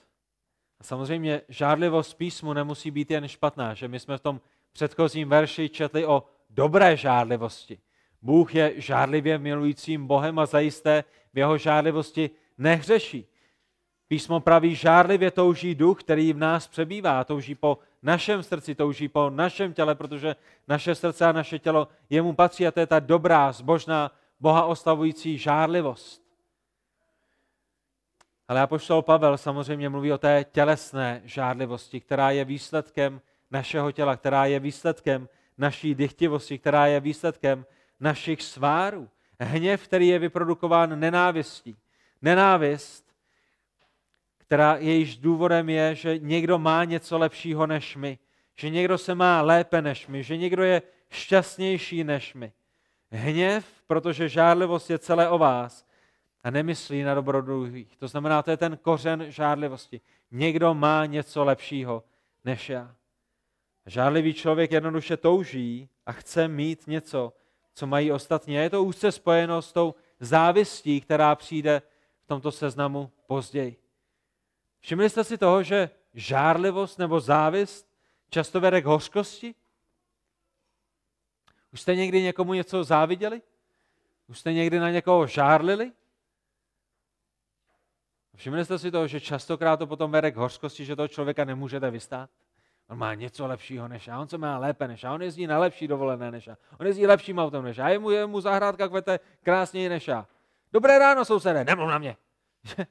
A 0.80 0.84
samozřejmě 0.84 1.40
žárlivost 1.48 2.14
písmu 2.14 2.52
nemusí 2.52 2.90
být 2.90 3.10
jen 3.10 3.28
špatná, 3.28 3.74
že 3.74 3.88
my 3.88 4.00
jsme 4.00 4.18
v 4.18 4.20
tom 4.20 4.40
předchozím 4.72 5.28
verši 5.28 5.68
četli 5.68 6.06
o 6.06 6.24
dobré 6.50 6.96
žárlivosti. 6.96 7.78
Bůh 8.22 8.54
je 8.54 8.72
žárlivě 8.76 9.38
milujícím 9.38 10.06
Bohem 10.06 10.38
a 10.38 10.46
zajisté 10.46 11.04
v 11.34 11.38
jeho 11.38 11.58
žárlivosti 11.58 12.30
nehřeší. 12.58 13.26
Písmo 14.08 14.40
praví, 14.40 14.74
žárlivě 14.74 15.30
touží 15.30 15.74
duch, 15.74 16.00
který 16.00 16.32
v 16.32 16.38
nás 16.38 16.68
přebývá, 16.68 17.24
touží 17.24 17.54
po 17.54 17.78
našem 18.02 18.42
srdci, 18.42 18.74
touží 18.74 19.08
po 19.08 19.30
našem 19.30 19.72
těle, 19.72 19.94
protože 19.94 20.36
naše 20.68 20.94
srdce 20.94 21.26
a 21.26 21.32
naše 21.32 21.58
tělo 21.58 21.88
jemu 22.10 22.32
patří 22.32 22.66
a 22.66 22.70
to 22.70 22.80
je 22.80 22.86
ta 22.86 23.00
dobrá, 23.00 23.52
zbožná, 23.52 24.10
Boha 24.40 24.64
oslavující 24.64 25.38
žárlivost. 25.38 26.25
Ale 28.48 28.60
apoštol 28.60 29.02
Pavel 29.02 29.38
samozřejmě 29.38 29.88
mluví 29.88 30.12
o 30.12 30.18
té 30.18 30.44
tělesné 30.52 31.22
žárlivosti, 31.24 32.00
která 32.00 32.30
je 32.30 32.44
výsledkem 32.44 33.20
našeho 33.50 33.92
těla, 33.92 34.16
která 34.16 34.44
je 34.44 34.60
výsledkem 34.60 35.28
naší 35.58 35.94
dychtivosti, 35.94 36.58
která 36.58 36.86
je 36.86 37.00
výsledkem 37.00 37.66
našich 38.00 38.42
svárů. 38.42 39.08
Hněv, 39.40 39.84
který 39.84 40.08
je 40.08 40.18
vyprodukován 40.18 41.00
nenávistí. 41.00 41.76
Nenávist 42.22 43.06
která 44.46 44.76
jejíž 44.76 45.16
důvodem 45.16 45.68
je, 45.68 45.94
že 45.94 46.18
někdo 46.18 46.58
má 46.58 46.84
něco 46.84 47.18
lepšího 47.18 47.66
než 47.66 47.96
my, 47.96 48.18
že 48.56 48.70
někdo 48.70 48.98
se 48.98 49.14
má 49.14 49.42
lépe 49.42 49.82
než 49.82 50.06
my, 50.06 50.22
že 50.22 50.36
někdo 50.36 50.62
je 50.62 50.82
šťastnější 51.10 52.04
než 52.04 52.34
my. 52.34 52.52
Hněv, 53.10 53.66
protože 53.86 54.28
žádlivost 54.28 54.90
je 54.90 54.98
celé 54.98 55.28
o 55.28 55.38
vás 55.38 55.85
a 56.46 56.50
nemyslí 56.50 57.02
na 57.02 57.14
dobro 57.14 57.42
druhých. 57.42 57.96
To 57.96 58.08
znamená, 58.08 58.42
to 58.42 58.50
je 58.50 58.56
ten 58.56 58.76
kořen 58.76 59.24
žádlivosti. 59.28 60.00
Někdo 60.30 60.74
má 60.74 61.06
něco 61.06 61.44
lepšího 61.44 62.04
než 62.44 62.70
já. 62.70 62.94
Žádlivý 63.86 64.34
člověk 64.34 64.72
jednoduše 64.72 65.16
touží 65.16 65.88
a 66.06 66.12
chce 66.12 66.48
mít 66.48 66.86
něco, 66.86 67.32
co 67.74 67.86
mají 67.86 68.12
ostatní. 68.12 68.58
A 68.58 68.60
je 68.60 68.70
to 68.70 68.84
úzce 68.84 69.12
spojeno 69.12 69.62
s 69.62 69.72
tou 69.72 69.94
závistí, 70.20 71.00
která 71.00 71.34
přijde 71.34 71.82
v 72.24 72.26
tomto 72.26 72.52
seznamu 72.52 73.12
později. 73.26 73.76
Všimli 74.80 75.10
jste 75.10 75.24
si 75.24 75.38
toho, 75.38 75.62
že 75.62 75.90
žárlivost 76.14 76.98
nebo 76.98 77.20
závist 77.20 77.88
často 78.30 78.60
vede 78.60 78.82
k 78.82 78.86
hořkosti? 78.86 79.54
Už 81.72 81.80
jste 81.80 81.96
někdy 81.96 82.22
někomu 82.22 82.54
něco 82.54 82.84
záviděli? 82.84 83.42
Už 84.28 84.38
jste 84.38 84.52
někdy 84.52 84.78
na 84.78 84.90
někoho 84.90 85.26
žárlili? 85.26 85.92
Všimli 88.36 88.64
jste 88.64 88.78
si 88.78 88.90
toho, 88.90 89.06
že 89.06 89.20
častokrát 89.20 89.78
to 89.78 89.86
potom 89.86 90.10
vede 90.10 90.30
k 90.30 90.36
hořkosti, 90.36 90.84
že 90.84 90.96
toho 90.96 91.08
člověka 91.08 91.44
nemůžete 91.44 91.90
vystát? 91.90 92.30
On 92.88 92.98
má 92.98 93.14
něco 93.14 93.46
lepšího 93.46 93.88
než 93.88 94.06
já, 94.06 94.20
on 94.20 94.28
se 94.28 94.38
má 94.38 94.58
lépe 94.58 94.88
než 94.88 95.02
já, 95.02 95.14
on 95.14 95.22
jezdí 95.22 95.46
na 95.46 95.58
lepší 95.58 95.88
dovolené 95.88 96.30
než 96.30 96.46
já, 96.46 96.56
on 96.78 96.86
jezdí 96.86 97.06
lepším 97.06 97.38
autem 97.38 97.64
než 97.64 97.76
já, 97.76 97.88
je 97.88 97.98
mu, 97.98 98.10
je 98.10 98.26
mu 98.26 98.40
zahrádka 98.40 98.88
kvete 98.88 99.20
krásněji 99.42 99.88
než 99.88 100.08
já. 100.08 100.26
Dobré 100.72 100.98
ráno, 100.98 101.24
sousedé, 101.24 101.64
nemluv 101.64 101.88
na 101.88 101.98
mě. 101.98 102.16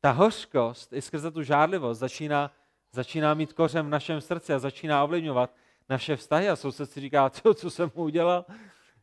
ta 0.00 0.10
hořkost 0.10 0.92
i 0.92 1.02
skrze 1.02 1.30
tu 1.30 1.42
žádlivost 1.42 2.00
začíná, 2.00 2.50
začíná 2.92 3.34
mít 3.34 3.52
kořem 3.52 3.86
v 3.86 3.90
našem 3.90 4.20
srdci 4.20 4.54
a 4.54 4.58
začíná 4.58 5.04
ovlivňovat 5.04 5.54
naše 5.88 6.16
vztahy 6.16 6.48
a 6.48 6.56
soused 6.56 6.90
si 6.90 7.00
říká, 7.00 7.30
co, 7.30 7.54
co 7.54 7.70
jsem 7.70 7.90
mu 7.94 8.02
udělal, 8.02 8.44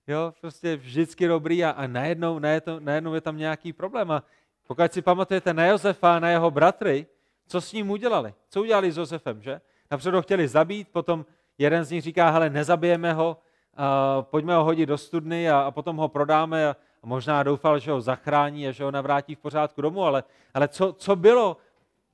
jo, 0.08 0.34
prostě 0.42 0.76
vždycky 0.76 1.28
dobrý 1.28 1.64
a, 1.64 1.70
a 1.70 1.88
najednou, 1.88 2.40
najednou, 2.40 2.80
najednou 2.80 3.14
je 3.14 3.22
tam 3.22 3.38
nějaký 3.38 3.74
problém 3.74 4.12
a 4.12 4.24
pokud 4.68 4.94
si 4.94 5.02
pamatujete 5.02 5.54
na 5.54 5.66
Josefa 5.66 6.16
a 6.16 6.20
na 6.20 6.30
jeho 6.30 6.52
bratry, 6.52 7.06
Co 7.48 7.62
s 7.62 7.74
ním 7.74 7.90
udělali? 7.90 8.34
Co 8.50 8.62
udělali 8.62 8.92
s 8.92 8.98
Josefem, 8.98 9.42
že? 9.42 9.62
Napřed 9.92 10.14
ho 10.14 10.22
chtěli 10.22 10.48
zabít, 10.48 10.88
potom 10.88 11.26
jeden 11.58 11.84
z 11.84 11.92
nich 11.92 12.02
říká, 12.02 12.30
hele, 12.30 12.50
nezabijeme 12.50 13.14
ho, 13.14 13.38
a 13.78 14.22
pojďme 14.22 14.56
ho 14.56 14.64
hodit 14.64 14.86
do 14.86 14.98
studny 14.98 15.50
a, 15.50 15.60
a 15.60 15.72
potom 15.72 15.98
ho 15.98 16.08
prodáme 16.08 16.68
a, 16.68 16.76
a 17.04 17.08
možná 17.08 17.44
doufal, 17.44 17.80
že 17.80 17.92
ho 17.92 18.02
zachrání 18.02 18.68
a 18.68 18.72
že 18.72 18.84
ho 18.84 18.92
navrátí 18.92 19.36
v 19.36 19.40
pořádku 19.40 19.82
domů, 19.82 20.04
ale, 20.04 20.24
ale 20.54 20.68
co, 20.68 20.94
co, 20.94 21.16
bylo, 21.16 21.58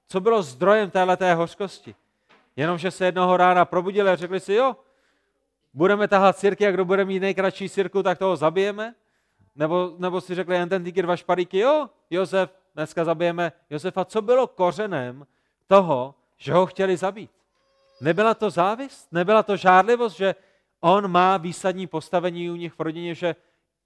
co 0.08 0.20
bylo 0.20 0.44
zdrojem 0.44 0.90
téhleté 0.90 1.34
hořkosti? 1.34 1.96
Jenomže 2.56 2.92
se 2.92 3.06
jednoho 3.06 3.38
rána 3.38 3.66
probudili 3.66 4.10
a 4.10 4.16
řekli 4.16 4.40
si, 4.40 4.54
jo, 4.54 4.76
budeme 5.74 6.08
tahat 6.08 6.38
sirky 6.38 6.68
a 6.68 6.72
kdo 6.72 6.86
bude 6.86 7.06
mít 7.06 7.20
nejkratší 7.20 7.70
sirku, 7.70 8.04
tak 8.04 8.18
toho 8.18 8.36
zabijeme? 8.36 8.96
Nebo, 9.58 9.94
nebo 9.98 10.22
si 10.22 10.36
řekli 10.36 10.56
jen 10.56 10.70
ten 10.70 10.84
týky 10.84 11.02
dva 11.02 11.16
šparíky, 11.16 11.60
jo, 11.60 11.90
Josef, 12.10 12.50
dneska 12.76 13.06
zabijeme 13.06 13.52
Josefa. 13.70 14.06
Co 14.06 14.22
bylo 14.22 14.48
kořenem 14.48 15.28
toho, 15.68 16.16
že 16.38 16.54
ho 16.54 16.66
chtěli 16.66 16.98
zabít? 16.98 17.32
Nebyla 18.02 18.34
to 18.34 18.50
závist? 18.50 19.08
Nebyla 19.12 19.44
to 19.44 19.58
žádlivost, 19.58 20.18
že 20.18 20.36
on 20.80 21.08
má 21.08 21.38
výsadní 21.38 21.88
postavení 21.88 22.50
u 22.50 22.56
nich 22.56 22.74
v 22.74 22.80
rodině, 22.80 23.16
že 23.16 23.36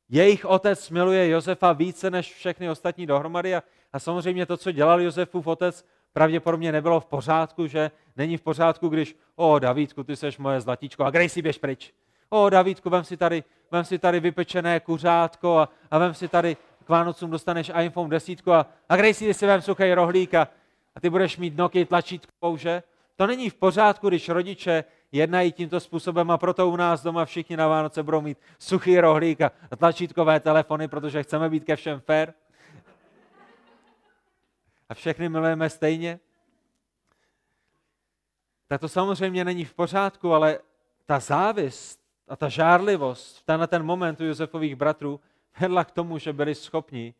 jejich 0.09 0.45
otec 0.45 0.89
miluje 0.89 1.29
Josefa 1.29 1.73
více 1.73 2.09
než 2.09 2.33
všechny 2.33 2.69
ostatní 2.69 3.05
dohromady 3.05 3.55
a, 3.55 3.63
a 3.93 3.99
samozřejmě 3.99 4.45
to, 4.45 4.57
co 4.57 4.71
dělal 4.71 5.01
Josefův 5.01 5.47
otec, 5.47 5.85
pravděpodobně 6.13 6.71
nebylo 6.71 6.99
v 6.99 7.05
pořádku, 7.05 7.67
že 7.67 7.91
není 8.15 8.37
v 8.37 8.41
pořádku, 8.41 8.89
když, 8.89 9.15
o 9.35 9.59
Davídku, 9.59 10.03
ty 10.03 10.15
seš 10.15 10.37
moje 10.37 10.61
zlatíčko, 10.61 11.05
a 11.05 11.11
si 11.27 11.41
běž 11.41 11.57
pryč. 11.57 11.93
O 12.29 12.49
Davídku, 12.49 12.89
vem 12.89 13.03
si 13.03 13.17
tady, 13.17 13.43
vem 13.71 13.85
si 13.85 13.99
tady 13.99 14.19
vypečené 14.19 14.79
kuřátko 14.79 15.57
a, 15.57 15.69
a 15.91 15.97
vem 15.97 16.13
si 16.13 16.27
tady 16.27 16.57
k 16.85 16.89
Vánocům 16.89 17.31
dostaneš 17.31 17.71
iPhone 17.81 18.09
10 18.09 18.47
a, 18.47 18.65
a 18.89 19.13
si 19.13 19.33
si 19.33 19.45
vem 19.45 19.61
suchý 19.61 19.93
rohlík 19.93 20.33
a, 20.33 20.47
a 20.95 20.99
ty 20.99 21.09
budeš 21.09 21.37
mít 21.37 21.57
noky 21.57 21.85
tlačítkou, 21.85 22.57
že? 22.57 22.83
To 23.15 23.27
není 23.27 23.49
v 23.49 23.55
pořádku, 23.55 24.09
když 24.09 24.29
rodiče 24.29 24.83
jednají 25.11 25.51
tímto 25.51 25.79
způsobem 25.79 26.31
a 26.31 26.37
proto 26.37 26.69
u 26.69 26.75
nás 26.75 27.03
doma 27.03 27.25
všichni 27.25 27.57
na 27.57 27.67
Vánoce 27.67 28.03
budou 28.03 28.21
mít 28.21 28.37
suchý 28.59 28.99
rohlík 28.99 29.41
a 29.41 29.51
tlačítkové 29.77 30.39
telefony, 30.39 30.87
protože 30.87 31.23
chceme 31.23 31.49
být 31.49 31.63
ke 31.63 31.75
všem 31.75 31.99
fair. 31.99 32.33
A 34.89 34.93
všechny 34.93 35.29
milujeme 35.29 35.69
stejně. 35.69 36.19
Tak 38.67 38.81
to 38.81 38.89
samozřejmě 38.89 39.45
není 39.45 39.65
v 39.65 39.73
pořádku, 39.73 40.33
ale 40.33 40.59
ta 41.05 41.19
závist 41.19 42.00
a 42.31 42.35
ta 42.35 42.49
žárlivost 42.49 43.37
v 43.37 43.67
ten 43.67 43.83
moment 43.83 44.21
u 44.21 44.23
Josefových 44.23 44.75
bratrů 44.75 45.19
vedla 45.59 45.85
k 45.85 45.91
tomu, 45.91 46.17
že 46.17 46.33
byli 46.33 46.55
schopni 46.55 47.13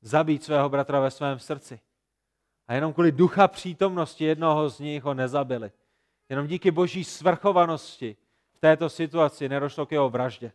zabít 0.00 0.44
svého 0.44 0.68
bratra 0.68 1.00
ve 1.00 1.10
svém 1.10 1.38
srdci. 1.38 1.80
A 2.68 2.74
jenom 2.74 2.92
kvůli 2.92 3.12
ducha 3.12 3.48
přítomnosti 3.48 4.24
jednoho 4.24 4.68
z 4.68 4.80
nich 4.80 5.02
ho 5.02 5.14
nezabili. 5.14 5.72
Jenom 6.28 6.46
díky 6.46 6.70
boží 6.70 7.04
svrchovanosti 7.04 8.16
v 8.52 8.58
této 8.58 8.90
situaci 8.90 9.48
nedošlo 9.48 9.86
k 9.86 9.92
jeho 9.92 10.10
vraždě. 10.10 10.52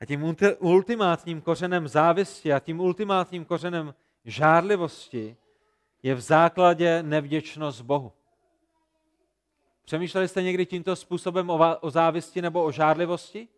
A 0.00 0.06
tím 0.06 0.34
ultimátním 0.58 1.40
kořenem 1.40 1.88
závisti 1.88 2.52
a 2.52 2.60
tím 2.60 2.80
ultimátním 2.80 3.44
kořenem 3.44 3.94
žárlivosti 4.24 5.36
je 6.02 6.14
v 6.14 6.20
základě 6.20 7.02
nevděčnost 7.02 7.80
Bohu. 7.80 8.12
Přemýšleli 9.90 10.28
jste 10.28 10.42
někdy 10.42 10.66
tímto 10.66 10.96
způsobem 10.96 11.50
o 11.80 11.90
závisti 11.90 12.42
nebo 12.42 12.64
o 12.64 12.72
žárlivosti? 12.72 13.48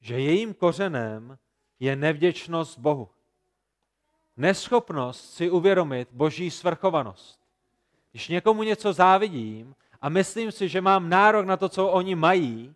Že 0.00 0.20
jejím 0.20 0.54
kořenem 0.54 1.38
je 1.80 1.96
nevděčnost 1.96 2.78
Bohu. 2.78 3.08
Neschopnost 4.36 5.34
si 5.34 5.50
uvědomit 5.50 6.08
boží 6.12 6.50
svrchovanost. 6.50 7.40
Když 8.10 8.28
někomu 8.28 8.62
něco 8.62 8.92
závidím 8.92 9.74
a 10.00 10.08
myslím 10.08 10.52
si, 10.52 10.68
že 10.68 10.80
mám 10.80 11.08
nárok 11.08 11.46
na 11.46 11.56
to, 11.56 11.68
co 11.68 11.88
oni 11.88 12.14
mají, 12.14 12.74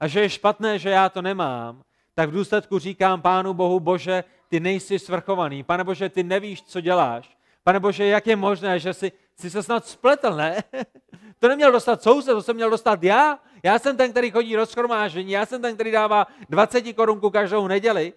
a 0.00 0.08
že 0.08 0.20
je 0.20 0.30
špatné, 0.30 0.78
že 0.78 0.90
já 0.90 1.08
to 1.08 1.22
nemám, 1.22 1.82
tak 2.14 2.28
v 2.28 2.32
důsledku 2.32 2.78
říkám 2.78 3.22
Pánu 3.22 3.54
Bohu, 3.54 3.80
Bože, 3.80 4.24
ty 4.48 4.60
nejsi 4.60 4.98
svrchovaný. 4.98 5.62
Pane 5.62 5.84
Bože, 5.84 6.08
ty 6.08 6.22
nevíš, 6.22 6.62
co 6.62 6.80
děláš. 6.80 7.36
Pane 7.62 7.80
Bože, 7.80 8.06
jak 8.06 8.26
je 8.26 8.36
možné, 8.36 8.78
že 8.78 8.94
jsi, 8.94 9.12
jsi 9.36 9.50
se 9.50 9.62
snad 9.62 9.86
spletl, 9.86 10.36
ne? 10.36 10.62
to 11.44 11.48
neměl 11.48 11.72
dostat 11.72 12.02
soused, 12.02 12.34
to 12.34 12.42
jsem 12.42 12.56
měl 12.56 12.70
dostat 12.70 13.02
já. 13.02 13.38
Já 13.62 13.78
jsem 13.78 13.96
ten, 13.96 14.10
který 14.10 14.30
chodí 14.30 14.54
do 14.54 14.66
já 15.14 15.46
jsem 15.46 15.62
ten, 15.62 15.74
který 15.74 15.90
dává 15.90 16.26
20 16.48 16.92
korunku 16.92 17.30
každou 17.30 17.68
neděli. 17.68 18.12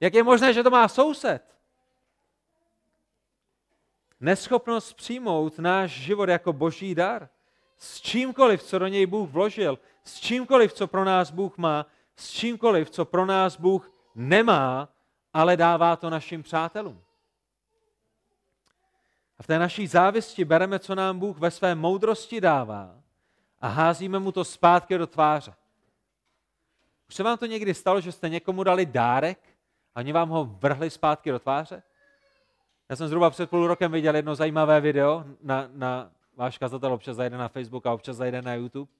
Jak 0.00 0.14
je 0.14 0.22
možné, 0.22 0.52
že 0.52 0.62
to 0.62 0.70
má 0.70 0.88
soused? 0.88 1.42
Neschopnost 4.20 4.92
přijmout 4.96 5.58
náš 5.58 5.90
život 5.90 6.28
jako 6.28 6.52
boží 6.52 6.94
dar. 6.94 7.28
S 7.78 8.00
čímkoliv, 8.00 8.62
co 8.62 8.78
do 8.78 8.86
něj 8.86 9.06
Bůh 9.06 9.30
vložil, 9.30 9.78
s 10.04 10.20
čímkoliv, 10.20 10.72
co 10.72 10.86
pro 10.86 11.04
nás 11.04 11.30
Bůh 11.30 11.58
má, 11.58 11.86
s 12.16 12.30
čímkoliv, 12.30 12.90
co 12.90 13.04
pro 13.04 13.26
nás 13.26 13.56
Bůh 13.56 13.92
nemá, 14.14 14.88
ale 15.34 15.56
dává 15.56 15.96
to 15.96 16.10
našim 16.10 16.42
přátelům. 16.42 17.05
A 19.38 19.42
v 19.42 19.46
té 19.46 19.58
naší 19.58 19.86
závisti 19.86 20.44
bereme, 20.44 20.78
co 20.78 20.94
nám 20.94 21.18
Bůh 21.18 21.38
ve 21.38 21.50
své 21.50 21.74
moudrosti 21.74 22.40
dává 22.40 22.94
a 23.60 23.68
házíme 23.68 24.18
mu 24.18 24.32
to 24.32 24.44
zpátky 24.44 24.98
do 24.98 25.06
tváře. 25.06 25.54
Už 27.08 27.14
se 27.14 27.22
vám 27.22 27.38
to 27.38 27.46
někdy 27.46 27.74
stalo, 27.74 28.00
že 28.00 28.12
jste 28.12 28.28
někomu 28.28 28.64
dali 28.64 28.86
dárek 28.86 29.38
a 29.94 30.00
oni 30.00 30.12
vám 30.12 30.28
ho 30.28 30.44
vrhli 30.44 30.90
zpátky 30.90 31.30
do 31.30 31.38
tváře? 31.38 31.82
Já 32.88 32.96
jsem 32.96 33.08
zhruba 33.08 33.30
před 33.30 33.50
půl 33.50 33.66
rokem 33.66 33.92
viděl 33.92 34.16
jedno 34.16 34.34
zajímavé 34.34 34.80
video, 34.80 35.24
na, 35.42 35.68
na 35.72 36.10
váš 36.36 36.58
kazatel 36.58 36.92
občas 36.92 37.16
zajde 37.16 37.36
na 37.38 37.48
Facebook 37.48 37.86
a 37.86 37.92
občas 37.92 38.16
zajde 38.16 38.42
na 38.42 38.54
YouTube. 38.54 38.92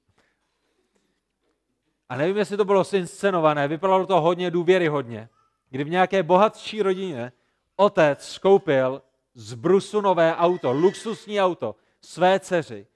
A 2.09 2.17
nevím, 2.17 2.37
jestli 2.37 2.57
to 2.57 2.65
bylo 2.65 2.85
inscenované, 2.93 3.69
vypadalo 3.69 4.07
to 4.07 4.21
hodně 4.21 4.51
důvěryhodně, 4.51 5.29
kdy 5.71 5.85
v 5.85 5.91
nějaké 5.91 6.23
bohatší 6.23 6.83
rodině 6.83 7.33
otec 7.77 8.29
skoupil 8.29 9.03
z 9.37 9.55
Brusu 9.55 10.01
nové 10.01 10.37
auto, 10.37 10.73
luxusní 10.73 11.41
auto, 11.41 11.77
své 12.01 12.41
dceři. 12.41 12.87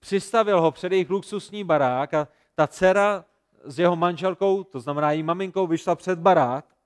Přistavil 0.00 0.60
ho 0.60 0.70
před 0.70 0.92
jejich 0.92 1.10
luxusní 1.10 1.64
barák 1.64 2.14
a 2.14 2.28
ta 2.54 2.66
dcera 2.66 3.24
s 3.64 3.78
jeho 3.78 3.96
manželkou, 3.96 4.64
to 4.64 4.80
znamená 4.80 5.12
její 5.12 5.22
maminkou, 5.22 5.66
vyšla 5.66 5.94
před 5.94 6.18
barák. 6.18 6.76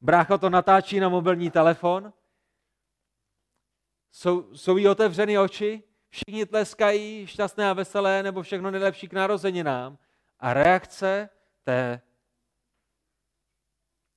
Brácha 0.00 0.38
to 0.38 0.50
natáčí 0.50 1.00
na 1.00 1.08
mobilní 1.08 1.50
telefon. 1.50 2.12
Jsou, 4.10 4.54
jsou 4.54 4.76
jí 4.76 4.88
otevřeny 4.88 5.38
oči, 5.38 5.82
všichni 6.08 6.46
tleskají, 6.46 7.26
šťastné 7.26 7.70
a 7.70 7.72
veselé, 7.72 8.22
nebo 8.22 8.42
všechno 8.42 8.70
nejlepší 8.70 9.08
k 9.08 9.12
narozeninám. 9.12 9.98
A 10.40 10.54
reakce 10.54 11.28
té 11.62 12.00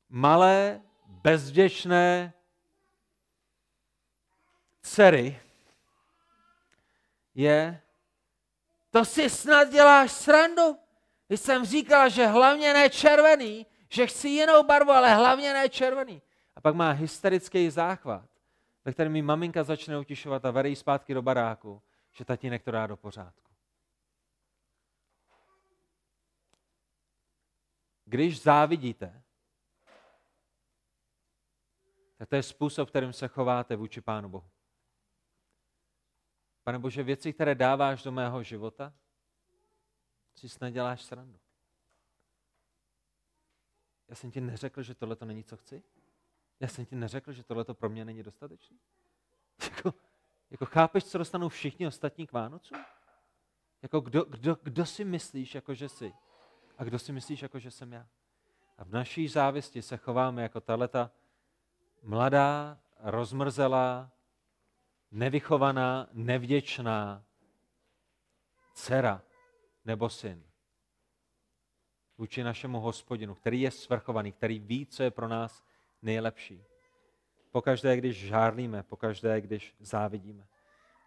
malé, 0.09 0.82
bezděčné 1.07 2.34
dcery 4.88 5.41
je, 7.35 7.81
to 8.89 9.05
si 9.05 9.29
snad 9.29 9.69
děláš 9.69 10.11
srandu. 10.11 10.77
Když 11.27 11.39
jsem 11.39 11.65
říkal, 11.65 12.09
že 12.09 12.27
hlavně 12.27 12.73
ne 12.73 12.89
červený, 12.89 13.65
že 13.89 14.07
chci 14.07 14.29
jinou 14.29 14.63
barvu, 14.63 14.91
ale 14.91 15.15
hlavně 15.15 15.53
ne 15.53 15.69
červený. 15.69 16.21
A 16.55 16.61
pak 16.61 16.75
má 16.75 16.91
hysterický 16.91 17.69
záchvat, 17.69 18.29
ve 18.85 18.93
kterém 18.93 19.11
mi 19.11 19.21
maminka 19.21 19.63
začne 19.63 19.99
utišovat 19.99 20.45
a 20.45 20.51
vede 20.51 20.75
zpátky 20.75 21.13
do 21.13 21.21
baráku, 21.21 21.81
že 22.11 22.25
tatínek 22.25 22.63
to 22.63 22.71
dá 22.71 22.88
do 22.88 22.97
pořádku. 22.97 23.51
Když 28.05 28.41
závidíte, 28.41 29.23
tak 32.17 32.29
to 32.29 32.35
je 32.35 32.43
způsob, 32.43 32.89
kterým 32.89 33.13
se 33.13 33.27
chováte 33.27 33.75
vůči 33.75 34.01
Pánu 34.01 34.29
Bohu. 34.29 34.49
Pane 36.68 36.80
Bože, 36.80 37.03
věci, 37.03 37.34
které 37.34 37.55
dáváš 37.55 38.03
do 38.03 38.11
mého 38.11 38.43
života, 38.43 38.93
si 40.36 40.49
snad 40.49 40.70
děláš 40.70 41.03
srandu. 41.03 41.39
Já 44.07 44.15
jsem 44.15 44.32
ti 44.32 44.41
neřekl, 44.41 44.84
že 44.84 44.95
tohle 44.95 45.15
to 45.15 45.26
není, 45.26 45.43
co 45.43 45.57
chci? 45.57 45.84
Já 46.59 46.68
jsem 46.68 46.86
ti 46.86 46.95
neřekl, 46.95 47.32
že 47.32 47.43
tohle 47.43 47.63
pro 47.63 47.89
mě 47.89 48.05
není 48.05 48.24
dostatečné? 48.24 48.78
Jako, 49.72 49.93
jako 50.49 50.65
chápeš, 50.65 51.05
co 51.05 51.18
dostanou 51.18 51.49
všichni 51.49 51.88
ostatní 51.88 52.28
k 52.28 52.32
Vánocu? 52.32 52.76
Jako 53.82 53.99
kdo, 53.99 54.24
kdo, 54.24 54.57
kdo 54.63 54.86
si 54.86 55.05
myslíš, 55.05 55.55
jako 55.55 55.74
že 55.74 55.89
jsi? 55.89 56.13
A 56.78 56.84
kdo 56.84 56.99
si 56.99 57.11
myslíš, 57.11 57.41
jako 57.41 57.59
že 57.59 57.72
jsem 57.72 57.93
já? 57.93 58.07
A 58.78 58.84
v 58.84 58.89
naší 58.89 59.28
závisti 59.28 59.82
se 59.82 59.97
chováme 59.97 60.43
jako 60.43 60.61
tahleta 60.61 61.11
mladá, 62.03 62.80
rozmrzelá, 62.99 64.11
nevychovaná, 65.12 66.08
nevděčná 66.14 67.24
dcera 68.74 69.22
nebo 69.86 70.10
syn 70.10 70.47
vůči 72.18 72.43
našemu 72.43 72.80
hospodinu, 72.80 73.36
který 73.36 73.62
je 73.62 73.72
svrchovaný, 73.72 74.32
který 74.32 74.60
ví, 74.60 74.86
co 74.86 75.03
je 75.03 75.12
pro 75.12 75.28
nás 75.28 75.64
nejlepší. 76.01 76.64
pokaždé, 77.51 77.97
když 77.97 78.28
žárlíme, 78.28 78.84
pokaždé, 78.84 79.41
když 79.41 79.76
závidíme. 79.80 80.47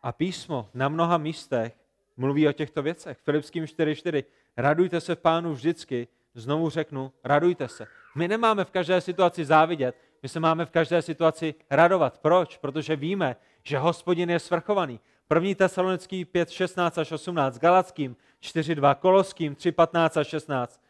A 0.03 0.13
písmo 0.13 0.71
na 0.75 0.89
mnoha 0.89 1.19
místech 1.19 1.79
mluví 2.17 2.49
o 2.49 2.53
těchto 2.53 2.83
věcech. 2.83 3.19
Filipským 3.19 3.65
4.4. 3.65 4.25
Radujte 4.57 5.01
se 5.01 5.15
v 5.15 5.19
pánu 5.19 5.53
vždycky. 5.53 6.09
Znovu 6.35 6.71
řeknu, 6.71 7.13
radujte 7.25 7.69
se. 7.69 7.87
My 8.17 8.29
nemáme 8.29 8.65
v 8.65 8.71
každé 8.71 9.01
situaci 9.01 9.45
závidět, 9.45 9.97
my 10.23 10.29
se 10.29 10.41
máme 10.41 10.67
v 10.67 10.71
každé 10.71 11.03
situaci 11.03 11.55
radovat. 11.71 12.19
Proč? 12.19 12.57
Protože 12.57 12.97
víme, 12.97 13.37
že 13.63 13.79
hospodin 13.79 14.31
je 14.31 14.39
svrchovaný. 14.39 15.01
1. 15.35 15.55
Tesalonický 15.55 16.25
5, 16.25 16.51
16 16.51 16.99
až 16.99 17.13
18, 17.13 17.59
Galackým 17.59 18.17
4, 18.41 18.75
2, 18.75 18.95
Koloským 18.95 19.55
3, 19.55 19.73
15 19.73 20.17
až 20.17 20.27
16. 20.27 20.81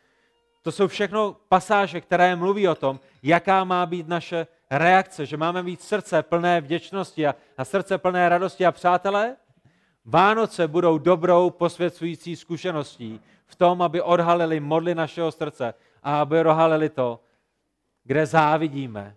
To 0.62 0.72
jsou 0.72 0.89
všechno 0.89 1.37
pasáže, 1.49 2.01
které 2.01 2.37
mluví 2.37 2.68
o 2.68 2.74
tom, 2.74 3.01
jaká 3.22 3.64
má 3.64 3.87
být 3.87 4.09
naše 4.09 4.47
reakce, 4.70 5.26
že 5.26 5.37
máme 5.37 5.62
mít 5.62 5.83
srdce 5.83 6.22
plné 6.22 6.61
vděčnosti 6.61 7.26
a, 7.26 7.35
a 7.59 7.64
srdce 7.64 7.99
plné 7.99 8.28
radosti. 8.28 8.66
A 8.66 8.72
přátelé, 8.72 9.37
Vánoce 10.05 10.68
budou 10.68 10.99
dobrou 10.99 11.51
posvěcující 11.51 12.37
zkušeností 12.37 13.20
v 13.47 13.57
tom, 13.57 13.83
aby 13.83 14.03
odhalili 14.03 14.61
modly 14.61 14.95
našeho 14.95 15.33
srdce 15.33 15.74
a 16.03 16.20
aby 16.20 16.41
odhalili 16.41 16.89
to, 16.89 17.20
kde 18.05 18.26
závidíme 18.26 19.16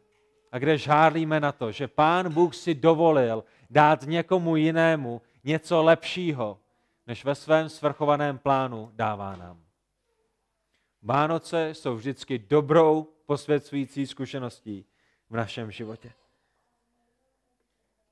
a 0.54 0.60
kde 0.60 0.78
žárlíme 0.78 1.39
na 1.39 1.51
to, 1.51 1.72
že 1.72 1.88
Pán 1.88 2.34
Bůh 2.34 2.56
si 2.56 2.76
dovolil 2.76 3.43
dát 3.70 4.04
někomu 4.04 4.56
jinému 4.56 5.22
něco 5.43 5.84
lepšího, 5.84 6.60
než 7.08 7.26
ve 7.26 7.36
svém 7.36 7.70
svrchovaném 7.70 8.38
plánu 8.38 8.91
dává 8.93 9.36
nám. 9.36 9.60
Vánoce 11.01 11.70
jsou 11.70 11.95
vždycky 11.95 12.39
dobrou 12.39 13.08
posvěcující 13.26 14.08
zkušeností 14.08 14.86
v 15.30 15.36
našem 15.36 15.72
životě. 15.72 16.12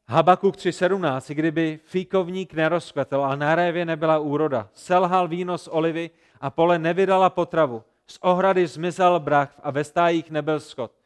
Habakuk 0.08 0.56
3.17, 0.56 1.34
kdyby 1.34 1.80
fíkovník 1.84 2.54
nerozkvetl 2.54 3.24
a 3.24 3.36
na 3.36 3.56
révě 3.56 3.86
nebyla 3.86 4.20
úroda, 4.20 4.70
selhal 4.74 5.28
víno 5.28 5.58
z 5.58 5.68
olivy 5.68 6.10
a 6.42 6.50
pole 6.50 6.80
nevydala 6.80 7.30
potravu, 7.30 7.84
z 8.08 8.18
ohrady 8.22 8.68
zmizel 8.68 9.20
brach 9.20 9.60
a 9.64 9.72
ve 9.72 9.84
stájích 9.84 10.32
nebyl 10.32 10.60
skot. 10.60 11.01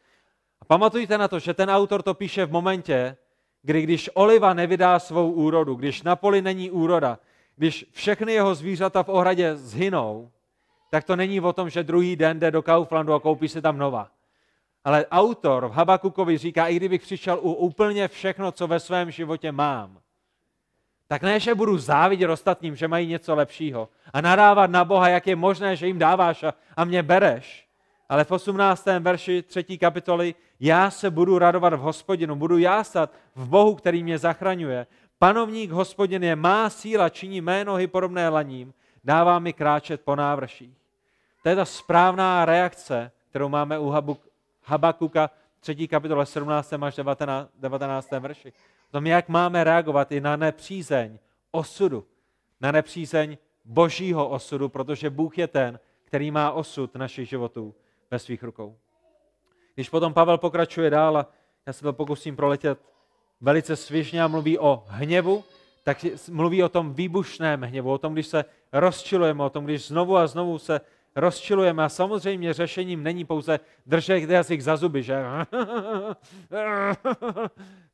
A 0.61 0.65
pamatujte 0.65 1.17
na 1.17 1.27
to, 1.27 1.39
že 1.39 1.53
ten 1.53 1.69
autor 1.69 2.01
to 2.01 2.13
píše 2.13 2.45
v 2.45 2.51
momentě, 2.51 3.17
kdy 3.61 3.81
když 3.81 4.09
oliva 4.13 4.53
nevydá 4.53 4.99
svou 4.99 5.31
úrodu, 5.31 5.75
když 5.75 6.03
na 6.03 6.15
poli 6.15 6.41
není 6.41 6.71
úroda, 6.71 7.19
když 7.55 7.85
všechny 7.91 8.33
jeho 8.33 8.55
zvířata 8.55 9.03
v 9.03 9.09
ohradě 9.09 9.55
zhynou, 9.55 10.31
tak 10.89 11.03
to 11.03 11.15
není 11.15 11.41
o 11.41 11.53
tom, 11.53 11.69
že 11.69 11.83
druhý 11.83 12.15
den 12.15 12.39
jde 12.39 12.51
do 12.51 12.61
Kauflandu 12.61 13.13
a 13.13 13.19
koupí 13.19 13.47
si 13.47 13.61
tam 13.61 13.77
nová. 13.77 14.11
Ale 14.83 15.05
autor 15.05 15.67
v 15.67 15.71
Habakukovi 15.71 16.37
říká, 16.37 16.67
i 16.67 16.75
kdybych 16.75 17.01
přišel 17.01 17.39
u 17.41 17.53
úplně 17.53 18.07
všechno, 18.07 18.51
co 18.51 18.67
ve 18.67 18.79
svém 18.79 19.11
životě 19.11 19.51
mám, 19.51 19.99
tak 21.07 21.21
ne, 21.21 21.39
že 21.39 21.55
budu 21.55 21.77
závidět 21.77 22.29
ostatním, 22.29 22.75
že 22.75 22.87
mají 22.87 23.07
něco 23.07 23.35
lepšího 23.35 23.89
a 24.13 24.21
nadávat 24.21 24.69
na 24.69 24.85
Boha, 24.85 25.09
jak 25.09 25.27
je 25.27 25.35
možné, 25.35 25.75
že 25.75 25.87
jim 25.87 25.99
dáváš 25.99 26.43
a, 26.43 26.53
a 26.77 26.85
mě 26.85 27.03
bereš. 27.03 27.64
Ale 28.09 28.23
v 28.23 28.31
18. 28.31 28.85
verši 28.99 29.41
3. 29.41 29.77
kapitoly 29.77 30.35
já 30.59 30.91
se 30.91 31.09
budu 31.09 31.39
radovat 31.39 31.73
v 31.73 31.79
hospodinu, 31.79 32.35
budu 32.35 32.57
jásat 32.57 33.11
v 33.35 33.47
Bohu, 33.47 33.75
který 33.75 34.03
mě 34.03 34.17
zachraňuje. 34.17 34.87
Panovník 35.19 35.71
hospodin 35.71 36.23
je 36.23 36.35
má 36.35 36.69
síla, 36.69 37.09
činí 37.09 37.41
mé 37.41 37.65
nohy 37.65 37.87
podobné 37.87 38.29
laním, 38.29 38.73
dává 39.03 39.39
mi 39.39 39.53
kráčet 39.53 40.01
po 40.01 40.15
návrších. 40.15 40.77
To 41.43 41.49
je 41.49 41.55
ta 41.55 41.65
správná 41.65 42.45
reakce, 42.45 43.11
kterou 43.29 43.49
máme 43.49 43.79
u 43.79 43.93
Habakuka 44.63 45.29
3. 45.59 45.87
kapitole 45.87 46.25
17. 46.25 46.73
až 46.73 46.95
19. 46.95 47.49
19. 47.59 48.11
verši. 48.11 48.53
O 48.89 48.91
tom, 48.91 49.07
jak 49.07 49.29
máme 49.29 49.63
reagovat 49.63 50.11
i 50.11 50.21
na 50.21 50.35
nepřízeň 50.35 51.19
osudu, 51.51 52.05
na 52.61 52.71
nepřízeň 52.71 53.37
božího 53.65 54.29
osudu, 54.29 54.69
protože 54.69 55.09
Bůh 55.09 55.37
je 55.37 55.47
ten, 55.47 55.79
který 56.03 56.31
má 56.31 56.51
osud 56.51 56.95
našich 56.95 57.29
životů 57.29 57.75
ve 58.11 58.19
svých 58.19 58.43
rukou. 58.43 58.77
Když 59.75 59.89
potom 59.89 60.13
Pavel 60.13 60.37
pokračuje 60.37 60.89
dál 60.89 61.17
a 61.17 61.29
já 61.65 61.73
se 61.73 61.81
to 61.81 61.93
pokusím 61.93 62.35
proletět 62.35 62.79
velice 63.41 63.75
svěžně 63.75 64.23
a 64.23 64.27
mluví 64.27 64.59
o 64.59 64.83
hněvu, 64.87 65.43
tak 65.83 66.05
mluví 66.31 66.63
o 66.63 66.69
tom 66.69 66.93
výbušném 66.93 67.61
hněvu, 67.61 67.91
o 67.91 67.97
tom, 67.97 68.13
když 68.13 68.27
se 68.27 68.45
rozčilujeme, 68.73 69.43
o 69.43 69.49
tom, 69.49 69.65
když 69.65 69.87
znovu 69.87 70.17
a 70.17 70.27
znovu 70.27 70.59
se 70.59 70.81
rozčilujeme. 71.15 71.83
A 71.83 71.89
samozřejmě 71.89 72.53
řešením 72.53 73.03
není 73.03 73.25
pouze 73.25 73.59
držet 73.85 74.29
jazyk 74.29 74.61
za 74.61 74.77
zuby, 74.77 75.03
že? 75.03 75.15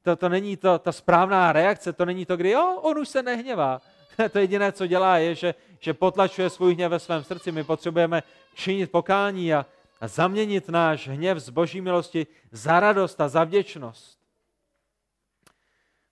To, 0.04 0.16
to 0.16 0.30
není 0.30 0.58
to, 0.58 0.80
ta 0.80 0.92
správná 0.92 1.52
reakce, 1.52 1.94
to 1.94 2.06
není 2.06 2.26
to, 2.26 2.38
kdy 2.38 2.50
jo, 2.50 2.80
on 2.82 2.98
už 2.98 3.10
se 3.10 3.24
nehněvá. 3.24 3.82
To 4.32 4.40
jediné, 4.40 4.72
co 4.72 4.88
dělá, 4.88 5.18
je, 5.18 5.36
že, 5.36 5.56
že 5.80 5.94
potlačuje 5.94 6.50
svůj 6.50 6.74
hněv 6.74 6.92
ve 6.92 7.00
svém 7.00 7.24
srdci. 7.24 7.52
My 7.52 7.64
potřebujeme 7.64 8.24
činit 8.54 8.92
pokání 8.92 9.54
a, 9.54 9.66
a 10.02 10.08
zaměnit 10.08 10.70
náš 10.70 11.08
hněv 11.08 11.38
z 11.38 11.50
boží 11.50 11.82
milosti 11.82 12.28
za 12.52 12.80
radost 12.80 13.22
a 13.22 13.28
za 13.28 13.44
vděčnost. 13.44 14.20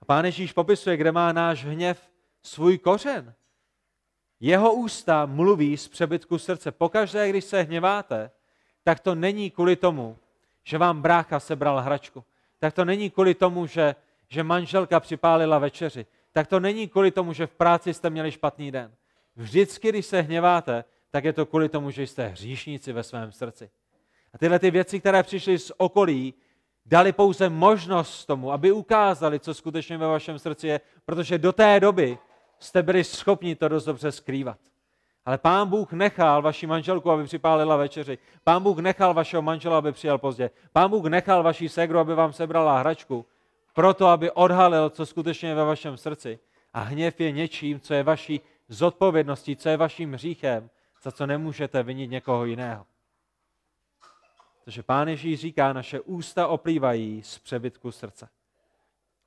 A 0.01 0.05
pán 0.05 0.25
Ježíš 0.25 0.53
popisuje, 0.53 0.97
kde 0.97 1.11
má 1.11 1.33
náš 1.33 1.65
hněv 1.65 2.09
svůj 2.43 2.77
kořen. 2.77 3.33
Jeho 4.39 4.73
ústa 4.73 5.25
mluví 5.25 5.77
z 5.77 5.87
přebytku 5.87 6.37
srdce. 6.37 6.71
Pokaždé, 6.71 7.29
když 7.29 7.45
se 7.45 7.61
hněváte, 7.61 8.31
tak 8.83 8.99
to 8.99 9.15
není 9.15 9.51
kvůli 9.51 9.75
tomu, 9.75 10.17
že 10.63 10.77
vám 10.77 11.01
brácha 11.01 11.39
sebral 11.39 11.79
hračku. 11.81 12.23
Tak 12.59 12.73
to 12.73 12.85
není 12.85 13.09
kvůli 13.09 13.33
tomu, 13.33 13.67
že, 13.67 13.95
že 14.27 14.43
manželka 14.43 14.99
připálila 14.99 15.59
večeři. 15.59 16.05
Tak 16.31 16.47
to 16.47 16.59
není 16.59 16.87
kvůli 16.87 17.11
tomu, 17.11 17.33
že 17.33 17.47
v 17.47 17.53
práci 17.53 17.93
jste 17.93 18.09
měli 18.09 18.31
špatný 18.31 18.71
den. 18.71 18.95
Vždycky, 19.35 19.89
když 19.89 20.05
se 20.05 20.21
hněváte, 20.21 20.83
tak 21.11 21.23
je 21.23 21.33
to 21.33 21.45
kvůli 21.45 21.69
tomu, 21.69 21.91
že 21.91 22.03
jste 22.03 22.27
hříšníci 22.27 22.93
ve 22.93 23.03
svém 23.03 23.31
srdci. 23.31 23.69
A 24.33 24.37
tyhle 24.37 24.59
ty 24.59 24.71
věci, 24.71 24.99
které 24.99 25.23
přišly 25.23 25.59
z 25.59 25.71
okolí, 25.77 26.33
dali 26.85 27.11
pouze 27.11 27.49
možnost 27.49 28.25
tomu, 28.25 28.51
aby 28.51 28.71
ukázali, 28.71 29.39
co 29.39 29.53
skutečně 29.53 29.97
ve 29.97 30.07
vašem 30.07 30.39
srdci 30.39 30.67
je, 30.67 30.79
protože 31.05 31.37
do 31.37 31.53
té 31.53 31.79
doby 31.79 32.17
jste 32.59 32.83
byli 32.83 33.03
schopni 33.03 33.55
to 33.55 33.67
dost 33.67 33.85
dobře 33.85 34.11
skrývat. 34.11 34.57
Ale 35.25 35.37
pán 35.37 35.69
Bůh 35.69 35.91
nechal 35.91 36.41
vaši 36.41 36.67
manželku, 36.67 37.11
aby 37.11 37.23
připálila 37.23 37.75
večeři. 37.75 38.17
Pán 38.43 38.63
Bůh 38.63 38.77
nechal 38.79 39.13
vašeho 39.13 39.41
manžela, 39.41 39.77
aby 39.77 39.91
přijel 39.91 40.17
pozdě. 40.17 40.51
Pán 40.73 40.89
Bůh 40.89 41.05
nechal 41.05 41.43
vaši 41.43 41.69
segru, 41.69 41.99
aby 41.99 42.15
vám 42.15 42.33
sebrala 42.33 42.79
hračku, 42.79 43.25
proto, 43.73 44.07
aby 44.07 44.31
odhalil, 44.31 44.89
co 44.89 45.05
skutečně 45.05 45.49
je 45.49 45.55
ve 45.55 45.65
vašem 45.65 45.97
srdci. 45.97 46.39
A 46.73 46.81
hněv 46.81 47.19
je 47.19 47.31
něčím, 47.31 47.79
co 47.79 47.93
je 47.93 48.03
vaší 48.03 48.41
zodpovědností, 48.69 49.55
co 49.55 49.69
je 49.69 49.77
vaším 49.77 50.13
hříchem, 50.13 50.69
za 51.03 51.11
co 51.11 51.25
nemůžete 51.25 51.83
vinit 51.83 52.11
někoho 52.11 52.45
jiného. 52.45 52.85
Takže 54.69 54.83
pán 54.83 55.07
Ježíš 55.07 55.39
říká, 55.39 55.73
naše 55.73 55.99
ústa 55.99 56.47
oplývají 56.47 57.23
z 57.23 57.39
přebytku 57.39 57.91
srdce. 57.91 58.29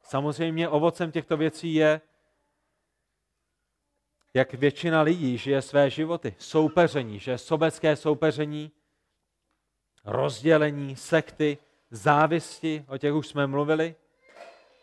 Samozřejmě 0.02 0.68
ovocem 0.68 1.12
těchto 1.12 1.36
věcí 1.36 1.74
je 1.74 2.00
jak 4.34 4.54
většina 4.54 5.02
lidí 5.02 5.38
žije 5.38 5.62
své 5.62 5.90
životy. 5.90 6.34
Soupeření, 6.38 7.18
že 7.18 7.38
sobecké 7.38 7.96
soupeření, 7.96 8.70
rozdělení, 10.04 10.96
sekty, 10.96 11.58
závisti, 11.90 12.84
o 12.88 12.98
těch 12.98 13.14
už 13.14 13.26
jsme 13.26 13.46
mluvili. 13.46 13.94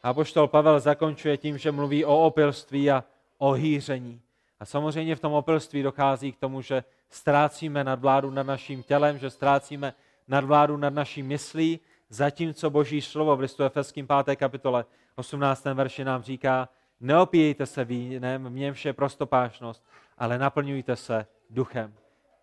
A 0.03 0.13
poštol 0.13 0.47
Pavel 0.47 0.79
zakončuje 0.79 1.37
tím, 1.37 1.57
že 1.57 1.71
mluví 1.71 2.05
o 2.05 2.25
opilství 2.25 2.91
a 2.91 3.03
o 3.37 3.51
hýření. 3.51 4.21
A 4.59 4.65
samozřejmě 4.65 5.15
v 5.15 5.19
tom 5.19 5.33
opilství 5.33 5.83
dochází 5.83 6.31
k 6.31 6.39
tomu, 6.39 6.61
že 6.61 6.83
ztrácíme 7.09 7.83
nadvládu 7.83 8.31
nad 8.31 8.43
naším 8.43 8.83
tělem, 8.83 9.17
že 9.17 9.29
ztrácíme 9.29 9.93
nadvládu 10.29 10.77
nad 10.77 10.93
naší 10.93 11.23
myslí, 11.23 11.79
zatímco 12.09 12.69
Boží 12.69 13.01
slovo 13.01 13.35
v 13.35 13.39
listu 13.39 13.63
Efeským 13.63 14.07
5. 14.25 14.35
kapitole 14.35 14.85
18. 15.15 15.65
verši 15.65 16.03
nám 16.03 16.23
říká, 16.23 16.69
Neopíjejte 16.99 17.65
se 17.65 17.85
vínem, 17.85 18.45
v 18.45 18.51
něm 18.51 18.73
vše 18.73 18.93
prostopášnost, 18.93 19.85
ale 20.17 20.37
naplňujte 20.37 20.95
se 20.95 21.25
duchem. 21.49 21.93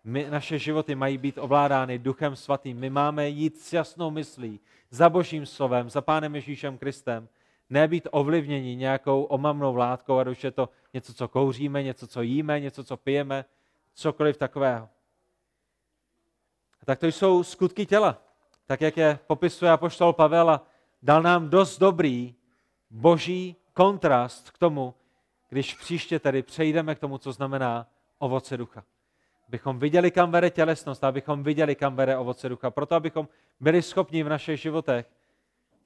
My, 0.03 0.27
naše 0.29 0.59
životy 0.59 0.95
mají 0.95 1.17
být 1.17 1.37
ovládány 1.37 1.99
duchem 1.99 2.35
svatým. 2.35 2.77
My 2.77 2.89
máme 2.89 3.29
jít 3.29 3.57
s 3.57 3.73
jasnou 3.73 4.11
myslí, 4.11 4.59
za 4.89 5.09
božím 5.09 5.45
slovem, 5.45 5.89
za 5.89 6.01
pánem 6.01 6.35
Ježíšem 6.35 6.77
Kristem. 6.77 7.29
Ne 7.69 7.87
být 7.87 8.07
ovlivněni 8.11 8.75
nějakou 8.75 9.23
omamnou 9.23 9.75
látkou, 9.75 10.17
ať 10.17 10.27
už 10.27 10.43
je 10.43 10.51
to 10.51 10.69
něco, 10.93 11.13
co 11.13 11.27
kouříme, 11.27 11.83
něco, 11.83 12.07
co 12.07 12.21
jíme, 12.21 12.59
něco, 12.59 12.83
co 12.83 12.97
pijeme, 12.97 13.45
cokoliv 13.93 14.37
takového. 14.37 14.89
Tak 16.87 16.99
to 16.99 17.07
jsou 17.07 17.43
skutky 17.43 17.85
těla, 17.85 18.17
tak 18.65 18.81
jak 18.81 18.97
je 18.97 19.19
popisuje 19.27 19.71
apoštol 19.71 20.13
Pavel 20.13 20.49
a 20.49 20.67
dal 21.03 21.21
nám 21.21 21.49
dost 21.49 21.79
dobrý 21.79 22.35
boží 22.89 23.55
kontrast 23.73 24.51
k 24.51 24.57
tomu, 24.57 24.93
když 25.49 25.75
příště 25.75 26.19
tedy 26.19 26.43
přejdeme 26.43 26.95
k 26.95 26.99
tomu, 26.99 27.17
co 27.17 27.31
znamená 27.31 27.87
ovoce 28.17 28.57
ducha. 28.57 28.83
Abychom 29.47 29.79
viděli, 29.79 30.11
kam 30.11 30.31
vede 30.31 30.49
tělesnost, 30.49 31.03
abychom 31.03 31.43
viděli, 31.43 31.75
kam 31.75 31.95
vede 31.95 32.17
ovoce 32.17 32.49
ducha. 32.49 32.71
Proto, 32.71 32.95
abychom 32.95 33.27
byli 33.59 33.81
schopni 33.81 34.23
v 34.23 34.29
našich 34.29 34.61
životech 34.61 35.05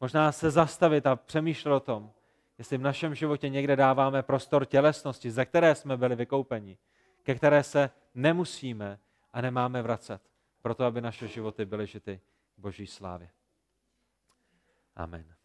Možná 0.02 0.32
se 0.32 0.52
zastavit 0.52 1.08
a 1.08 1.16
přemýšlet 1.16 1.74
o 1.74 1.80
tom, 1.80 2.12
jestli 2.58 2.78
v 2.78 2.82
našem 2.82 3.16
životě 3.16 3.50
někde 3.50 3.76
dáváme 3.76 4.24
prostor 4.24 4.66
tělesnosti, 4.66 5.32
ze 5.32 5.46
které 5.46 5.76
jsme 5.76 5.98
byli 5.98 6.16
vykoupeni, 6.16 6.78
ke 7.24 7.36
které 7.36 7.64
se 7.64 7.90
nemusíme 8.16 9.00
a 9.34 9.42
nemáme 9.42 9.82
vracet, 9.82 10.22
proto 10.62 10.86
aby 10.86 11.02
naše 11.02 11.28
životy 11.28 11.66
byly 11.66 11.88
žity 11.88 12.22
Boží 12.58 12.88
slávě. 12.88 13.30
Amen. 14.96 15.36